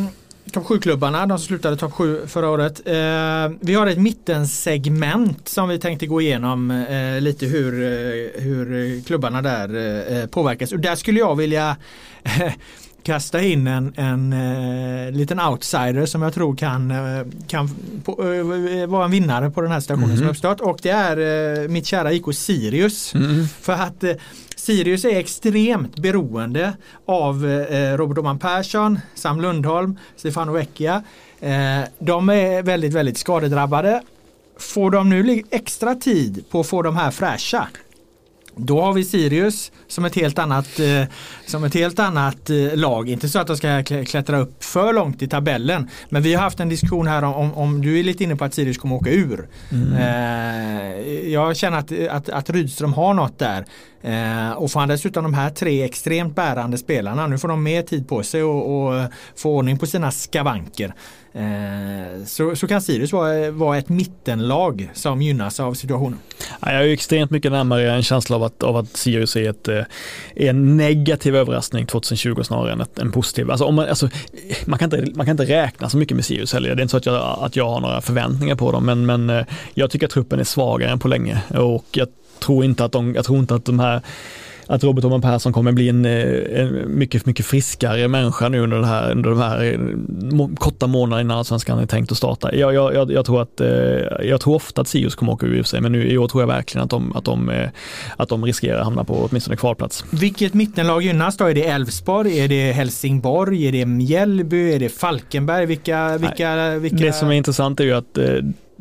topp 0.51 0.63
7-klubbarna, 0.63 1.25
de 1.25 1.37
som 1.37 1.47
slutade 1.47 1.77
topp 1.77 1.93
7 1.93 2.27
förra 2.27 2.49
året. 2.49 2.81
Eh, 2.85 3.57
vi 3.59 3.73
har 3.73 3.87
ett 3.87 3.97
mittensegment 3.97 5.47
som 5.47 5.69
vi 5.69 5.79
tänkte 5.79 6.07
gå 6.07 6.21
igenom 6.21 6.71
eh, 6.71 7.21
lite 7.21 7.45
hur, 7.45 7.71
hur 8.41 9.01
klubbarna 9.03 9.41
där 9.41 9.69
eh, 10.19 10.25
påverkas. 10.25 10.71
Och 10.71 10.79
där 10.79 10.95
skulle 10.95 11.19
jag 11.19 11.35
vilja 11.35 11.77
kasta 13.09 13.41
in 13.41 13.67
en, 13.67 13.93
en 13.95 14.33
uh, 14.33 15.11
liten 15.11 15.39
outsider 15.39 16.05
som 16.05 16.21
jag 16.21 16.33
tror 16.33 16.55
kan, 16.55 16.91
uh, 16.91 17.27
kan 17.47 17.69
på, 18.05 18.23
uh, 18.23 18.85
vara 18.87 19.05
en 19.05 19.11
vinnare 19.11 19.49
på 19.49 19.61
den 19.61 19.71
här 19.71 19.79
stationen 19.79 20.09
mm. 20.09 20.17
som 20.17 20.27
uppstått 20.27 20.61
och 20.61 20.79
det 20.81 20.89
är 20.89 21.67
mitt 21.67 21.85
kära 21.85 22.11
IK 22.11 22.23
Sirius. 22.33 23.13
Mm. 23.13 23.47
För 23.47 23.73
att 23.73 24.03
Sirius 24.55 25.05
är 25.05 25.19
extremt 25.19 25.99
beroende 25.99 26.73
av 27.05 27.45
Robert 27.97 28.17
Oman 28.17 28.39
Persson, 28.39 28.99
Sam 29.15 29.41
Lundholm, 29.41 29.97
Stefano 30.15 30.51
Vecchia. 30.51 31.03
de 31.99 32.29
är 32.29 32.63
väldigt, 32.63 32.93
väldigt 32.93 33.17
skadedrabbade. 33.17 34.01
Får 34.59 34.91
de 34.91 35.09
nu 35.09 35.43
extra 35.49 35.95
tid 35.95 36.43
på 36.49 36.59
att 36.59 36.67
få 36.67 36.81
de 36.81 36.95
här 36.95 37.11
fräscha 37.11 37.67
då 38.65 38.81
har 38.81 38.93
vi 38.93 39.03
Sirius 39.03 39.71
som 39.87 40.05
ett 40.05 40.15
helt 40.15 40.39
annat, 40.39 40.79
eh, 40.79 41.03
som 41.45 41.63
ett 41.63 41.73
helt 41.73 41.99
annat 41.99 42.49
eh, 42.49 42.75
lag. 42.75 43.09
Inte 43.09 43.29
så 43.29 43.39
att 43.39 43.47
de 43.47 43.57
ska 43.57 43.83
klättra 43.83 44.39
upp 44.39 44.63
för 44.63 44.93
långt 44.93 45.21
i 45.21 45.27
tabellen. 45.27 45.89
Men 46.09 46.21
vi 46.21 46.33
har 46.33 46.41
haft 46.41 46.59
en 46.59 46.69
diskussion 46.69 47.07
här 47.07 47.23
om, 47.23 47.33
om, 47.33 47.53
om 47.53 47.81
du 47.81 47.99
är 47.99 48.03
lite 48.03 48.23
inne 48.23 48.35
på 48.35 48.45
att 48.45 48.53
Sirius 48.53 48.77
kommer 48.77 48.95
åka 48.95 49.09
ur. 49.09 49.47
Mm. 49.71 49.93
Eh, 49.93 51.29
jag 51.31 51.57
känner 51.57 51.77
att, 51.77 51.91
att, 52.09 52.29
att 52.29 52.49
Rydström 52.49 52.93
har 52.93 53.13
något 53.13 53.39
där. 53.39 53.65
Eh, 54.01 54.51
och 54.51 54.71
får 54.71 54.79
han 54.79 54.89
dessutom 54.89 55.23
de 55.23 55.33
här 55.33 55.49
tre 55.49 55.83
extremt 55.83 56.35
bärande 56.35 56.77
spelarna, 56.77 57.27
nu 57.27 57.37
får 57.37 57.47
de 57.47 57.63
mer 57.63 57.81
tid 57.81 58.07
på 58.07 58.23
sig 58.23 58.43
och, 58.43 58.87
och 58.87 59.03
få 59.35 59.55
ordning 59.55 59.77
på 59.77 59.85
sina 59.85 60.11
skavanker. 60.11 60.93
Eh, 61.33 62.23
så, 62.25 62.55
så 62.55 62.67
kan 62.67 62.81
Sirius 62.81 63.13
vara, 63.13 63.51
vara 63.51 63.77
ett 63.77 63.89
mittenlag 63.89 64.89
som 64.93 65.21
gynnas 65.21 65.59
av 65.59 65.73
situationen. 65.73 66.19
jag 66.61 66.73
är 66.73 66.93
extremt 66.93 67.31
mycket 67.31 67.51
närmare 67.51 67.91
en 67.91 68.03
känsla 68.03 68.35
av 68.35 68.43
att, 68.43 68.63
av 68.63 68.77
att 68.77 68.97
Sirius 68.97 69.35
är, 69.35 69.49
ett, 69.49 69.67
eh, 69.67 69.83
är 70.35 70.49
en 70.49 70.77
negativ 70.77 71.35
överraskning 71.35 71.85
2020 71.85 72.43
snarare 72.43 72.71
än 72.71 72.85
en 72.95 73.11
positiv. 73.11 73.51
Alltså, 73.51 73.65
om 73.65 73.75
man, 73.75 73.89
alltså, 73.89 74.09
man, 74.65 74.79
kan 74.79 74.93
inte, 74.93 75.11
man 75.15 75.25
kan 75.25 75.33
inte 75.33 75.45
räkna 75.45 75.89
så 75.89 75.97
mycket 75.97 76.15
med 76.15 76.25
Sirius 76.25 76.53
heller. 76.53 76.75
Det 76.75 76.81
är 76.81 76.83
inte 76.83 76.91
så 76.91 76.97
att 76.97 77.05
jag, 77.05 77.39
att 77.41 77.55
jag 77.55 77.69
har 77.69 77.79
några 77.79 78.01
förväntningar 78.01 78.55
på 78.55 78.71
dem, 78.71 78.85
men, 78.85 79.05
men 79.05 79.29
eh, 79.29 79.45
jag 79.73 79.91
tycker 79.91 80.05
att 80.05 80.11
truppen 80.11 80.39
är 80.39 80.43
svagare 80.43 80.91
än 80.91 80.99
på 80.99 81.07
länge 81.07 81.41
och 81.49 81.85
jag 81.91 82.07
tror 82.39 82.65
inte 82.65 82.85
att 82.85 82.91
de, 82.91 83.15
jag 83.15 83.25
tror 83.25 83.39
inte 83.39 83.55
att 83.55 83.65
de 83.65 83.79
här 83.79 84.01
att 84.69 84.83
Robert 84.83 85.05
Oman 85.05 85.21
Persson 85.21 85.53
kommer 85.53 85.71
bli 85.71 85.89
en, 85.89 86.05
eh, 86.05 86.61
en, 86.61 86.97
mycket, 86.97 87.25
mycket 87.25 87.45
friskare 87.45 88.07
människa 88.07 88.49
nu 88.49 88.59
under, 88.59 88.79
det 88.79 88.87
här, 88.87 89.11
under 89.11 89.29
de 89.29 89.39
här 89.39 89.63
eh, 89.63 90.47
korta 90.55 90.87
månaderna 90.87 91.21
innan 91.21 91.37
Allsvenskan 91.37 91.79
är 91.79 91.85
tänkt 91.85 92.11
att 92.11 92.17
starta. 92.17 92.55
Jag, 92.55 92.73
jag, 92.73 93.11
jag, 93.11 93.25
tror 93.25 93.41
att, 93.41 93.61
eh, 93.61 93.67
jag 94.23 94.41
tror 94.41 94.55
ofta 94.55 94.81
att 94.81 94.87
Sirius 94.87 95.15
kommer 95.15 95.31
åka 95.31 95.45
ur 95.45 95.63
sig, 95.63 95.81
men 95.81 95.91
nu 95.91 96.07
i 96.07 96.17
år 96.17 96.27
tror 96.27 96.41
jag 96.41 96.47
verkligen 96.47 96.83
att 96.83 96.89
de, 96.89 97.15
att 97.15 97.25
de, 97.25 97.67
att 98.17 98.29
de 98.29 98.45
riskerar 98.45 98.79
att 98.79 98.85
hamna 98.85 99.03
på 99.03 99.27
åtminstone 99.29 99.57
kvalplats. 99.57 100.05
Vilket 100.09 100.53
mittenlag 100.53 101.01
gynnas 101.01 101.37
då? 101.37 101.45
Är 101.45 101.53
det 101.53 101.65
Elfsborg, 101.65 102.39
är 102.39 102.47
det 102.47 102.71
Helsingborg, 102.71 103.67
är 103.67 103.71
det 103.71 103.85
Mjällby, 103.85 104.73
är 104.73 104.79
det 104.79 104.89
Falkenberg? 104.89 105.65
Vilka, 105.65 106.17
vilka, 106.17 106.77
vilka... 106.77 106.97
Det 106.97 107.13
som 107.13 107.29
är 107.29 107.33
intressant 107.33 107.79
är 107.79 107.83
ju 107.83 107.93
att 107.93 108.17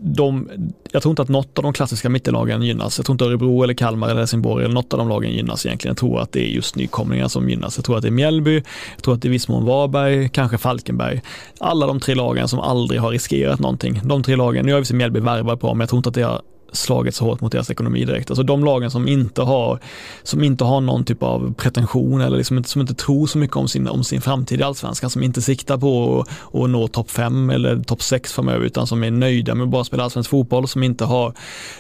de, 0.02 0.48
jag 0.92 1.02
tror 1.02 1.10
inte 1.12 1.22
att 1.22 1.28
något 1.28 1.58
av 1.58 1.62
de 1.62 1.72
klassiska 1.72 2.08
mittenlagen 2.08 2.62
gynnas. 2.62 2.98
Jag 2.98 3.06
tror 3.06 3.14
inte 3.14 3.24
Örebro 3.24 3.62
eller 3.62 3.74
Kalmar 3.74 4.08
eller 4.08 4.18
Helsingborg 4.18 4.64
eller 4.64 4.74
något 4.74 4.92
av 4.92 4.98
de 4.98 5.08
lagen 5.08 5.32
gynnas 5.32 5.66
egentligen. 5.66 5.90
Jag 5.90 5.98
tror 5.98 6.20
att 6.20 6.32
det 6.32 6.40
är 6.40 6.48
just 6.48 6.76
nykomlingar 6.76 7.28
som 7.28 7.48
gynnas. 7.48 7.76
Jag 7.76 7.84
tror 7.84 7.96
att 7.96 8.02
det 8.02 8.08
är 8.08 8.12
Mjällby, 8.12 8.54
jag 8.94 9.02
tror 9.02 9.14
att 9.14 9.22
det 9.22 9.28
är 9.28 9.30
viss 9.30 9.48
mån 9.48 9.64
Varberg, 9.64 10.28
kanske 10.28 10.58
Falkenberg. 10.58 11.22
Alla 11.58 11.86
de 11.86 12.00
tre 12.00 12.14
lagen 12.14 12.48
som 12.48 12.60
aldrig 12.60 13.00
har 13.00 13.10
riskerat 13.10 13.60
någonting. 13.60 14.00
De 14.04 14.22
tre 14.22 14.36
lagen, 14.36 14.66
nu 14.66 14.72
har 14.72 14.78
vi 14.78 14.84
sett 14.84 14.96
Mjällby 14.96 15.20
värvar 15.20 15.56
på, 15.56 15.74
men 15.74 15.80
jag 15.80 15.88
tror 15.88 15.98
inte 15.98 16.08
att 16.08 16.14
det 16.14 16.22
har 16.22 16.42
slagit 16.72 17.14
så 17.14 17.24
hårt 17.24 17.40
mot 17.40 17.52
deras 17.52 17.70
ekonomi 17.70 18.04
direkt. 18.04 18.30
Alltså 18.30 18.42
de 18.42 18.64
lagen 18.64 18.90
som 18.90 19.08
inte 19.08 19.42
har, 19.42 19.78
som 20.22 20.44
inte 20.44 20.64
har 20.64 20.80
någon 20.80 21.04
typ 21.04 21.22
av 21.22 21.54
pretension 21.54 22.20
eller 22.20 22.36
liksom 22.36 22.56
inte, 22.56 22.68
som 22.68 22.80
inte 22.80 22.94
tror 22.94 23.26
så 23.26 23.38
mycket 23.38 23.56
om 23.56 23.68
sin, 23.68 23.88
om 23.88 24.04
sin 24.04 24.20
framtid 24.20 24.60
i 24.60 24.62
allsvenskan, 24.62 25.10
som 25.10 25.22
inte 25.22 25.42
siktar 25.42 25.78
på 25.78 26.20
att, 26.20 26.54
att 26.60 26.70
nå 26.70 26.88
topp 26.88 27.10
5 27.10 27.50
eller 27.50 27.82
topp 27.82 28.02
6 28.02 28.32
framöver, 28.32 28.66
utan 28.66 28.86
som 28.86 29.04
är 29.04 29.10
nöjda 29.10 29.54
med 29.54 29.64
att 29.64 29.70
bara 29.70 29.84
spela 29.84 30.04
allsvensk 30.04 30.30
fotboll, 30.30 30.68
som 30.68 30.82
inte 30.82 31.04
har 31.04 31.32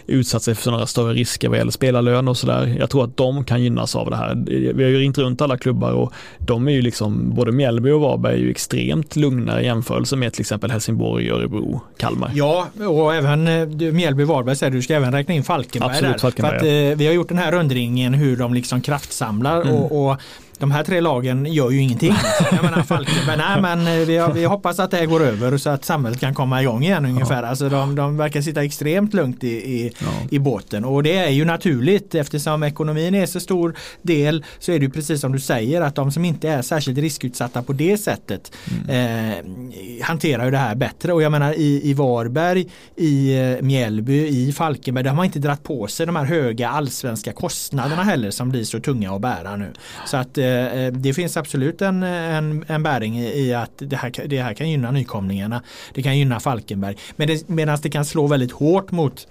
utsatt 0.06 0.42
sig 0.42 0.54
för 0.54 0.70
några 0.70 0.86
större 0.86 1.12
risker 1.12 1.48
vad 1.48 1.58
gäller 1.58 1.72
spelarlön 1.72 2.28
och 2.28 2.36
sådär. 2.36 2.76
Jag 2.78 2.90
tror 2.90 3.04
att 3.04 3.16
de 3.16 3.44
kan 3.44 3.62
gynnas 3.62 3.96
av 3.96 4.10
det 4.10 4.16
här. 4.16 4.34
Vi 4.46 4.82
har 4.82 4.90
ju 4.90 4.98
ringt 4.98 5.18
runt 5.18 5.42
alla 5.42 5.58
klubbar 5.58 5.92
och 5.92 6.12
de 6.38 6.68
är 6.68 6.72
ju 6.72 6.82
liksom, 6.82 7.34
både 7.34 7.52
Mjällby 7.52 7.90
och 7.90 8.00
Varberg 8.00 8.34
är 8.34 8.38
ju 8.38 8.50
extremt 8.50 9.16
lugna 9.16 9.62
i 9.62 9.64
jämförelse 9.64 10.16
med 10.16 10.32
till 10.32 10.40
exempel 10.40 10.70
Helsingborg, 10.70 11.30
Örebro, 11.30 11.80
Kalmar. 11.96 12.30
Ja, 12.34 12.66
och 12.88 13.14
även 13.14 13.48
eh, 13.48 13.92
Mjällby, 13.92 14.24
Varberg 14.24 14.56
säger 14.56 14.72
du 14.72 14.77
ska 14.82 14.94
även 14.94 15.12
räkna 15.12 15.34
in 15.34 15.44
Falkenberg 15.44 15.90
Absolut, 15.90 16.12
där. 16.12 16.18
Falkenberg, 16.18 16.58
för 16.58 16.66
att, 16.66 16.92
eh, 16.92 16.98
vi 16.98 17.06
har 17.06 17.14
gjort 17.14 17.28
den 17.28 17.38
här 17.38 17.52
rundringen 17.52 18.14
hur 18.14 18.36
de 18.36 18.54
liksom 18.54 18.80
kraftsamlar 18.80 19.62
mm. 19.62 19.74
och, 19.74 20.10
och 20.10 20.20
de 20.58 20.70
här 20.70 20.84
tre 20.84 21.00
lagen 21.00 21.46
gör 21.46 21.70
ju 21.70 21.80
ingenting. 21.80 22.14
Jag 22.52 22.62
menar 22.64 22.82
Falkenberg, 22.82 23.36
nej 23.36 23.60
men 23.62 24.00
eh, 24.00 24.06
vi, 24.06 24.40
vi 24.40 24.44
hoppas 24.44 24.78
att 24.78 24.90
det 24.90 25.06
går 25.06 25.22
över 25.22 25.58
så 25.58 25.70
att 25.70 25.84
samhället 25.84 26.20
kan 26.20 26.34
komma 26.34 26.62
igång 26.62 26.82
igen 26.82 27.04
ungefär. 27.04 27.42
Ja. 27.42 27.48
Alltså 27.48 27.68
de, 27.68 27.94
de 27.94 28.16
verkar 28.16 28.40
sitta 28.40 28.64
extremt 28.64 29.14
lugnt 29.14 29.44
i, 29.44 29.48
i, 29.48 29.92
ja. 29.98 30.06
i 30.30 30.38
båten 30.38 30.84
och 30.84 31.02
det 31.02 31.16
är 31.16 31.30
ju 31.30 31.44
naturligt 31.44 32.14
eftersom 32.14 32.62
ekonomin 32.62 33.14
är 33.14 33.26
så 33.26 33.40
stor 33.40 33.74
del 34.02 34.44
så 34.58 34.72
är 34.72 34.78
det 34.78 34.84
ju 34.84 34.90
precis 34.90 35.20
som 35.20 35.32
du 35.32 35.40
säger 35.40 35.80
att 35.80 35.94
de 35.94 36.12
som 36.12 36.24
inte 36.24 36.48
är 36.48 36.62
särskilt 36.62 36.98
riskutsatta 36.98 37.62
på 37.62 37.72
det 37.72 37.98
sättet 37.98 38.52
mm. 38.88 39.70
eh, 39.70 40.04
hanterar 40.04 40.44
ju 40.44 40.50
det 40.50 40.58
här 40.58 40.74
bättre 40.74 41.12
och 41.12 41.22
jag 41.22 41.32
menar 41.32 41.52
i, 41.52 41.80
i 41.84 41.94
Varberg, 41.94 42.66
i 42.96 43.40
eh, 43.40 43.62
Mjällby, 43.62 44.26
i 44.28 44.52
Falkenberg, 44.52 44.67
de 45.04 45.18
har 45.18 45.24
inte 45.24 45.38
dratt 45.38 45.62
på 45.62 45.86
sig 45.86 46.06
de 46.06 46.16
här 46.16 46.24
höga 46.24 46.68
allsvenska 46.68 47.32
kostnaderna 47.32 48.02
heller 48.02 48.30
som 48.30 48.50
blir 48.50 48.64
så 48.64 48.80
tunga 48.80 49.14
att 49.14 49.20
bära 49.20 49.56
nu. 49.56 49.72
Så 50.06 50.16
att 50.16 50.38
eh, 50.38 50.78
Eh, 50.78 50.92
det 50.92 51.14
finns 51.14 51.36
absolut 51.36 51.82
en, 51.82 52.02
en, 52.02 52.64
en 52.68 52.82
bäring 52.82 53.18
i 53.18 53.54
att 53.54 53.72
det 53.76 53.96
här, 53.96 54.28
det 54.28 54.42
här 54.42 54.54
kan 54.54 54.70
gynna 54.70 54.90
nykomlingarna. 54.90 55.62
Det 55.94 56.02
kan 56.02 56.18
gynna 56.18 56.40
Falkenberg. 56.40 56.96
Men 57.16 57.28
det, 57.28 57.48
medan 57.48 57.78
det 57.82 57.90
kan 57.90 58.04
slå 58.04 58.26
väldigt 58.26 58.52
hårt 58.52 58.90
mot 58.90 59.26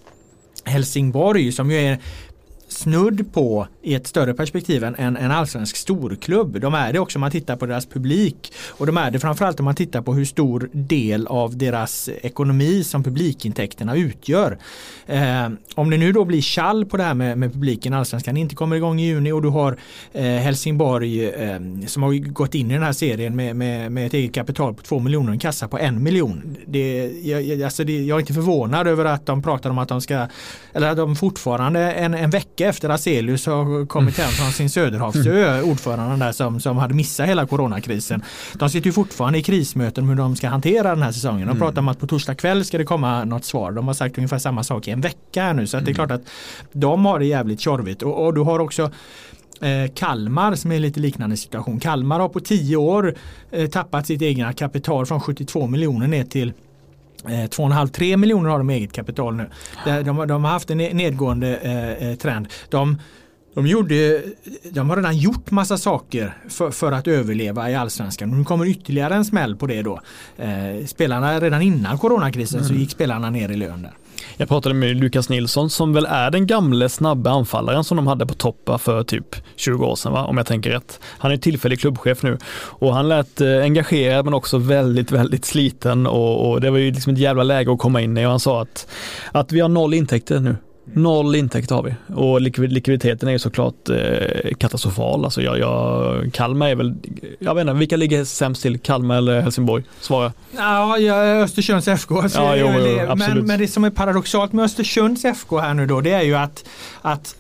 Helsingborg 0.64 1.52
som 1.52 1.72
ju 1.72 1.78
är 1.78 2.00
snudd 2.68 3.34
på 3.34 3.68
i 3.82 3.96
ett 3.96 4.08
större 4.08 4.34
perspektiv 4.34 4.84
än 4.84 4.96
en 4.96 5.32
allsvensk 5.32 5.76
storklubb. 5.76 6.62
De 6.62 6.74
är 6.74 6.94
det 6.94 7.00
också 7.00 7.18
om 7.18 7.22
man 7.22 7.32
tittar 7.32 7.56
på 7.56 7.66
deras 7.66 7.86
publik 7.86 8.54
och 8.70 8.86
de 8.86 8.98
är 8.98 9.12
det 9.12 9.20
framförallt 9.20 9.60
om 9.60 9.66
man 9.66 9.76
tittar 9.76 10.02
på 10.02 10.14
hur 10.14 10.26
stor 10.26 10.70
del 10.74 11.28
av 11.28 11.58
deras 11.58 12.10
ekonomi 12.22 12.84
som 12.84 13.04
publikintäkterna 13.04 13.96
utgör. 13.96 14.58
Eh, 15.06 15.50
om 15.76 15.90
det 15.90 15.98
nu 15.98 16.12
då 16.12 16.26
blir 16.26 16.56
kall 16.56 16.86
på 16.86 16.98
det 16.98 17.04
här 17.04 17.14
med, 17.14 17.38
med 17.38 17.54
publiken, 17.54 17.94
allsvenskan 17.94 18.38
inte 18.38 18.56
kommer 18.56 18.76
igång 18.76 19.00
i 19.00 19.06
juni 19.06 19.32
och 19.32 19.42
du 19.42 19.50
har 19.50 19.78
eh, 20.14 20.24
Helsingborg 20.24 21.30
eh, 21.30 21.60
som 21.88 22.04
har 22.04 22.32
gått 22.32 22.56
in 22.56 22.72
i 22.72 22.74
den 22.74 22.84
här 22.84 22.94
serien 22.94 23.36
med, 23.36 23.56
med, 23.56 23.92
med 23.92 24.06
ett 24.08 24.14
eget 24.14 24.34
kapital 24.34 24.74
på 24.74 24.82
2 24.82 25.00
miljoner, 25.00 25.28
och 25.28 25.34
en 25.34 25.40
kassa 25.40 25.68
på 25.68 25.78
en 25.78 26.04
miljon. 26.04 26.58
Det, 26.66 27.12
jag, 27.24 27.64
alltså 27.64 27.84
det, 27.84 28.06
jag 28.06 28.16
är 28.16 28.20
inte 28.20 28.34
förvånad 28.34 28.88
över 28.88 29.06
att 29.06 29.26
de 29.26 29.42
pratar 29.42 29.70
om 29.70 29.78
att 29.78 29.90
de 29.90 30.02
ska, 30.02 30.28
eller 30.74 30.90
att 30.90 30.98
de 30.98 31.16
fortfarande 31.16 31.92
en, 31.92 32.14
en 32.14 32.30
vecka 32.30 32.57
efter 32.62 32.90
Aselius 32.90 33.46
har 33.46 33.86
kommit 33.86 34.18
hem 34.18 34.30
från 34.30 34.52
sin 34.52 34.70
Söderhavsö, 34.70 35.62
ordföranden 35.62 36.20
där 36.20 36.32
som, 36.32 36.60
som 36.60 36.78
hade 36.78 36.94
missat 36.94 37.28
hela 37.28 37.46
coronakrisen. 37.46 38.24
De 38.54 38.70
sitter 38.70 38.86
ju 38.88 38.94
fortfarande 38.94 39.40
i 39.40 39.44
krismöten 39.44 40.04
om 40.04 40.10
hur 40.10 40.16
de 40.16 40.36
ska 40.36 40.48
hantera 40.48 40.90
den 40.90 41.04
här 41.04 41.12
säsongen. 41.12 41.48
De 41.48 41.52
mm. 41.52 41.60
pratar 41.60 41.82
om 41.82 41.88
att 41.88 42.00
på 42.00 42.08
torsdag 42.08 42.36
kväll 42.36 42.66
ska 42.66 42.78
det 42.78 42.84
komma 42.84 43.24
något 43.24 43.46
svar. 43.46 43.72
De 43.72 43.88
har 43.88 43.94
sagt 43.94 44.18
ungefär 44.18 44.40
samma 44.40 44.64
sak 44.64 44.88
i 44.88 44.92
en 44.92 45.02
vecka 45.02 45.44
här 45.44 45.54
nu 45.54 45.68
så 45.68 45.78
det 45.78 45.82
är 45.82 45.84
mm. 45.84 45.96
klart 45.96 46.12
att 46.12 46.22
de 46.72 47.06
har 47.06 47.20
det 47.20 47.26
jävligt 47.26 47.60
tjorvigt 47.60 48.04
och, 48.04 48.26
och 48.26 48.34
du 48.34 48.42
har 48.42 48.60
också 48.60 48.92
eh, 49.62 49.92
Kalmar 49.94 50.56
som 50.56 50.72
är 50.72 50.80
lite 50.80 51.00
liknande 51.00 51.38
situation. 51.38 51.80
Kalmar 51.80 52.20
har 52.20 52.30
på 52.30 52.40
tio 52.40 52.78
år 52.78 53.16
eh, 53.52 53.70
tappat 53.70 54.08
sitt 54.08 54.22
egna 54.22 54.54
kapital 54.54 55.06
från 55.06 55.20
72 55.20 55.68
miljoner 55.68 56.08
ner 56.08 56.24
till 56.24 56.54
2,5-3 57.28 58.12
eh, 58.12 58.18
miljoner 58.18 58.50
har 58.50 58.58
de 58.58 58.70
eget 58.70 58.94
kapital 58.94 59.36
nu. 59.36 59.50
De, 59.86 60.04
de, 60.04 60.28
de 60.28 60.44
har 60.44 60.52
haft 60.52 60.70
en 60.70 60.78
nedgående 60.78 61.58
eh, 61.58 62.16
trend. 62.16 62.48
De, 62.70 62.98
de, 63.56 63.68
gjorde, 63.68 64.24
de 64.72 64.90
har 64.90 64.98
redan 64.98 65.18
gjort 65.18 65.52
massa 65.52 65.78
saker 65.78 66.38
för, 66.50 66.72
för 66.72 66.92
att 66.92 67.08
överleva 67.08 67.72
i 67.72 67.76
allsvenskan. 67.76 68.38
Nu 68.38 68.44
kommer 68.44 68.66
ytterligare 68.66 69.16
en 69.16 69.26
smäll 69.26 69.56
på 69.56 69.68
det 69.68 69.82
då. 69.82 70.02
Eh, 70.38 70.86
spelarna, 70.86 71.40
redan 71.40 71.62
innan 71.62 71.98
coronakrisen 71.98 72.60
mm. 72.60 72.70
så 72.70 72.74
gick 72.74 72.92
spelarna 72.92 73.30
ner 73.30 73.50
i 73.50 73.56
lön 73.56 73.82
där. 73.82 73.94
Jag 74.38 74.50
pratade 74.50 74.76
med 74.76 74.96
Lukas 74.96 75.30
Nilsson 75.30 75.70
som 75.70 75.94
väl 75.94 76.06
är 76.06 76.32
den 76.32 76.48
gamle 76.48 76.90
snabba 76.90 77.30
anfallaren 77.32 77.84
som 77.84 77.98
de 77.98 78.08
hade 78.08 78.26
på 78.26 78.34
toppa 78.34 78.78
för 78.78 79.04
typ 79.04 79.36
20 79.56 79.86
år 79.86 79.96
sedan, 79.96 80.12
va? 80.12 80.26
om 80.26 80.38
jag 80.38 80.46
tänker 80.46 80.70
rätt. 80.70 81.00
Han 81.04 81.32
är 81.32 81.38
tillfällig 81.38 81.80
klubbchef 81.80 82.24
nu 82.24 82.38
och 82.54 82.94
han 82.94 83.10
lät 83.10 83.42
eh, 83.42 83.62
engagerad 83.62 84.26
men 84.26 84.34
också 84.34 84.58
väldigt, 84.58 85.12
väldigt 85.12 85.46
sliten 85.46 86.08
och, 86.08 86.50
och, 86.50 86.62
det 86.62 86.70
var 86.70 86.78
ju 86.78 86.92
liksom 86.92 87.14
ett 87.14 87.20
jävla 87.20 87.44
läge 87.44 87.72
att 87.72 87.80
komma 87.80 88.02
in 88.02 88.18
i 88.18 88.26
och 88.26 88.30
han 88.30 88.40
sa 88.40 88.62
att, 88.62 88.88
att 89.32 89.52
vi 89.52 89.60
har 89.60 89.70
noll 89.70 89.94
intäkter 89.94 90.40
nu 90.40 90.56
Noll 90.94 91.36
intäkter 91.36 91.76
har 91.76 91.84
vi 91.84 91.96
och 92.16 92.42
likviditeten 92.42 93.30
är 93.30 93.34
ju 93.34 93.40
såklart 93.40 93.90
eh, 93.90 94.54
katastrofal. 94.58 95.26
Alltså 95.26 95.42
jag, 95.42 95.60
jag, 95.60 96.34
Kalmar 96.34 96.70
är 96.70 96.76
väl, 96.76 96.96
jag 97.40 97.56
vet 97.56 97.62
inte, 97.62 97.74
vilka 97.74 97.98
ligger 97.98 98.24
sämst 98.24 98.62
till? 98.62 98.80
Kalmar 98.80 99.18
eller 99.18 99.42
Helsingborg? 99.42 99.84
Svara. 100.02 100.34
Ja, 100.58 100.98
Östersunds 101.44 101.88
FK. 101.88 102.22
Alltså, 102.22 102.40
ja, 102.40 102.56
jo, 102.56 102.68
jo, 102.78 103.16
men, 103.16 103.46
men 103.46 103.60
det 103.60 103.68
som 103.68 103.84
är 103.84 103.90
paradoxalt 103.90 104.54
med 104.54 104.66
Östersunds 104.66 105.26
FK 105.26 105.60
här 105.60 105.74
nu 105.74 105.86
då, 105.86 106.02
det 106.02 106.12
är 106.12 106.24
ju 106.24 106.36
att, 106.36 106.66
att 107.02 107.36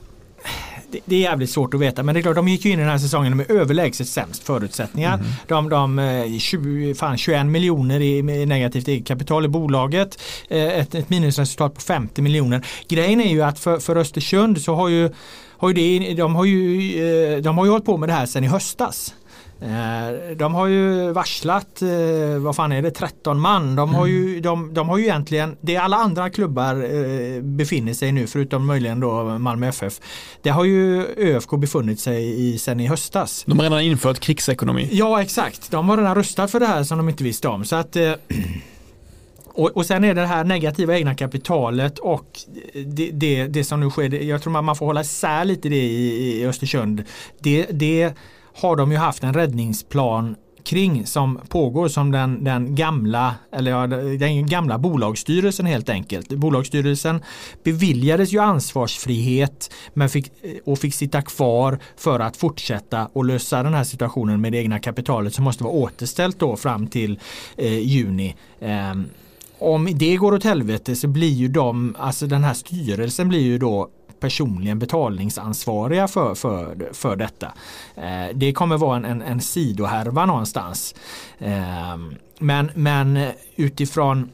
det, 0.92 1.00
det, 1.06 1.16
är 1.16 1.20
jävligt 1.20 1.50
svårt 1.50 1.74
att 1.74 1.80
veta 1.80 2.04
men 2.04 2.16
det 2.16 2.20
är 2.20 2.22
klart 2.22 2.36
de 2.36 2.48
gick 2.48 2.66
ju 2.66 2.72
in 2.72 2.80
i 2.80 2.82
den 2.82 2.92
här 2.92 2.98
säsongen 2.98 3.38
med 3.38 3.52
överlägset 3.52 4.08
sämst 4.08 4.44
förutsättningar. 4.44 5.14
Mm. 5.14 5.28
De, 5.48 5.70
de 5.70 6.40
20, 6.40 6.90
eh, 6.90 6.96
fan, 6.96 7.18
21 7.18 7.46
miljoner 7.46 8.00
i 8.00 8.22
negativt 8.46 8.88
eget 8.88 9.08
kapital 9.08 9.46
i 9.46 9.48
bolaget. 9.48 10.22
Eh, 10.50 10.80
ett, 10.80 10.96
ett 10.96 11.10
minusresultat 11.10 11.76
på 11.76 11.82
50 11.82 12.22
miljoner. 12.22 12.66
Grejen 12.88 13.22
är 13.22 13.30
ju 13.30 13.42
att 13.42 13.60
för, 13.60 13.80
för 13.80 13.96
Östersund 13.96 14.62
så 14.62 14.76
har 14.76 14.90
ju, 14.90 15.10
har 15.58 15.70
ju 15.70 15.74
det, 15.74 16.14
de, 16.14 16.36
har 16.36 16.46
ju, 16.46 17.34
eh, 17.34 17.42
de 17.42 17.58
har 17.58 17.66
ju 17.66 17.72
hållit 17.72 17.86
på 17.86 17.98
med 17.98 18.10
det 18.10 18.14
här 18.14 18.26
sedan 18.26 18.44
i 18.44 18.48
höstas. 18.48 19.14
Eh, 19.62 20.38
de 20.38 20.56
har 20.56 20.68
ju 20.68 21.12
varslat, 21.12 21.82
eh, 21.82 22.40
vad 22.40 22.56
fan 22.56 22.72
är 22.72 22.82
det, 22.82 22.92
13 22.92 23.40
man. 23.40 23.76
De 23.76 23.96
har 23.96 24.06
ju, 24.06 24.30
mm. 24.30 24.42
de, 24.42 24.74
de 24.74 24.90
har 24.90 24.98
ju 24.98 25.04
egentligen, 25.04 25.58
det 25.62 25.78
alla 25.78 25.98
andra 25.98 26.30
klubbar 26.30 26.76
eh, 26.76 27.42
befinner 27.42 27.94
sig 27.94 28.12
nu, 28.12 28.28
förutom 28.28 28.66
möjligen 28.66 29.00
då 29.00 29.24
Malmö 29.24 29.68
FF. 29.68 29.94
Det 30.42 30.50
har 30.50 30.64
ju 30.64 31.06
ÖFK 31.18 31.50
befunnit 31.58 32.00
sig 32.00 32.50
i 32.50 32.58
sen 32.58 32.80
i 32.80 32.88
höstas. 32.88 33.44
De 33.48 33.60
har 33.60 33.64
redan 33.64 33.82
infört 33.82 34.20
krigsekonomi. 34.20 34.90
Ja 34.92 35.22
exakt, 35.22 35.72
de 35.72 35.90
har 35.90 35.98
redan 35.98 36.16
röstat 36.16 36.52
för 36.52 36.60
det 36.60 36.66
här 36.66 36.84
som 36.84 36.98
de 36.98 37.10
inte 37.10 37.24
visste 37.24 37.48
om. 37.48 37.66
Så 37.66 37.76
att 37.76 37.98
och, 39.58 39.78
och 39.78 39.86
sen 39.86 40.04
är 40.04 40.14
det 40.14 40.22
det 40.22 40.28
här 40.28 40.44
negativa 40.44 40.98
egna 40.98 41.16
kapitalet 41.16 42.00
och 42.00 42.40
det, 42.86 43.10
det, 43.12 43.48
det 43.48 43.64
som 43.64 43.80
nu 43.80 43.90
sker, 43.90 44.24
jag 44.24 44.42
tror 44.42 44.62
man 44.62 44.76
får 44.76 44.86
hålla 44.86 45.02
isär 45.02 45.46
lite 45.46 45.70
det 45.70 45.84
i, 45.84 46.42
i 46.42 46.46
Östersund. 46.46 47.04
Det, 47.40 47.68
det 47.72 48.14
har 48.62 48.76
de 48.76 48.92
ju 48.92 48.98
haft 48.98 49.24
en 49.24 49.34
räddningsplan 49.34 50.36
kring 50.64 51.06
som 51.06 51.40
pågår 51.50 51.88
som 51.88 52.12
den, 52.12 52.44
den 52.44 52.76
gamla 52.76 53.36
eller 53.52 53.72
ja, 53.72 53.88
den 53.88 54.48
gamla 54.48 54.78
bolagsstyrelsen 54.78 55.66
helt 55.66 55.90
enkelt. 55.90 56.30
Bolagsstyrelsen 56.30 57.22
beviljades 57.64 58.34
ju 58.34 58.40
ansvarsfrihet 58.40 59.74
men 59.94 60.10
fick, 60.10 60.32
och 60.66 60.80
fick 60.80 60.94
sitta 60.94 61.22
kvar 61.22 61.80
för 61.98 62.20
att 62.20 62.38
fortsätta 62.38 63.10
och 63.14 63.26
lösa 63.26 63.64
den 63.64 63.74
här 63.74 63.84
situationen 63.84 64.42
med 64.42 64.52
det 64.52 64.58
egna 64.58 64.80
kapitalet 64.80 65.34
som 65.34 65.44
måste 65.44 65.64
vara 65.64 65.74
återställt 65.74 66.40
då 66.40 66.56
fram 66.56 66.88
till 66.88 67.20
eh, 67.58 67.80
juni. 67.80 68.36
Eh, 68.60 68.96
om 69.60 69.90
det 69.94 70.16
går 70.16 70.34
åt 70.34 70.44
helvete 70.44 70.96
så 70.96 71.08
blir 71.08 71.34
ju 71.34 71.48
de, 71.48 71.96
alltså 72.00 72.28
den 72.28 72.44
här 72.44 72.54
styrelsen 72.54 73.30
blir 73.30 73.42
ju 73.42 73.58
då 73.58 73.90
personligen 74.20 74.80
betalningsansvariga 74.80 76.08
för, 76.08 76.36
för, 76.36 76.90
för 76.94 77.16
detta. 77.16 77.54
Eh, 77.96 78.36
det 78.36 78.54
kommer 78.54 78.78
vara 78.78 78.98
en, 78.98 79.06
en, 79.06 79.22
en 79.22 79.42
sidohärva 79.42 80.26
någonstans. 80.26 80.96
Eh, 81.40 81.98
men, 82.40 82.72
men 82.76 83.32
utifrån 83.56 84.30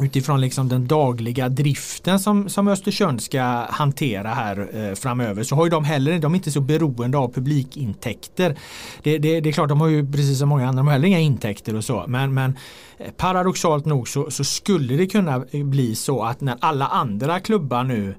utifrån 0.00 0.40
liksom 0.40 0.68
den 0.68 0.86
dagliga 0.86 1.48
driften 1.48 2.20
som, 2.20 2.48
som 2.48 2.68
Östersund 2.68 3.22
ska 3.22 3.42
hantera 3.70 4.28
här 4.28 4.68
eh, 4.72 4.94
framöver 4.94 5.42
så 5.42 5.56
har 5.56 5.64
ju 5.64 5.70
de 5.70 5.84
heller 5.84 6.18
de 6.18 6.32
är 6.32 6.36
inte 6.36 6.50
så 6.50 6.60
beroende 6.60 7.18
av 7.18 7.32
publikintäkter. 7.32 8.58
Det, 9.02 9.18
det, 9.18 9.40
det, 9.40 9.48
är 9.48 9.52
klart 9.52 9.68
de 9.68 9.80
har 9.80 9.88
ju 9.88 10.12
precis 10.12 10.38
som 10.38 10.48
många 10.48 10.68
andra 10.68 10.80
de 10.80 10.86
har 10.86 10.92
heller 10.92 11.08
inga 11.08 11.20
intäkter 11.20 11.74
och 11.74 11.84
så 11.84 12.04
men, 12.08 12.34
men 12.34 12.56
eh, 12.98 13.12
paradoxalt 13.12 13.84
nog 13.84 14.08
så, 14.08 14.30
så 14.30 14.44
skulle 14.44 14.96
det 14.96 15.06
kunna 15.06 15.44
bli 15.52 15.94
så 15.94 16.22
att 16.22 16.40
när 16.40 16.56
alla 16.60 16.86
andra 16.86 17.40
klubbar 17.40 17.84
nu 17.84 18.14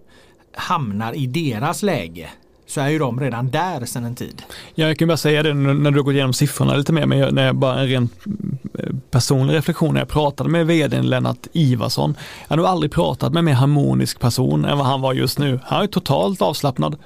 hamnar 0.54 1.14
i 1.14 1.28
deras 1.28 1.84
läge 1.84 2.30
så 2.70 2.82
är 2.82 2.90
ju 2.90 3.00
de 3.00 3.20
redan 3.20 3.50
där 3.50 3.86
sedan 3.86 4.06
en 4.06 4.16
tid. 4.16 4.42
Ja, 4.76 4.88
jag 4.88 4.98
kan 4.98 5.08
bara 5.08 5.18
säga 5.18 5.44
det 5.44 5.54
när 5.54 5.92
du 5.92 5.98
går 5.98 6.04
gått 6.04 6.14
igenom 6.14 6.34
siffrorna 6.34 6.76
lite 6.76 6.94
mer, 6.94 7.06
men 7.06 7.36
när 7.36 7.46
jag 7.46 7.56
bara 7.56 7.80
en 7.80 7.88
ren 7.88 8.10
eh, 8.80 8.90
personlig 9.12 9.54
reflektion 9.54 9.94
när 9.94 10.02
jag 10.02 10.08
pratade 10.08 10.50
med 10.50 10.68
vdn 10.68 11.10
Lennart 11.10 11.48
Ivarsson. 11.54 12.16
Jag 12.42 12.50
har 12.50 12.58
nog 12.58 12.66
aldrig 12.66 12.92
pratat 12.92 13.34
med 13.34 13.40
en 13.40 13.46
mer 13.46 13.54
harmonisk 13.54 14.20
person 14.20 14.66
än 14.66 14.78
vad 14.78 14.88
han 14.88 15.02
var 15.02 15.14
just 15.14 15.40
nu. 15.40 15.60
Han 15.64 15.84
är 15.84 15.88
totalt 15.88 16.42
avslappnad. 16.42 16.98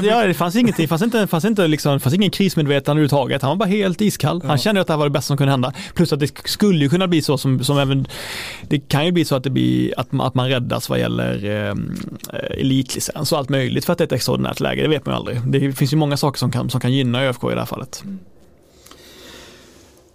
Det, 0.00 0.26
det, 0.26 0.34
fanns, 0.34 0.56
ingenting, 0.56 0.88
fanns 0.88 1.02
inte, 1.02 1.26
fanns 1.26 1.44
inte 1.44 1.66
liksom, 1.66 2.00
fanns 2.00 2.14
ingen 2.14 2.30
krismedvetande 2.30 3.00
överhuvudtaget. 3.00 3.42
Han 3.42 3.48
var 3.48 3.56
bara 3.56 3.68
helt 3.68 4.00
iskall. 4.00 4.42
Han 4.44 4.58
kände 4.58 4.80
att 4.80 4.86
det 4.86 4.92
här 4.92 4.98
var 4.98 5.06
det 5.06 5.10
bästa 5.10 5.26
som 5.26 5.36
kunde 5.36 5.50
hända. 5.50 5.72
Plus 5.94 6.12
att 6.12 6.20
det 6.20 6.48
skulle 6.48 6.78
ju 6.78 6.88
kunna 6.88 7.08
bli 7.08 7.22
så 7.22 7.38
som, 7.38 7.64
som 7.64 7.78
även, 7.78 8.06
det 8.68 8.88
kan 8.88 9.06
ju 9.06 9.12
bli 9.12 9.24
så 9.24 9.36
att 9.36 9.44
det 9.44 9.50
blir, 9.50 10.00
att, 10.00 10.08
att 10.20 10.34
man 10.34 10.48
räddas 10.48 10.88
vad 10.88 10.98
gäller 10.98 11.44
eh, 11.44 11.74
elitlicens 12.60 13.32
och 13.32 13.38
allt 13.38 13.48
möjligt 13.48 13.84
för 13.84 13.92
att 13.92 13.98
det 13.98 14.02
är 14.02 14.06
ett 14.06 14.12
extraordinärt 14.12 14.60
läge. 14.60 14.82
Det 14.82 14.88
vet 14.88 15.06
man 15.06 15.14
ju 15.14 15.16
aldrig. 15.16 15.40
Det 15.46 15.72
finns 15.72 15.92
ju 15.92 15.96
många 15.96 16.16
saker 16.16 16.38
som 16.38 16.50
kan, 16.50 16.70
som 16.70 16.80
kan 16.80 16.92
gynna 16.92 17.22
ÖFK 17.22 17.44
i 17.44 17.54
det 17.54 17.60
här 17.60 17.66
fallet. 17.66 18.04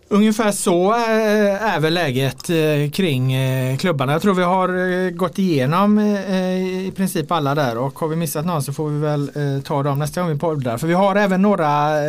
Ungefär 0.08 0.51
så 0.51 0.93
eh, 0.93 1.74
är 1.74 1.80
väl 1.80 1.93
läget 1.93 2.49
eh, 2.49 2.91
kring 2.91 3.34
eh, 3.34 3.78
klubbarna. 3.78 4.12
Jag 4.12 4.22
tror 4.22 4.34
vi 4.34 4.43
har 4.43 5.10
gått 5.10 5.39
igenom 5.39 5.99
i 5.99 6.91
princip 6.95 7.32
alla 7.32 7.56
där 7.56 7.78
och 7.78 7.99
har 7.99 8.08
vi 8.08 8.16
missat 8.16 8.45
någon 8.45 8.64
så 8.64 8.74
får 8.74 8.89
vi 8.89 8.99
väl 8.99 9.32
ta 9.64 9.84
dem 9.84 9.99
nästa 9.99 10.22
gång 10.22 10.30
vi 10.30 10.39
poddar. 10.39 10.78
För 10.78 10.88
vi 10.88 10.93
har 10.93 11.16
även 11.16 11.41
några 11.41 11.99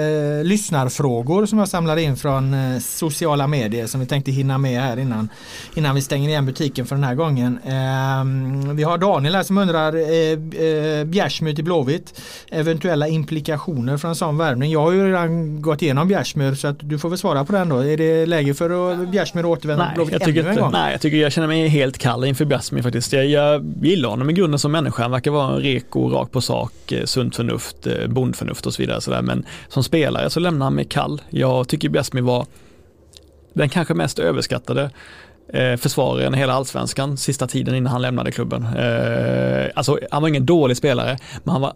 lyssnarfrågor 0.43 1.47
som 1.47 1.59
jag 1.59 1.69
samlade 1.69 2.03
in 2.03 2.17
från 2.17 2.55
sociala 2.81 3.47
medier 3.47 3.87
som 3.87 4.01
vi 4.01 4.07
tänkte 4.07 4.31
hinna 4.31 4.59
med 4.59 4.81
här 4.81 4.97
innan, 4.97 5.29
innan 5.75 5.95
vi 5.95 6.03
stänger 6.03 6.29
igen 6.29 6.47
butiken 6.47 6.87
för 6.87 6.95
den 6.95 7.05
här 7.05 7.15
gången. 7.15 7.59
Ehm, 7.65 8.77
vi 8.77 8.83
har 8.83 8.99
Daniel 8.99 9.35
här 9.35 9.43
som 9.43 9.59
undrar 9.59 9.93
Bjärsmyr 11.05 11.55
till 11.55 11.65
Blåvitt. 11.65 12.21
Eventuella 12.51 13.09
implikationer 13.09 13.97
från 13.97 14.09
en 14.09 14.15
sån 14.15 14.39
värvning. 14.39 14.71
Jag 14.71 14.83
har 14.83 14.93
ju 14.93 15.07
redan 15.09 15.63
gått 15.63 15.83
igenom 15.83 16.09
Bjärsmyr 16.09 16.55
så 16.55 16.69
att 16.69 16.77
du 16.81 16.99
får 16.99 17.09
väl 17.09 17.19
svara 17.19 17.45
på 17.45 17.53
den 17.53 17.69
då 17.69 17.86
är 17.87 17.97
det 17.97 18.26
läge 18.26 18.55
för 18.55 18.93
att 18.93 19.09
Bjärsmyr 19.09 19.45
återvända 19.45 19.93
nej, 19.97 20.09
jag 20.11 20.22
tycker 20.22 20.41
ännu 20.41 20.51
en 20.51 20.57
gång? 20.57 20.72
Nej, 20.72 20.93
jag 20.93 21.01
tycker 21.01 21.16
jag 21.16 21.32
känner 21.32 21.49
mig 21.49 21.68
helt 21.68 21.99
kall 21.99 22.24
inför 22.24 22.45
Bjärsmyr 22.45 22.82
faktiskt. 22.82 23.12
Jag, 23.12 23.26
jag 23.26 23.74
gillar 23.82 24.09
honom 24.09 24.30
i 24.30 24.32
grunden 24.32 24.59
som 24.59 24.72
människa. 24.72 25.03
Han 25.03 25.11
verkar 25.11 25.30
vara 25.30 25.55
en 25.55 25.61
reko, 25.61 26.09
rak 26.09 26.32
på 26.32 26.41
sak, 26.41 26.93
eh, 26.93 27.05
sunt 27.05 27.37
förnuft, 27.37 27.87
eh, 27.87 28.07
bondförnuft 28.09 28.66
och 28.66 28.74
så 28.74 28.82
vidare. 28.82 29.01
Så 29.01 29.22
Men 29.22 29.45
som 29.68 29.84
spelare 29.84 30.30
så 30.30 30.41
lämnar 30.41 30.66
han 30.66 30.74
mig 30.74 30.84
kall. 30.84 31.22
Jag 31.30 31.68
tycker 31.68 31.89
Bjärsmyr 31.89 32.22
var 32.22 32.47
den 33.53 33.68
kanske 33.68 33.95
mest 33.95 34.18
överskattade 34.18 34.91
eh, 35.53 35.76
försvararen 35.76 36.34
i 36.34 36.39
hela 36.39 36.53
allsvenskan 36.53 37.16
sista 37.16 37.47
tiden 37.47 37.74
innan 37.74 37.93
han 37.93 38.03
lämnade 38.03 38.32
klubben. 38.32 38.62
Eh, 38.62 39.70
alltså 39.74 39.99
han 40.11 40.22
var 40.22 40.28
ingen 40.28 40.47
dålig 40.47 40.76
spelare, 40.76 41.18
men 41.45 41.53
han 41.53 41.61
var 41.61 41.72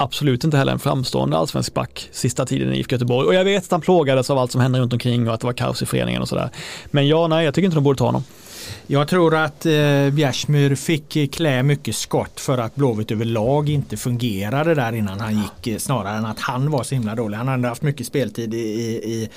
absolut 0.00 0.44
inte 0.44 0.56
heller 0.56 0.72
en 0.72 0.78
framstående 0.78 1.36
allsvensk 1.36 1.74
back 1.74 2.08
sista 2.12 2.46
tiden 2.46 2.74
i 2.74 2.78
IFK 2.78 2.94
Göteborg. 2.94 3.26
Och 3.26 3.34
jag 3.34 3.44
vet 3.44 3.64
att 3.64 3.70
han 3.70 3.80
plågades 3.80 4.30
av 4.30 4.38
allt 4.38 4.52
som 4.52 4.60
hände 4.60 4.78
runt 4.78 4.92
omkring 4.92 5.28
och 5.28 5.34
att 5.34 5.40
det 5.40 5.46
var 5.46 5.52
kaos 5.52 5.82
i 5.82 5.86
föreningen 5.86 6.22
och 6.22 6.28
sådär. 6.28 6.50
Men 6.86 7.08
ja, 7.08 7.28
nej, 7.28 7.44
jag 7.44 7.54
tycker 7.54 7.64
inte 7.64 7.76
de 7.76 7.84
borde 7.84 7.98
ta 7.98 8.06
honom. 8.06 8.24
Jag 8.86 9.08
tror 9.08 9.34
att 9.34 9.66
eh, 9.66 10.10
Bjärsmyr 10.12 10.74
fick 10.74 11.16
eh, 11.16 11.26
klä 11.28 11.62
mycket 11.62 11.96
skott 11.96 12.40
för 12.40 12.58
att 12.58 12.74
Blåvitt 12.74 13.10
överlag 13.10 13.68
inte 13.68 13.96
fungerade 13.96 14.74
där 14.74 14.92
innan 14.92 15.20
han 15.20 15.38
gick 15.38 15.66
eh, 15.66 15.78
snarare 15.78 16.16
än 16.16 16.26
att 16.26 16.40
han 16.40 16.70
var 16.70 16.82
så 16.82 16.94
himla 16.94 17.14
dålig. 17.14 17.36
Han 17.36 17.48
hade 17.48 17.68
haft 17.68 17.82
mycket 17.82 18.06
speltid 18.06 18.54
i, 18.54 18.58
i 18.58 19.28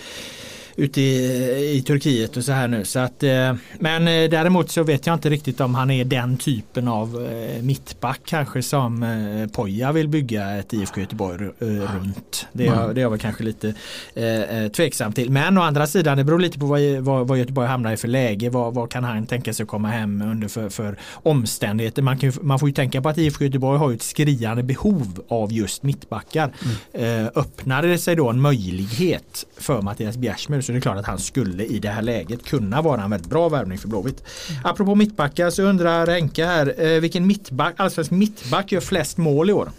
ute 0.76 1.02
i, 1.02 1.78
i 1.78 1.82
Turkiet 1.82 2.38
och 2.38 2.44
så 2.44 2.52
här 2.52 2.68
nu. 2.68 2.86
Så 2.86 3.00
att, 3.00 3.24
eh, 3.24 3.56
men 3.80 4.08
eh, 4.08 4.30
däremot 4.30 4.72
så 4.72 4.84
vet 4.84 5.08
jag 5.08 5.14
inte 5.14 5.30
riktigt 5.30 5.62
om 5.62 5.76
han 5.76 5.92
är 5.92 6.06
den 6.06 6.38
typen 6.38 6.88
av 6.88 7.30
eh, 7.32 7.64
mittback 7.64 8.20
kanske 8.26 8.64
som 8.64 9.04
eh, 9.04 9.50
Poja 9.50 9.92
vill 9.92 10.08
bygga 10.08 10.52
ett 10.52 10.74
IFK 10.74 11.02
Göteborg 11.02 11.50
runt. 11.60 12.48
Det 12.54 12.68
är, 12.68 12.74
mm. 12.74 12.96
det 12.96 13.02
är 13.02 13.04
jag 13.04 13.10
väl 13.10 13.20
kanske 13.20 13.44
lite 13.44 13.74
eh, 14.14 14.72
tveksam 14.72 15.14
till. 15.14 15.30
Men 15.32 15.58
å 15.58 15.62
andra 15.62 15.88
sidan 15.88 16.18
det 16.18 16.24
beror 16.24 16.40
lite 16.40 16.60
på 16.60 16.66
vad, 16.66 16.82
vad, 16.82 17.28
vad 17.28 17.38
Göteborg 17.38 17.68
hamnar 17.68 17.94
i 17.94 17.98
för 17.98 18.08
läge. 18.08 18.50
Vad, 18.50 18.74
vad 18.74 18.92
kan 18.92 19.04
han 19.04 19.26
tänka 19.26 19.54
sig 19.54 19.66
komma 19.66 19.88
hem 19.88 20.22
under 20.22 20.48
för, 20.48 20.70
för 20.70 20.98
omständigheter. 21.14 22.02
Man, 22.02 22.18
kan, 22.18 22.34
man 22.42 22.60
får 22.60 22.70
ju 22.70 22.74
tänka 22.74 23.02
på 23.02 23.10
att 23.10 23.18
IFK 23.18 23.46
Göteborg 23.46 23.80
har 23.80 23.94
ett 23.94 24.02
skriande 24.02 24.64
behov 24.64 25.24
av 25.28 25.54
just 25.54 25.84
mittbackar. 25.84 26.54
Mm. 26.94 27.30
öppnade 27.36 27.88
det 27.88 27.98
sig 27.98 28.16
då 28.16 28.30
en 28.30 28.42
möjlighet 28.42 29.46
för 29.58 29.82
Mattias 29.82 30.18
Bjärsmyr 30.18 30.63
så 30.64 30.72
det 30.72 30.78
är 30.78 30.82
klart 30.82 30.98
att 30.98 31.06
han 31.06 31.20
skulle 31.20 31.66
i 31.66 31.80
det 31.80 31.90
här 31.90 32.02
läget 32.02 32.46
kunna 32.46 32.82
vara 32.82 33.04
en 33.04 33.10
väldigt 33.10 33.30
bra 33.30 33.50
värvning 33.50 33.78
för 33.78 33.88
Blåvitt. 33.88 34.24
Mm. 34.50 34.62
Apropå 34.66 34.96
mittbackar 34.96 35.50
så 35.50 35.64
undrar 35.64 36.06
Renke 36.06 36.46
här, 36.46 36.74
eh, 36.78 37.00
vilken 37.00 37.28
mittback, 37.28 37.74
allsvensk 37.78 38.12
mittback 38.12 38.72
gör 38.72 38.82
flest 38.82 39.18
mål 39.18 39.50
i 39.50 39.54
år? 39.54 39.72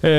Eh, 0.00 0.10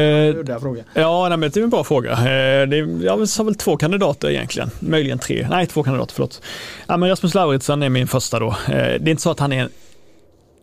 ja, 0.94 1.30
nej, 1.30 1.38
men 1.38 1.52
det 1.52 1.58
är 1.58 1.64
en 1.64 1.70
bra 1.70 1.84
fråga. 1.84 2.12
Eh, 2.12 2.68
det 2.68 2.78
är, 2.78 3.04
jag 3.04 3.12
har 3.12 3.44
väl 3.44 3.56
två 3.56 3.78
kandidater 3.78 4.30
egentligen, 4.30 4.70
möjligen 4.80 5.20
tre. 5.20 5.48
Nej, 5.50 5.68
två 5.68 5.84
kandidater, 5.84 6.14
förlåt. 6.14 6.42
Ja, 6.88 6.98
men 6.98 7.10
Rasmus 7.10 7.34
Lauritsen 7.34 7.84
är 7.84 7.90
min 7.90 8.08
första 8.08 8.40
då. 8.40 8.48
Eh, 8.48 8.56
det 8.68 8.76
är 8.78 9.10
inte 9.10 9.22
så 9.22 9.32
att 9.32 9.40
han 9.40 9.54
är 9.54 9.70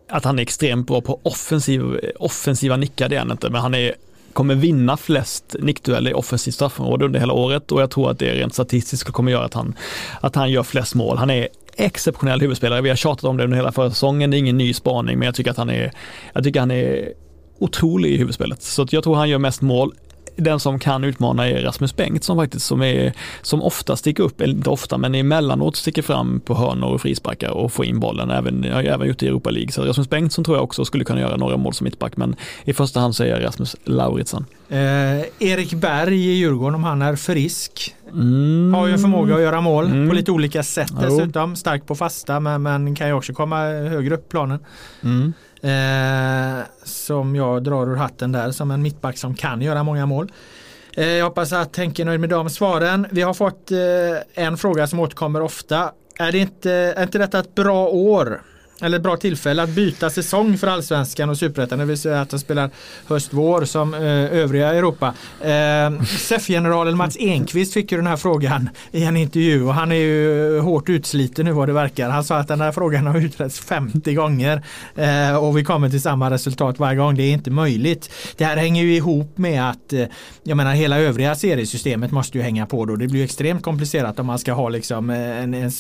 att 0.09 0.25
han 0.25 0.39
är 0.39 0.43
extremt 0.43 0.87
bra 0.87 1.01
på 1.01 1.21
offensiv, 1.23 2.01
offensiva 2.19 2.77
nickar, 2.77 3.09
det 3.09 3.17
är 3.17 3.21
han 3.21 3.31
inte, 3.31 3.51
men 3.51 3.61
han 3.61 3.75
är 3.75 3.95
kommer 4.33 4.55
vinna 4.55 4.97
flest 4.97 5.57
nickdueller 5.59 6.11
i 6.11 6.15
offensivt 6.15 6.55
straffområde 6.55 7.05
under 7.05 7.21
hela 7.21 7.33
året 7.33 7.73
och 7.73 7.83
jag 7.83 7.91
tror 7.91 8.11
att 8.11 8.19
det 8.19 8.35
rent 8.35 8.55
statistiskt 8.55 9.11
kommer 9.11 9.33
göra 9.33 9.45
att 9.45 9.55
han, 9.55 9.75
att 10.21 10.35
han 10.35 10.51
gör 10.51 10.63
flest 10.63 10.95
mål. 10.95 11.19
Han 11.19 11.31
är 11.31 11.49
exceptionell 11.77 12.41
huvudspelare. 12.41 12.81
Vi 12.81 12.89
har 12.89 12.97
tjatat 12.97 13.25
om 13.25 13.37
det 13.37 13.45
under 13.45 13.57
hela 13.57 13.73
förra 13.73 13.91
säsongen. 13.91 14.31
Det 14.31 14.37
är 14.37 14.39
ingen 14.39 14.59
ny 14.59 14.75
spaning, 14.75 15.19
men 15.19 15.27
jag 15.27 15.35
tycker 15.35 15.51
att 15.51 15.57
han 15.57 15.71
är, 15.71 15.93
jag 16.33 16.45
tycker 16.45 16.61
han 16.61 16.71
är 16.71 17.13
otrolig 17.59 18.11
i 18.11 18.17
huvudspelet. 18.17 18.63
Så 18.63 18.87
jag 18.91 19.05
tror 19.05 19.15
han 19.15 19.29
gör 19.29 19.39
mest 19.39 19.63
mål 19.63 19.95
den 20.37 20.61
som 20.61 20.79
kan 20.79 21.05
utmana 21.05 21.49
är 21.49 21.63
Rasmus 21.63 21.97
Bengtsson 21.97 22.37
faktiskt, 22.37 22.67
som, 22.67 22.83
är, 22.83 23.13
som 23.43 23.63
ofta 23.63 23.97
sticker 23.97 24.23
upp, 24.23 24.41
eller 24.41 24.55
inte 24.55 24.71
ofta, 24.71 24.99
men 24.99 25.15
emellanåt 25.15 25.77
sticker 25.77 26.03
fram 26.03 26.41
på 26.41 26.55
hörnor 26.55 26.89
och 26.89 27.01
frisparkar 27.01 27.51
och 27.51 27.73
får 27.73 27.85
in 27.85 28.01
bollen. 28.01 28.31
Även, 28.31 28.65
jag 28.65 28.75
har 28.75 28.83
även 28.83 29.09
gjort 29.09 29.19
det 29.19 29.27
i 29.27 29.29
Europa 29.29 29.51
League. 29.51 29.73
Så 29.73 29.85
Rasmus 29.85 30.11
Bengtsson 30.11 30.45
tror 30.45 30.57
jag 30.57 30.65
också 30.65 30.85
skulle 30.85 31.05
kunna 31.05 31.21
göra 31.21 31.37
några 31.37 31.57
mål 31.57 31.75
som 31.75 31.85
mittback, 31.85 32.17
men 32.17 32.37
i 32.65 32.73
första 32.73 33.01
hand 33.01 33.17
så 33.17 33.25
är 33.25 33.29
jag 33.29 33.45
Rasmus 33.45 33.77
Lauritsen. 33.85 34.45
Eh, 34.69 34.79
Erik 35.39 35.75
Berg 35.75 36.29
i 36.29 36.33
Djurgården, 36.33 36.75
om 36.75 36.85
han 36.85 37.03
är 37.03 37.17
frisk, 37.17 37.95
mm. 38.13 38.75
har 38.75 38.87
ju 38.87 38.93
en 38.93 38.99
förmåga 38.99 39.35
att 39.35 39.41
göra 39.41 39.61
mål 39.61 39.87
mm. 39.87 40.09
på 40.09 40.15
lite 40.15 40.33
olika 40.33 40.63
sätt 40.63 40.93
dessutom. 41.01 41.57
Stark 41.57 41.87
på 41.87 41.95
fasta, 41.95 42.41
men, 42.41 42.63
men 42.63 42.95
kan 42.95 43.07
ju 43.07 43.13
också 43.13 43.33
komma 43.33 43.57
högre 43.67 44.15
upp 44.15 44.29
planen. 44.29 44.59
Mm. 45.03 45.33
Eh, 45.63 46.65
som 46.85 47.37
jag 47.37 47.63
drar 47.63 47.87
ur 47.87 47.97
hatten 47.97 48.33
där 48.33 48.51
som 48.51 48.71
en 48.71 48.83
mittback 48.83 49.19
som 49.19 49.35
kan 49.35 49.63
göra 49.63 49.83
många 49.83 50.07
mål. 50.07 50.33
Eh, 50.97 51.09
jag 51.09 51.25
hoppas 51.25 51.53
att 51.53 51.77
Henke 51.77 52.03
är 52.03 52.05
nöjd 52.05 52.21
med 52.21 52.29
de 52.29 52.51
svaren. 52.51 53.07
Vi 53.11 53.23
har 53.23 53.35
fått 53.35 53.71
eh, 53.71 54.45
en 54.45 54.57
fråga 54.57 54.87
som 54.87 55.01
återkommer 55.01 55.43
ofta. 55.43 55.93
Är, 56.19 56.33
det 56.33 56.39
inte, 56.39 56.71
är 56.73 57.03
inte 57.03 57.19
detta 57.19 57.39
ett 57.39 57.55
bra 57.55 57.89
år 57.89 58.43
eller 58.83 58.99
bra 58.99 59.17
tillfälle 59.17 59.63
att 59.63 59.71
byta 59.71 60.11
säsong 60.11 60.59
för 60.59 60.67
allsvenskan 60.67 61.31
och 61.31 61.39
superettan, 61.39 61.79
det 61.79 61.85
vill 61.85 61.99
säga 61.99 62.21
att 62.21 62.31
de 62.31 62.39
spelar 62.39 62.71
höst-vår 63.07 63.65
som 63.65 63.95
eh, 63.95 64.01
övriga 64.01 64.75
Europa. 64.75 65.15
Eh, 65.41 66.03
SEF-generalen 66.03 66.97
Mats 66.97 67.17
Enqvist 67.21 67.75
fick 67.75 67.93
ju 67.93 67.99
den 67.99 68.07
här 68.07 68.17
frågan 68.17 68.71
i 68.93 69.05
en 69.05 69.17
intervju 69.17 69.65
och 69.65 69.75
han 69.75 69.93
är 69.93 69.97
ju 69.97 70.59
hårt 70.59 70.89
utsliten 70.89 71.45
nu 71.45 71.53
vad 71.53 71.69
det 71.69 71.73
verkar. 71.73 72.11
Han 72.11 72.25
sa 72.25 72.37
att 72.37 72.49
den 72.49 72.61
här 72.61 72.73
frågan 72.73 73.07
har 73.07 73.19
utretts 73.19 73.61
50 73.61 74.15
gånger 74.15 74.63
eh, 74.95 75.37
och 75.37 75.59
vi 75.59 75.65
kommer 75.65 75.91
till 75.91 76.03
samma 76.03 76.31
resultat 76.31 76.79
varje 76.79 76.99
gång. 76.99 77.15
Det 77.15 77.23
är 77.23 77.33
inte 77.33 77.51
möjligt. 77.51 78.11
Det 78.37 78.45
här 78.45 78.57
hänger 78.57 78.83
ju 78.83 78.97
ihop 78.97 79.39
med 79.39 79.71
att 79.71 79.93
eh, 79.93 80.05
jag 80.43 80.57
menar 80.57 80.75
hela 80.75 80.99
övriga 80.99 81.35
seriesystemet 81.35 82.11
måste 82.11 82.39
ju 82.39 82.45
hänga 82.45 82.67
på 82.67 82.85
då. 82.85 82.97
Det 82.97 83.09
blir 83.09 83.25
extremt 83.25 83.63
komplicerat 83.63 84.19
om 84.19 84.27
man 84.27 84.39
ska 84.39 84.53
ha 84.53 84.69
liksom 84.69 85.11
en, 85.11 85.55
en 85.55 85.71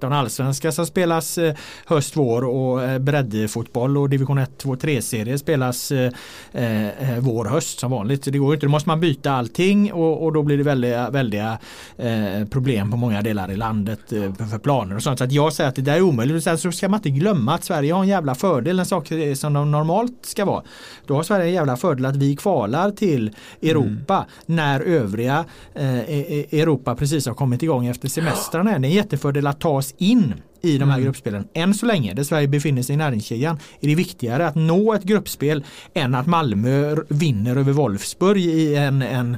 en 0.00 0.12
allsvenska 0.12 0.72
som 0.72 0.86
spelas 0.86 1.38
eh, 1.38 1.54
höst-vår 1.86 2.44
och 2.50 2.82
eh, 2.82 2.98
breddfotboll 2.98 3.96
och 3.96 4.10
division 4.10 4.38
1, 4.38 4.58
2, 4.58 4.74
3-serier 4.74 5.36
spelas 5.36 5.92
eh, 5.92 6.12
eh, 6.52 7.18
vår, 7.18 7.44
höst 7.44 7.78
som 7.78 7.90
vanligt. 7.90 8.24
Det 8.24 8.38
går 8.38 8.54
inte, 8.54 8.66
då 8.66 8.70
måste 8.70 8.88
man 8.88 9.00
byta 9.00 9.32
allting 9.32 9.92
och, 9.92 10.24
och 10.24 10.32
då 10.32 10.42
blir 10.42 10.58
det 10.58 10.64
väldiga, 10.64 11.10
väldiga 11.10 11.58
eh, 11.96 12.44
problem 12.50 12.90
på 12.90 12.96
många 12.96 13.22
delar 13.22 13.50
i 13.50 13.56
landet 13.56 14.12
eh, 14.12 14.34
för 14.50 14.58
planer 14.58 14.96
och 14.96 15.02
sånt. 15.02 15.18
Så 15.18 15.24
att 15.24 15.32
jag 15.32 15.52
säger 15.52 15.68
att 15.68 15.76
det 15.76 15.82
där 15.82 15.96
är 15.96 16.02
omöjligt. 16.02 16.60
Så 16.60 16.72
ska 16.72 16.88
man 16.88 16.98
inte 16.98 17.10
glömma 17.10 17.54
att 17.54 17.64
Sverige 17.64 17.92
har 17.92 18.02
en 18.02 18.08
jävla 18.08 18.34
fördel, 18.34 18.78
en 18.78 18.86
sak 18.86 19.12
som 19.34 19.52
de 19.52 19.70
normalt 19.70 20.26
ska 20.26 20.44
vara. 20.44 20.62
Då 21.06 21.14
har 21.14 21.22
Sverige 21.22 21.46
en 21.46 21.52
jävla 21.52 21.76
fördel 21.76 22.06
att 22.06 22.16
vi 22.16 22.36
kvalar 22.36 22.90
till 22.90 23.30
Europa 23.62 24.14
mm. 24.14 24.26
när 24.46 24.80
övriga 24.80 25.44
eh, 25.74 25.98
e-, 25.98 26.24
e-, 26.28 26.60
Europa 26.60 26.94
precis 26.94 27.26
har 27.26 27.34
kommit 27.34 27.62
igång 27.62 27.86
efter 27.86 28.08
semestrarna. 28.08 28.70
Det 28.70 28.86
är 28.86 28.90
en 28.90 28.90
jättefördel 28.90 29.46
att 29.46 29.60
ta 29.60 29.70
oss 29.70 29.94
in 29.98 30.34
i 30.62 30.78
de 30.78 30.88
här 30.88 30.96
mm. 30.96 31.04
gruppspelen. 31.04 31.48
Än 31.54 31.74
så 31.74 31.86
länge, 31.86 32.14
där 32.14 32.22
Sverige 32.22 32.48
befinner 32.48 32.82
sig 32.82 32.94
i 32.94 32.96
näringskedjan, 32.96 33.58
är 33.80 33.88
det 33.88 33.94
viktigare 33.94 34.46
att 34.46 34.54
nå 34.54 34.94
ett 34.94 35.02
gruppspel 35.02 35.64
än 35.94 36.14
att 36.14 36.26
Malmö 36.26 36.96
vinner 37.08 37.56
över 37.56 37.72
Wolfsburg 37.72 38.44
i 38.44 38.76
en, 38.76 39.02
en, 39.02 39.36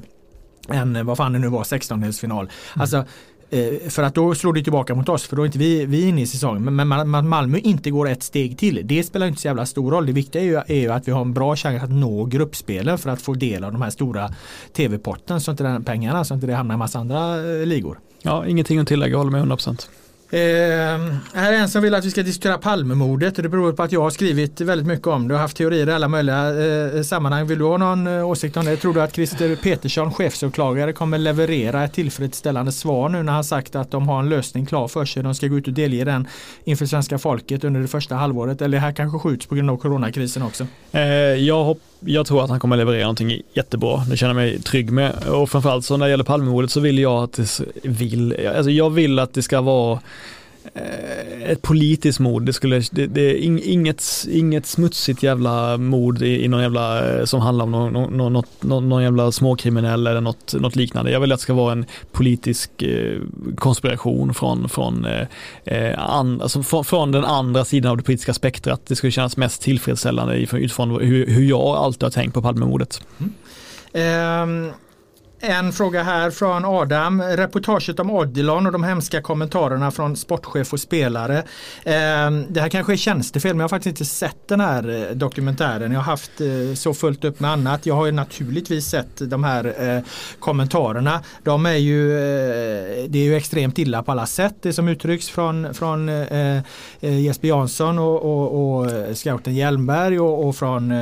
en 0.68 1.07
vad 1.07 1.16
fan 1.16 1.33
det 1.33 1.39
nu 1.39 1.49
var, 1.49 1.64
16-delsfinal. 1.64 2.41
Mm. 2.41 2.51
Alltså, 2.75 3.05
eh, 3.51 3.89
för 3.89 4.03
att 4.03 4.14
då 4.14 4.35
slår 4.35 4.53
det 4.53 4.62
tillbaka 4.62 4.95
mot 4.95 5.09
oss 5.09 5.27
för 5.27 5.37
då 5.37 5.43
är 5.43 5.47
inte 5.47 5.59
vi, 5.59 5.87
vi 5.87 6.09
inne 6.09 6.23
i 6.23 6.27
säsongen. 6.27 6.77
Men 6.77 6.93
att 6.93 7.25
Malmö 7.25 7.59
inte 7.59 7.91
går 7.91 8.09
ett 8.09 8.23
steg 8.23 8.59
till, 8.59 8.81
det 8.85 9.05
spelar 9.05 9.27
inte 9.27 9.41
så 9.41 9.49
jävla 9.49 9.66
stor 9.66 9.91
roll. 9.91 10.07
Det 10.07 10.12
viktiga 10.12 10.43
är 10.43 10.47
ju, 10.47 10.57
är 10.57 10.81
ju 10.81 10.93
att 10.93 11.09
vi 11.09 11.12
har 11.12 11.20
en 11.20 11.35
bra 11.35 11.57
chans 11.57 11.83
att 11.83 11.91
nå 11.91 12.25
gruppspelen 12.25 12.99
för 12.99 13.11
att 13.11 13.23
få 13.23 13.35
del 13.35 13.64
av 13.64 13.73
de 13.73 13.83
här 13.83 13.91
stora 13.91 14.35
tv-potten, 14.73 15.41
så 15.41 15.51
inte 15.51 15.62
den 15.62 15.85
pengarna, 15.85 16.25
så 16.25 16.35
inte 16.35 16.47
det 16.47 16.55
hamnar 16.55 16.75
i 16.75 16.79
massa 16.79 16.99
andra 16.99 17.37
eh, 17.37 17.66
ligor. 17.66 17.99
Ja, 18.23 18.47
ingenting 18.47 18.79
att 18.79 18.89
tillägga, 18.89 19.16
håller 19.16 19.31
med 19.31 19.45
100%. 19.45 19.89
Eh, 20.33 20.39
här 21.35 21.53
är 21.53 21.57
en 21.57 21.68
som 21.68 21.83
vill 21.83 21.95
att 21.95 22.05
vi 22.05 22.11
ska 22.11 22.22
diskutera 22.22 22.59
Palmemordet 22.59 23.37
och 23.37 23.43
det 23.43 23.49
beror 23.49 23.72
på 23.72 23.83
att 23.83 23.93
jag 23.93 24.01
har 24.01 24.11
skrivit 24.11 24.61
väldigt 24.61 24.87
mycket 24.87 25.07
om 25.07 25.28
det 25.28 25.35
och 25.35 25.41
haft 25.41 25.57
teorier 25.57 25.89
i 25.89 25.93
alla 25.93 26.09
möjliga 26.09 26.64
eh, 26.64 27.03
sammanhang. 27.03 27.47
Vill 27.47 27.59
du 27.59 27.64
ha 27.64 27.76
någon 27.76 28.07
eh, 28.07 28.28
åsikt 28.28 28.57
om 28.57 28.64
det? 28.64 28.76
Tror 28.76 28.95
du 28.95 29.03
att 29.03 29.14
Christer 29.14 29.57
Petersson, 29.57 30.12
chefsåklagare, 30.12 30.93
kommer 30.93 31.18
leverera 31.18 31.85
ett 31.85 31.93
tillfredsställande 31.93 32.72
svar 32.72 33.09
nu 33.09 33.22
när 33.22 33.33
han 33.33 33.45
sagt 33.45 33.76
att 33.76 33.91
de 33.91 34.09
har 34.09 34.20
en 34.20 34.28
lösning 34.28 34.66
klar 34.66 34.89
för 34.89 35.05
sig. 35.05 35.22
De 35.22 35.35
ska 35.35 35.47
gå 35.47 35.59
ut 35.59 35.66
och 35.66 35.74
delge 35.74 36.05
den 36.05 36.28
inför 36.64 36.87
svenska 36.87 37.18
folket 37.18 37.64
under 37.64 37.80
det 37.80 37.89
första 37.89 38.14
halvåret. 38.14 38.62
Eller 38.62 38.76
det 38.76 38.83
här 38.83 38.93
kanske 38.93 39.18
skjuts 39.18 39.47
på 39.47 39.55
grund 39.55 39.70
av 39.70 39.76
coronakrisen 39.76 40.43
också. 40.43 40.66
Eh, 40.93 41.03
jag, 41.35 41.64
hoppas 41.64 41.91
jag 42.05 42.26
tror 42.26 42.44
att 42.44 42.50
han 42.50 42.61
kommer 42.61 42.76
leverera 42.76 43.03
någonting 43.03 43.42
jättebra. 43.55 44.05
Det 44.11 44.16
känner 44.16 44.30
jag 44.30 44.36
mig 44.36 44.62
trygg 44.62 44.90
med. 44.90 45.28
Och 45.28 45.50
framförallt 45.50 45.84
så 45.84 45.96
när 45.96 46.07
det 46.07 46.11
gäller 46.11 46.24
Palmemordet 46.24 46.70
så 46.70 46.80
vill 46.80 46.98
jag 46.98 47.22
att 47.22 47.32
det 47.32 47.61
vill, 47.82 48.46
alltså 48.57 48.70
jag 48.70 48.90
vill 48.90 49.18
att 49.18 49.34
det 49.34 49.42
ska 49.42 49.61
vara 49.61 50.00
Eh, 50.75 51.51
ett 51.51 51.62
politiskt 51.62 52.20
mord. 52.20 52.43
Det, 52.43 52.53
skulle, 52.53 52.83
det, 52.93 53.07
det 53.07 53.20
är 53.20 53.37
inget, 53.68 54.05
inget 54.31 54.66
smutsigt 54.66 55.23
jävla 55.23 55.77
mord 55.77 56.23
i, 56.23 56.45
i 56.45 56.49
någon 56.49 56.62
jävla, 56.62 57.14
eh, 57.18 57.25
som 57.25 57.41
handlar 57.41 57.64
om 57.64 57.70
någon, 57.70 58.16
någon, 58.16 58.45
någon, 58.61 58.89
någon 58.89 59.03
jävla 59.03 59.33
småkriminell 59.33 60.07
eller 60.07 60.20
något, 60.20 60.55
något, 60.55 60.77
liknande. 60.77 61.11
Jag 61.11 61.20
vill 61.20 61.33
att 61.33 61.39
det 61.39 61.43
ska 61.43 61.55
vara 61.55 61.73
en 61.73 61.87
politisk 62.12 62.83
eh, 62.83 63.20
konspiration 63.57 64.35
från, 64.35 64.68
från, 64.68 65.07
eh, 65.64 66.11
an, 66.11 66.41
alltså 66.41 66.62
från, 66.62 66.85
från, 66.85 67.12
den 67.12 67.25
andra 67.25 67.64
sidan 67.64 67.91
av 67.91 67.97
det 67.97 68.03
politiska 68.03 68.35
spektrat. 68.35 68.87
Det 68.87 68.97
skulle 68.97 69.11
kännas 69.11 69.37
mest 69.37 69.62
tillfredsställande 69.62 70.37
utifrån 70.37 70.91
hur, 70.91 71.27
hur 71.27 71.45
jag 71.45 71.77
alltid 71.77 72.03
har 72.03 72.11
tänkt 72.11 72.35
på 72.35 72.43
Palmemordet. 72.43 73.07
Mm. 73.18 74.68
Um 74.68 74.73
en 75.45 75.72
fråga 75.72 76.03
här 76.03 76.30
från 76.30 76.64
Adam. 76.64 77.22
Reportaget 77.22 78.01
om 78.01 78.11
Odilon 78.11 78.66
och 78.66 78.72
de 78.72 78.84
hemska 78.84 79.22
kommentarerna 79.22 79.90
från 79.90 80.16
sportchef 80.16 80.72
och 80.72 80.80
spelare. 80.80 81.43
Ehm, 81.84 82.47
det 82.49 82.61
här 82.61 82.68
kanske 82.68 82.93
är 82.93 82.97
tjänstefel 82.97 83.51
men 83.51 83.59
jag 83.59 83.64
har 83.64 83.68
faktiskt 83.68 84.01
inte 84.01 84.05
sett 84.05 84.49
den 84.49 84.61
här 84.61 85.09
eh, 85.11 85.16
dokumentären. 85.16 85.93
Jag 85.93 85.99
har 85.99 86.05
haft 86.05 86.40
eh, 86.40 86.74
så 86.74 86.95
fullt 86.95 87.24
upp 87.24 87.40
med 87.40 87.51
annat. 87.51 87.86
Jag 87.86 87.95
har 87.95 88.07
ju 88.07 88.12
naturligtvis 88.12 88.86
sett 88.86 89.30
de 89.30 89.45
här 89.45 89.97
eh, 89.97 90.03
kommentarerna. 90.38 91.20
De 91.43 91.66
är 91.66 91.76
ju, 91.76 92.09
det 93.09 93.18
är 93.18 93.24
ju 93.24 93.36
extremt 93.36 93.78
illa 93.78 94.03
på 94.03 94.12
alla 94.12 94.26
sätt 94.26 94.55
det 94.62 94.72
som 94.72 94.88
uttrycks 94.88 95.28
från, 95.28 95.74
från 95.74 96.11
Jesper 97.01 97.49
Jansson 97.49 97.99
och, 97.99 98.22
och, 98.22 98.80
och 98.80 99.16
scouten 99.16 99.55
Hjelmberg 99.55 100.20
och, 100.20 100.49
och 100.49 100.57
från 100.57 100.95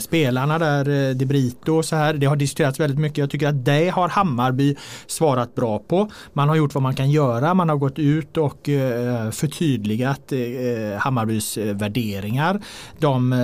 spelarna 0.00 0.58
där, 0.58 1.14
De 1.14 1.26
Brito 1.26 1.76
och 1.76 1.84
så 1.84 1.96
här. 1.96 2.14
Det 2.14 2.26
har 2.26 2.36
diskuterats 2.36 2.80
väldigt 2.80 2.98
mycket. 2.98 3.18
Jag 3.18 3.30
tycker 3.30 3.48
att 3.48 3.64
det 3.64 3.87
det 3.88 3.92
har 3.92 4.08
Hammarby 4.08 4.76
svarat 5.06 5.54
bra 5.54 5.78
på. 5.78 6.08
Man 6.32 6.48
har 6.48 6.56
gjort 6.56 6.74
vad 6.74 6.82
man 6.82 6.94
kan 6.94 7.10
göra. 7.10 7.54
Man 7.54 7.68
har 7.68 7.76
gått 7.76 7.98
ut 7.98 8.36
och 8.36 8.68
eh, 8.68 9.30
förtydligat 9.30 10.32
eh, 10.32 10.40
eh, 10.40 10.98
Hammarbys 10.98 11.56
värderingar. 11.56 12.60
De 12.98 13.34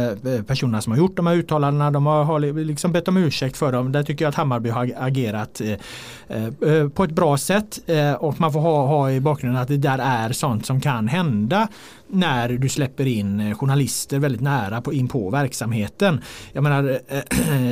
personerna 0.47 0.81
som 0.81 0.93
har 0.93 0.99
gjort 0.99 1.17
de 1.17 1.27
här 1.27 1.35
uttalandena 1.35 1.91
de 1.91 2.07
har 2.07 2.65
liksom 2.65 2.93
bett 2.93 3.09
om 3.09 3.17
ursäkt 3.17 3.57
för 3.57 3.73
dem. 3.73 3.93
Där 3.93 4.03
tycker 4.03 4.25
jag 4.25 4.29
att 4.29 4.35
Hammarby 4.35 4.71
har 4.71 4.91
agerat 4.97 5.61
på 6.95 7.05
ett 7.05 7.11
bra 7.11 7.39
sätt 7.39 7.79
och 8.19 8.41
man 8.41 8.53
får 8.53 8.61
ha, 8.61 8.87
ha 8.87 9.11
i 9.11 9.21
bakgrunden 9.21 9.63
att 9.63 9.69
det 9.69 9.77
där 9.77 9.99
är 9.99 10.33
sånt 10.33 10.67
som 10.67 10.81
kan 10.81 11.09
hända 11.09 11.69
när 12.15 12.49
du 12.49 12.69
släpper 12.69 13.07
in 13.07 13.41
eh, 13.41 13.55
journalister 13.55 14.19
väldigt 14.19 14.41
nära 14.41 14.81
på, 14.81 14.93
in 14.93 15.09
på 15.09 15.31
verksamheten. 15.31 16.21
Jag 16.53 16.63
menar, 16.63 17.01
eh, 17.09 17.21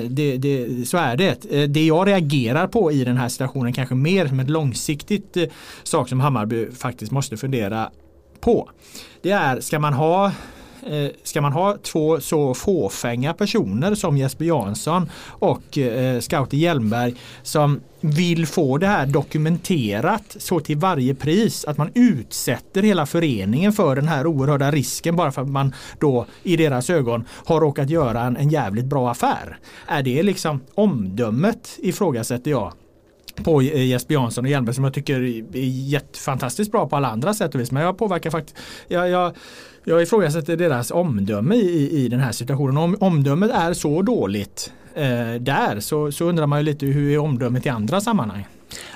det, 0.09 0.37
det, 0.37 0.89
så 0.89 0.97
är 0.97 1.17
det. 1.17 1.45
Eh, 1.51 1.69
det 1.69 1.87
jag 1.87 2.09
reagerar 2.09 2.67
på 2.67 2.93
i 2.93 3.05
den 3.05 3.17
här 3.17 3.29
situationen 3.29 3.73
kanske 3.73 3.95
mer 3.95 4.27
som 4.27 4.41
ett 4.41 4.51
långsiktigt 4.51 5.37
sak 5.83 6.09
som 6.09 6.21
Hammarby 6.21 6.71
faktiskt 6.71 7.13
måste 7.13 7.37
fundera 7.37 7.91
på. 8.41 8.71
Det 9.23 9.31
är, 9.31 9.61
ska 9.61 9.79
man 9.79 9.93
ha 9.93 10.33
Ska 11.23 11.41
man 11.41 11.53
ha 11.53 11.77
två 11.83 12.21
så 12.21 12.55
fåfänga 12.55 13.35
personer 13.35 13.95
som 13.95 14.17
Jesper 14.17 14.45
Jansson 14.45 15.11
och 15.27 15.79
Scouter 16.21 16.57
Hjelmberg 16.57 17.15
som 17.43 17.81
vill 18.03 18.47
få 18.47 18.79
det 18.79 18.87
här 18.87 19.07
dokumenterat 19.07 20.37
så 20.39 20.61
till 20.61 20.77
varje 20.77 21.15
pris 21.15 21.65
att 21.65 21.79
man 21.79 21.91
utsätter 21.95 22.83
hela 22.83 23.07
föreningen 23.07 23.73
för 23.73 23.97
den 23.97 24.09
här 24.09 24.27
oerhörda 24.27 24.71
risken 24.71 25.17
bara 25.17 25.33
för 25.33 25.43
att 25.43 25.49
man 25.49 25.75
då 25.99 26.27
i 26.43 26.57
deras 26.57 26.91
ögon 26.91 27.25
har 27.45 27.61
råkat 27.61 27.91
göra 27.91 28.21
en, 28.21 28.37
en 28.37 28.49
jävligt 28.49 28.85
bra 28.85 29.11
affär. 29.11 29.59
Är 29.87 30.03
det 30.03 30.23
liksom 30.23 30.61
omdömet 30.75 31.79
ifrågasätter 31.79 32.51
jag 32.51 32.73
på 33.45 33.61
eh, 33.61 33.87
Jesper 33.87 34.15
Jansson 34.15 34.45
och 34.45 34.51
Hjelmberg 34.51 34.75
som 34.75 34.85
jag 34.85 34.95
tycker 34.95 35.21
är 35.21 35.89
jättefantastiskt 35.89 36.73
bra 36.73 36.89
på 36.89 36.97
alla 36.97 37.09
andra 37.09 37.35
sätt 37.35 37.55
och 37.55 37.61
vis. 37.61 37.71
Men 37.71 37.83
jag 37.83 37.99
påverkar 37.99 38.31
faktiskt, 38.31 38.59
jag, 38.89 39.09
jag, 39.09 39.37
jag 39.85 40.03
ifrågasätter 40.03 40.57
deras 40.57 40.91
omdöme 40.91 41.55
i, 41.55 42.05
i 42.05 42.09
den 42.09 42.21
här 42.21 42.33
situationen. 42.33 42.77
Om 42.77 42.97
omdömet 43.01 43.51
är 43.51 43.73
så 43.73 44.03
dåligt 44.03 44.73
eh, 44.95 45.35
där 45.41 45.81
så, 45.81 46.13
så 46.13 46.25
undrar 46.25 46.47
man 46.47 46.59
ju 46.59 46.65
lite 46.65 46.87
hur 46.87 47.13
är 47.13 47.19
omdömet 47.19 47.67
i 47.67 47.69
andra 47.69 48.01
sammanhang. 48.01 48.47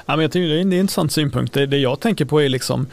Ja, 0.06 0.16
men 0.16 0.20
jag 0.20 0.32
tycker 0.32 0.48
det 0.48 0.58
är 0.58 0.60
en 0.60 0.72
intressant 0.72 1.12
synpunkt. 1.12 1.52
Det, 1.52 1.66
det 1.66 1.78
jag 1.78 2.00
tänker 2.00 2.24
på 2.24 2.42
är 2.42 2.48
liksom 2.48 2.86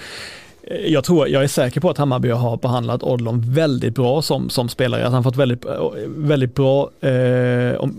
jag 0.85 1.03
tror, 1.03 1.27
jag 1.27 1.43
är 1.43 1.47
säker 1.47 1.81
på 1.81 1.89
att 1.89 1.97
Hammarby 1.97 2.29
har 2.29 2.57
behandlat 2.57 3.03
Odlon 3.03 3.41
väldigt 3.45 3.95
bra 3.95 4.21
som, 4.21 4.49
som 4.49 4.69
spelare. 4.69 5.05
Att 5.07 5.13
han 5.13 5.23
fått 5.23 5.35
väldigt, 5.35 5.65
väldigt 6.07 6.55
bra, 6.55 6.89
eh, 7.01 7.09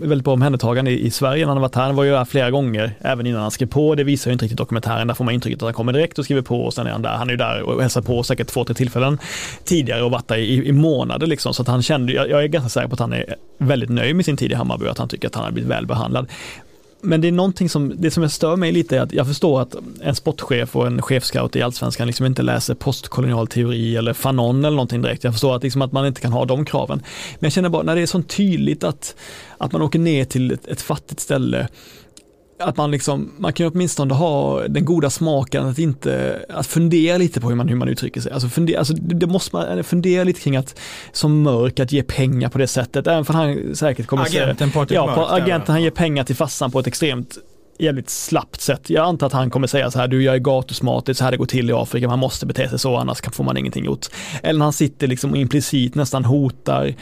väldigt 0.01 0.23
bra 0.23 0.33
omhändertagande 0.33 0.91
i, 0.91 1.05
i 1.05 1.11
Sverige 1.11 1.45
när 1.45 1.53
han 1.53 1.61
varit 1.61 1.75
här. 1.75 1.83
Han 1.83 1.95
var 1.95 2.03
ju 2.03 2.15
här 2.15 2.25
flera 2.25 2.51
gånger, 2.51 2.91
även 3.01 3.27
innan 3.27 3.41
han 3.41 3.51
skrev 3.51 3.67
på. 3.67 3.95
Det 3.95 4.03
visar 4.03 4.31
ju 4.31 4.33
inte 4.33 4.45
riktigt 4.45 4.57
dokumentären. 4.57 5.07
Där 5.07 5.13
får 5.13 5.25
man 5.25 5.33
intrycket 5.33 5.61
att 5.61 5.67
han 5.67 5.73
kommer 5.73 5.93
direkt 5.93 6.19
och 6.19 6.25
skriver 6.25 6.41
på 6.41 6.61
och 6.61 6.73
sen 6.73 6.87
är 6.87 6.91
han 6.91 7.01
där. 7.01 7.09
Han 7.09 7.27
är 7.27 7.31
ju 7.31 7.37
där 7.37 7.61
och 7.61 7.81
hälsar 7.81 8.01
på 8.01 8.23
säkert 8.23 8.47
två, 8.47 8.63
tre 8.63 8.75
tillfällen 8.75 9.19
tidigare 9.63 10.03
och 10.03 10.11
varit 10.11 10.27
där 10.27 10.37
i, 10.37 10.67
i 10.67 10.71
månader 10.71 11.27
liksom. 11.27 11.53
Så 11.53 11.61
att 11.61 11.67
han 11.67 11.81
kände, 11.81 12.13
jag, 12.13 12.29
jag 12.29 12.43
är 12.43 12.47
ganska 12.47 12.69
säker 12.69 12.87
på 12.87 12.93
att 12.93 12.99
han 12.99 13.13
är 13.13 13.35
väldigt 13.57 13.89
nöjd 13.89 14.15
med 14.15 14.25
sin 14.25 14.37
tid 14.37 14.51
i 14.51 14.55
Hammarby 14.55 14.85
och 14.85 14.91
att 14.91 14.97
han 14.97 15.09
tycker 15.09 15.27
att 15.27 15.35
han 15.35 15.43
har 15.43 15.51
blivit 15.51 15.71
väl 15.71 15.85
behandlad 15.85 16.27
men 17.05 17.21
det 17.21 17.27
är 17.27 17.31
någonting 17.31 17.69
som, 17.69 17.93
det 17.97 18.11
som 18.11 18.23
jag 18.23 18.31
stör 18.31 18.55
mig 18.55 18.71
lite 18.71 18.97
är 18.97 19.01
att 19.01 19.13
jag 19.13 19.27
förstår 19.27 19.61
att 19.61 19.75
en 20.01 20.15
sportchef 20.15 20.75
och 20.75 20.87
en 20.87 21.01
chefscout 21.01 21.55
i 21.55 21.61
allsvenskan 21.61 22.07
liksom 22.07 22.25
inte 22.25 22.41
läser 22.41 22.75
postkolonial 22.75 23.47
teori 23.47 23.95
eller 23.95 24.13
Fanon 24.13 24.65
eller 24.65 24.75
någonting 24.75 25.01
direkt. 25.01 25.23
Jag 25.23 25.33
förstår 25.33 25.55
att, 25.55 25.63
liksom 25.63 25.81
att 25.81 25.91
man 25.91 26.05
inte 26.05 26.21
kan 26.21 26.31
ha 26.31 26.45
de 26.45 26.65
kraven. 26.65 26.97
Men 27.39 27.45
jag 27.45 27.51
känner 27.51 27.69
bara 27.69 27.83
när 27.83 27.95
det 27.95 28.01
är 28.01 28.05
så 28.05 28.21
tydligt 28.21 28.83
att, 28.83 29.15
att 29.57 29.71
man 29.71 29.81
åker 29.81 29.99
ner 29.99 30.25
till 30.25 30.51
ett, 30.51 30.67
ett 30.67 30.81
fattigt 30.81 31.19
ställe 31.19 31.67
att 32.59 32.77
man 32.77 32.91
liksom, 32.91 33.31
man 33.37 33.53
kan 33.53 33.67
åtminstone 33.67 34.13
ha 34.13 34.67
den 34.67 34.85
goda 34.85 35.09
smaken 35.09 35.65
att 35.65 35.79
inte, 35.79 36.45
att 36.49 36.67
fundera 36.67 37.17
lite 37.17 37.41
på 37.41 37.49
hur 37.49 37.55
man, 37.55 37.67
hur 37.67 37.75
man 37.75 37.87
uttrycker 37.87 38.21
sig. 38.21 38.31
Alltså, 38.31 38.49
fundera, 38.49 38.79
alltså 38.79 38.93
det 38.93 39.27
måste 39.27 39.55
man 39.55 39.83
fundera 39.83 40.23
lite 40.23 40.41
kring 40.41 40.55
att, 40.55 40.79
som 41.11 41.41
mörk, 41.41 41.79
att 41.79 41.91
ge 41.91 42.03
pengar 42.03 42.49
på 42.49 42.57
det 42.57 42.67
sättet, 42.67 43.07
även 43.07 43.25
för 43.25 43.33
han 43.33 43.75
säkert 43.75 44.07
kommer 44.07 44.23
agenten 44.23 44.71
säga, 44.71 44.85
ja, 44.89 45.15
på, 45.15 45.27
agenten 45.27 45.73
han 45.73 45.83
ger 45.83 45.91
pengar 45.91 46.23
till 46.23 46.35
fassan 46.35 46.71
på 46.71 46.79
ett 46.79 46.87
extremt 46.87 47.37
jävligt 47.79 48.09
slappt 48.09 48.61
sätt. 48.61 48.89
Jag 48.89 49.05
antar 49.05 49.27
att 49.27 49.33
han 49.33 49.49
kommer 49.49 49.67
säga 49.67 49.91
så 49.91 49.99
här, 49.99 50.07
du 50.07 50.23
jag 50.23 50.35
är 50.35 50.39
gatusmart, 50.39 51.05
det 51.05 51.11
är 51.11 51.13
så 51.13 51.23
här 51.23 51.31
det 51.31 51.37
går 51.37 51.45
till 51.45 51.69
i 51.69 51.73
Afrika, 51.73 52.07
man 52.07 52.19
måste 52.19 52.45
bete 52.45 52.69
sig 52.69 52.79
så 52.79 52.95
annars 52.95 53.21
får 53.31 53.43
man 53.43 53.57
ingenting 53.57 53.85
gjort. 53.85 54.05
Eller 54.43 54.57
när 54.57 54.65
han 54.65 54.73
sitter 54.73 55.07
liksom 55.07 55.35
implicit 55.35 55.95
nästan 55.95 56.25
hotar 56.25 56.93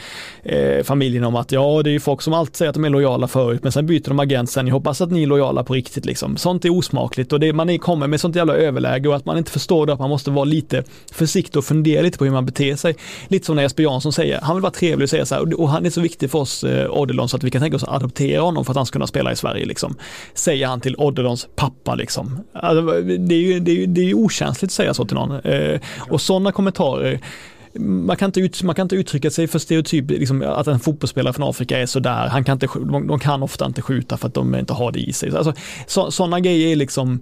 eh, 0.42 0.84
familjen 0.84 1.24
om 1.24 1.36
att 1.36 1.52
ja, 1.52 1.82
det 1.82 1.90
är 1.90 1.92
ju 1.92 2.00
folk 2.00 2.22
som 2.22 2.34
alltid 2.34 2.56
säger 2.56 2.68
att 2.68 2.74
de 2.74 2.84
är 2.84 2.90
lojala 2.90 3.28
förut, 3.28 3.62
men 3.62 3.72
sen 3.72 3.86
byter 3.86 4.08
de 4.08 4.20
agent 4.20 4.50
sen, 4.50 4.66
jag 4.66 4.74
hoppas 4.74 5.00
att 5.00 5.10
ni 5.10 5.22
är 5.22 5.26
lojala 5.26 5.64
på 5.64 5.74
riktigt 5.74 6.04
liksom. 6.04 6.36
Sånt 6.36 6.64
är 6.64 6.70
osmakligt 6.70 7.32
och 7.32 7.40
det, 7.40 7.52
man 7.52 7.78
kommer 7.78 8.06
med 8.06 8.20
sånt 8.20 8.36
jävla 8.36 8.54
överläge 8.54 9.08
och 9.08 9.16
att 9.16 9.24
man 9.24 9.38
inte 9.38 9.50
förstår 9.50 9.86
det, 9.86 9.92
att 9.92 9.98
man 9.98 10.10
måste 10.10 10.30
vara 10.30 10.44
lite 10.44 10.84
försiktig 11.12 11.56
och 11.56 11.64
fundera 11.64 12.02
lite 12.02 12.18
på 12.18 12.24
hur 12.24 12.32
man 12.32 12.46
beter 12.46 12.76
sig. 12.76 12.96
Lite 13.28 13.46
som 13.46 13.56
när 13.56 13.62
Jesper 13.62 13.82
Jansson 13.82 14.12
säger, 14.12 14.40
han 14.40 14.56
vill 14.56 14.62
vara 14.62 14.72
trevlig 14.72 15.04
och 15.04 15.10
säga 15.10 15.26
så 15.26 15.34
här, 15.34 15.60
och 15.60 15.68
han 15.68 15.86
är 15.86 15.90
så 15.90 16.00
viktig 16.00 16.30
för 16.30 16.38
oss 16.38 16.64
eh, 16.64 16.90
Odilon, 16.90 17.28
så 17.28 17.36
att 17.36 17.44
vi 17.44 17.50
kan 17.50 17.62
tänka 17.62 17.76
oss 17.76 17.84
att 17.84 17.94
adoptera 17.94 18.40
honom 18.40 18.64
för 18.64 18.72
att 18.72 18.76
han 18.76 18.86
ska 18.86 18.92
kunna 18.92 19.06
spela 19.06 19.32
i 19.32 19.36
Sverige 19.36 19.64
liksom. 19.64 19.96
Säger 20.34 20.63
säger 20.64 20.70
han 20.70 20.80
till 20.80 20.96
Odderons 20.98 21.48
pappa 21.56 21.94
liksom. 21.94 22.40
Alltså, 22.52 23.00
det, 23.02 23.34
är 23.34 23.38
ju, 23.38 23.60
det, 23.60 23.82
är 23.82 23.86
det 23.86 24.00
är 24.00 24.14
okänsligt 24.14 24.70
att 24.70 24.74
säga 24.74 24.94
så 24.94 25.04
till 25.04 25.14
någon. 25.14 25.40
Eh, 25.40 25.80
och 26.10 26.20
sådana 26.20 26.52
kommentarer 26.52 27.20
man 27.78 28.16
kan, 28.16 28.28
inte 28.28 28.40
ut, 28.40 28.62
man 28.62 28.74
kan 28.74 28.84
inte 28.84 28.96
uttrycka 28.96 29.30
sig 29.30 29.46
för 29.46 29.58
stereotyp, 29.58 30.10
liksom, 30.10 30.42
att 30.42 30.66
en 30.66 30.80
fotbollsspelare 30.80 31.32
från 31.32 31.48
Afrika 31.48 31.78
är 31.78 31.86
sådär, 31.86 32.28
han 32.28 32.44
kan 32.44 32.52
inte, 32.52 32.66
de, 32.66 33.06
de 33.06 33.18
kan 33.18 33.42
ofta 33.42 33.66
inte 33.66 33.82
skjuta 33.82 34.16
för 34.16 34.28
att 34.28 34.34
de 34.34 34.54
inte 34.54 34.72
har 34.72 34.92
det 34.92 35.00
i 35.00 35.12
sig. 35.12 35.36
Alltså, 35.36 35.52
så, 35.86 36.10
sådana 36.10 36.40
grejer 36.40 36.68
är 36.68 36.76
liksom, 36.76 37.20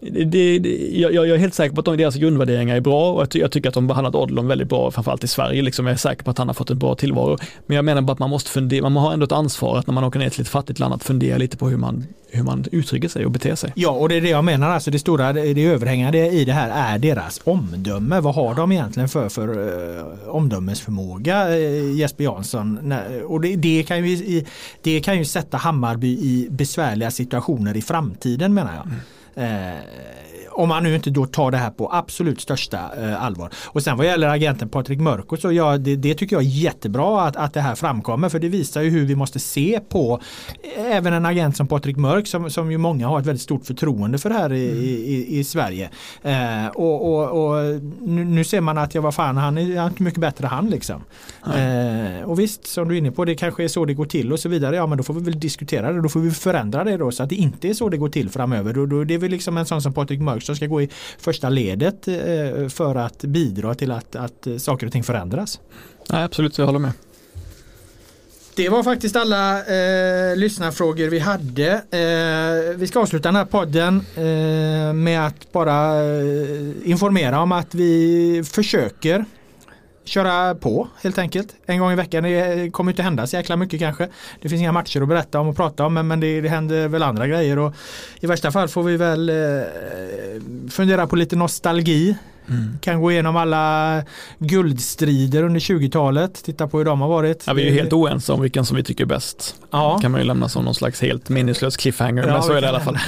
det, 0.00 0.24
det, 0.58 0.58
jag, 0.92 1.14
jag, 1.14 1.28
är 1.28 1.36
helt 1.36 1.54
säker 1.54 1.74
på 1.74 1.80
att 1.80 1.84
de, 1.84 1.96
deras 1.96 2.16
grundvärderingar 2.16 2.76
är 2.76 2.80
bra 2.80 3.12
och 3.12 3.34
jag, 3.34 3.50
tycker 3.50 3.68
att 3.68 3.74
de 3.74 3.86
behandlat 3.86 4.14
Odlon 4.14 4.48
väldigt 4.48 4.68
bra, 4.68 4.90
framförallt 4.90 5.24
i 5.24 5.28
Sverige. 5.28 5.62
Liksom. 5.62 5.86
Jag 5.86 5.92
är 5.92 5.96
säker 5.96 6.24
på 6.24 6.30
att 6.30 6.38
han 6.38 6.46
har 6.46 6.54
fått 6.54 6.70
en 6.70 6.78
bra 6.78 6.94
tillvaro. 6.94 7.38
Men 7.66 7.76
jag 7.76 7.84
menar 7.84 8.02
bara 8.02 8.12
att 8.12 8.18
man 8.18 8.30
måste 8.30 8.50
fundera, 8.50 8.88
man 8.88 9.02
har 9.02 9.12
ändå 9.12 9.24
ett 9.24 9.32
ansvar 9.32 9.78
att 9.78 9.86
när 9.86 9.94
man 9.94 10.04
åker 10.04 10.18
ner 10.18 10.30
till 10.30 10.40
ett 10.40 10.48
fattigt 10.48 10.78
land 10.78 10.94
att 10.94 11.04
fundera 11.04 11.38
lite 11.38 11.56
på 11.56 11.68
hur 11.68 11.76
man, 11.76 12.06
hur 12.30 12.42
man 12.42 12.64
uttrycker 12.72 13.08
sig 13.08 13.24
och 13.24 13.30
beter 13.30 13.54
sig. 13.54 13.72
Ja, 13.74 13.90
och 13.90 14.08
det 14.08 14.14
är 14.14 14.20
det 14.20 14.28
jag 14.28 14.44
menar, 14.44 14.70
alltså 14.70 14.90
det 14.90 14.98
stora, 14.98 15.32
det 15.32 15.64
överhängande 15.64 16.26
i 16.28 16.44
det 16.44 16.52
här 16.52 16.94
är 16.94 16.98
deras 16.98 17.40
omdöme. 17.44 18.20
Vad 18.20 18.34
har 18.34 18.54
de 18.54 18.72
egentligen 18.72 19.08
för, 19.08 19.28
för 19.28 19.58
uh, 19.58 20.28
omdömesförmåga, 20.28 21.48
uh, 21.48 21.98
Jesper 21.98 22.24
Jansson? 22.24 22.94
Och 23.26 23.40
det, 23.40 23.56
det, 23.56 23.82
kan 23.82 24.06
ju, 24.08 24.44
det 24.82 25.00
kan 25.00 25.18
ju 25.18 25.24
sätta 25.24 25.56
Hammarby 25.56 26.08
i 26.08 26.48
besvärliga 26.50 27.10
situationer 27.10 27.76
i 27.76 27.82
framtiden 27.82 28.54
menar 28.54 28.74
jag. 28.74 28.86
Mm. 28.86 29.00
Eh, 29.36 30.37
om 30.58 30.68
man 30.68 30.82
nu 30.82 30.94
inte 30.94 31.10
då 31.10 31.26
tar 31.26 31.50
det 31.50 31.56
här 31.56 31.70
på 31.70 31.90
absolut 31.92 32.40
största 32.40 32.78
eh, 32.98 33.24
allvar. 33.24 33.50
Och 33.66 33.82
sen 33.82 33.96
vad 33.96 34.06
gäller 34.06 34.28
agenten 34.28 34.68
Patrik 34.68 35.00
Mörko 35.00 35.36
så 35.36 35.52
ja, 35.52 35.78
det, 35.78 35.96
det, 35.96 36.14
tycker 36.14 36.36
jag 36.36 36.42
är 36.42 36.48
jättebra 36.48 37.22
att, 37.22 37.36
att 37.36 37.54
det 37.54 37.60
här 37.60 37.74
framkommer 37.74 38.28
för 38.28 38.38
det 38.38 38.48
visar 38.48 38.82
ju 38.82 38.90
hur 38.90 39.06
vi 39.06 39.14
måste 39.14 39.38
se 39.38 39.80
på 39.88 40.20
eh, 40.76 40.96
även 40.96 41.12
en 41.12 41.26
agent 41.26 41.56
som 41.56 41.66
Patrik 41.66 41.96
Mörk 41.96 42.26
som, 42.26 42.50
som 42.50 42.70
ju 42.70 42.78
många 42.78 43.08
har 43.08 43.20
ett 43.20 43.26
väldigt 43.26 43.42
stort 43.42 43.66
förtroende 43.66 44.18
för 44.18 44.30
här 44.30 44.52
i, 44.52 44.70
mm. 44.70 44.84
i, 44.84 45.38
i 45.38 45.44
Sverige. 45.44 45.90
Eh, 46.22 46.66
och, 46.66 47.14
och, 47.14 47.46
och 47.46 47.64
nu, 48.00 48.24
nu, 48.24 48.44
ser 48.44 48.60
man 48.60 48.78
att 48.78 48.94
ja 48.94 49.00
vad 49.00 49.14
fan 49.14 49.36
han 49.36 49.58
är 49.58 49.86
inte 49.86 50.02
mycket 50.02 50.20
bättre 50.20 50.46
han 50.46 50.70
liksom. 50.70 51.02
Eh, 51.56 52.24
och 52.24 52.38
visst 52.38 52.66
som 52.66 52.88
du 52.88 52.94
är 52.94 52.98
inne 52.98 53.10
på 53.10 53.24
det 53.24 53.34
kanske 53.34 53.64
är 53.64 53.68
så 53.68 53.84
det 53.84 53.94
går 53.94 54.06
till 54.06 54.32
och 54.32 54.40
så 54.40 54.48
vidare. 54.48 54.76
Ja 54.76 54.86
men 54.86 54.98
då 54.98 55.04
får 55.04 55.14
vi 55.14 55.20
väl 55.20 55.40
diskutera 55.40 55.92
det. 55.92 56.02
Då 56.02 56.08
får 56.08 56.20
vi 56.20 56.30
förändra 56.30 56.84
det 56.84 56.96
då 56.96 57.10
så 57.10 57.22
att 57.22 57.28
det 57.28 57.36
inte 57.36 57.68
är 57.68 57.74
så 57.74 57.88
det 57.88 57.96
går 57.96 58.08
till 58.08 58.30
framöver. 58.30 58.74
Då, 58.74 58.86
då, 58.86 59.04
det 59.04 59.14
är 59.14 59.18
väl 59.18 59.30
liksom 59.30 59.56
en 59.56 59.66
sån 59.66 59.82
som 59.82 59.92
Patrik 59.92 60.20
Mörk 60.20 60.47
som 60.48 60.56
ska 60.56 60.66
gå 60.66 60.82
i 60.82 60.88
första 61.18 61.48
ledet 61.48 62.08
eh, 62.08 62.68
för 62.68 62.94
att 62.94 63.24
bidra 63.24 63.74
till 63.74 63.90
att, 63.90 64.16
att 64.16 64.46
saker 64.58 64.86
och 64.86 64.92
ting 64.92 65.04
förändras. 65.04 65.60
Nej, 66.10 66.24
absolut, 66.24 66.58
jag 66.58 66.66
håller 66.66 66.78
med. 66.78 66.92
Det 68.58 68.68
var 68.68 68.82
faktiskt 68.82 69.16
alla 69.16 69.58
eh, 69.58 70.36
lyssnarfrågor 70.36 71.08
vi 71.08 71.18
hade. 71.18 71.72
Eh, 71.72 72.76
vi 72.76 72.86
ska 72.86 73.00
avsluta 73.00 73.28
den 73.28 73.36
här 73.36 73.44
podden 73.44 74.04
eh, 74.16 74.92
med 74.92 75.26
att 75.26 75.52
bara 75.52 76.04
eh, 76.04 76.90
informera 76.90 77.40
om 77.40 77.52
att 77.52 77.74
vi 77.74 78.42
försöker 78.46 79.24
köra 80.08 80.54
på 80.54 80.88
helt 81.02 81.18
enkelt. 81.18 81.56
En 81.66 81.78
gång 81.78 81.92
i 81.92 81.94
veckan. 81.94 82.22
Det 82.22 82.70
kommer 82.72 82.92
inte 82.92 83.02
hända 83.02 83.26
så 83.26 83.36
jäkla 83.36 83.56
mycket 83.56 83.80
kanske. 83.80 84.08
Det 84.42 84.48
finns 84.48 84.60
inga 84.60 84.72
matcher 84.72 85.00
att 85.00 85.08
berätta 85.08 85.40
om 85.40 85.48
och 85.48 85.56
prata 85.56 85.86
om 85.86 85.94
men, 85.94 86.06
men 86.06 86.20
det, 86.20 86.40
det 86.40 86.48
händer 86.48 86.88
väl 86.88 87.02
andra 87.02 87.26
grejer 87.26 87.58
och 87.58 87.74
i 88.20 88.26
värsta 88.26 88.52
fall 88.52 88.68
får 88.68 88.82
vi 88.82 88.96
väl 88.96 89.28
eh, 89.28 89.36
fundera 90.70 91.06
på 91.06 91.16
lite 91.16 91.36
nostalgi. 91.36 92.16
Mm. 92.50 92.78
Kan 92.80 93.00
gå 93.00 93.12
igenom 93.12 93.36
alla 93.36 94.02
guldstrider 94.38 95.42
under 95.42 95.60
20-talet. 95.60 96.44
Titta 96.44 96.68
på 96.68 96.78
hur 96.78 96.84
de 96.84 97.00
har 97.00 97.08
varit. 97.08 97.44
Ja, 97.46 97.52
vi 97.52 97.62
är 97.62 97.66
ju 97.66 97.72
helt 97.72 97.92
oense 97.92 98.32
om 98.32 98.40
vilken 98.40 98.64
som 98.64 98.76
vi 98.76 98.82
tycker 98.82 99.04
är 99.04 99.08
bäst. 99.08 99.54
Ja. 99.70 99.98
kan 100.02 100.10
man 100.10 100.20
ju 100.20 100.26
lämna 100.26 100.48
som 100.48 100.64
någon 100.64 100.74
slags 100.74 101.00
helt 101.00 101.28
minneslös 101.28 101.76
cliffhanger. 101.76 102.26
Ja, 102.26 102.32
men 102.32 102.42
så 102.42 102.52
är 102.52 102.60
det 102.60 102.66
i 102.66 102.68
alla 102.68 102.80
fall. 102.80 102.98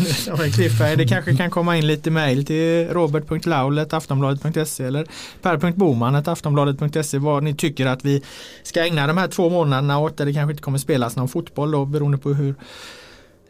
det 0.96 1.06
kanske 1.08 1.36
kan 1.36 1.50
komma 1.50 1.76
in 1.76 1.86
lite 1.86 2.10
mail 2.10 2.46
till 2.46 2.88
robert.laulet.aftonbladet.se 2.88 4.84
eller 4.84 5.06
per.boman.aftonbladet.se 5.42 7.18
vad 7.18 7.42
ni 7.42 7.54
tycker 7.54 7.86
att 7.86 8.04
vi 8.04 8.22
ska 8.62 8.86
ägna 8.86 9.06
de 9.06 9.18
här 9.18 9.28
två 9.28 9.50
månaderna 9.50 9.98
åt 9.98 10.16
där 10.16 10.26
det 10.26 10.32
kanske 10.32 10.50
inte 10.50 10.62
kommer 10.62 10.78
spelas 10.78 11.16
någon 11.16 11.28
fotboll 11.28 11.70
då 11.70 11.84
beroende 11.84 12.18
på 12.18 12.32
hur 12.32 12.54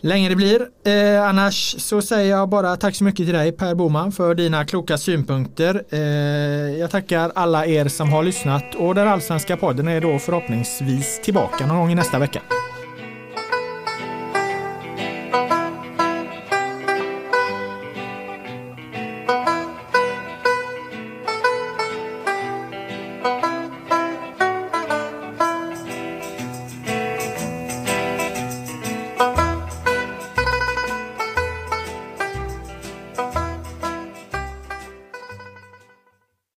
länge 0.01 0.29
det 0.29 0.37
blir. 0.37 0.67
Eh, 0.85 1.29
annars 1.29 1.75
så 1.79 2.03
säger 2.03 2.31
jag 2.31 2.49
bara 2.49 2.77
tack 2.77 2.95
så 2.95 3.05
mycket 3.05 3.27
till 3.27 3.35
dig 3.35 3.53
Per 3.53 3.75
Boman 3.75 4.13
för 4.13 4.35
dina 4.35 4.65
kloka 4.65 4.99
synpunkter. 4.99 5.83
Eh, 5.91 6.01
jag 6.79 6.91
tackar 6.91 7.33
alla 7.35 7.67
er 7.67 7.89
som 7.89 8.13
har 8.13 8.23
lyssnat 8.23 8.75
och 8.75 8.95
den 8.95 9.09
allsvenska 9.09 9.57
podden 9.57 9.89
är 9.89 10.01
då 10.01 10.19
förhoppningsvis 10.19 11.21
tillbaka 11.23 11.67
någon 11.67 11.77
gång 11.77 11.93
i 11.93 11.95
nästa 11.95 12.19
vecka. 12.19 12.41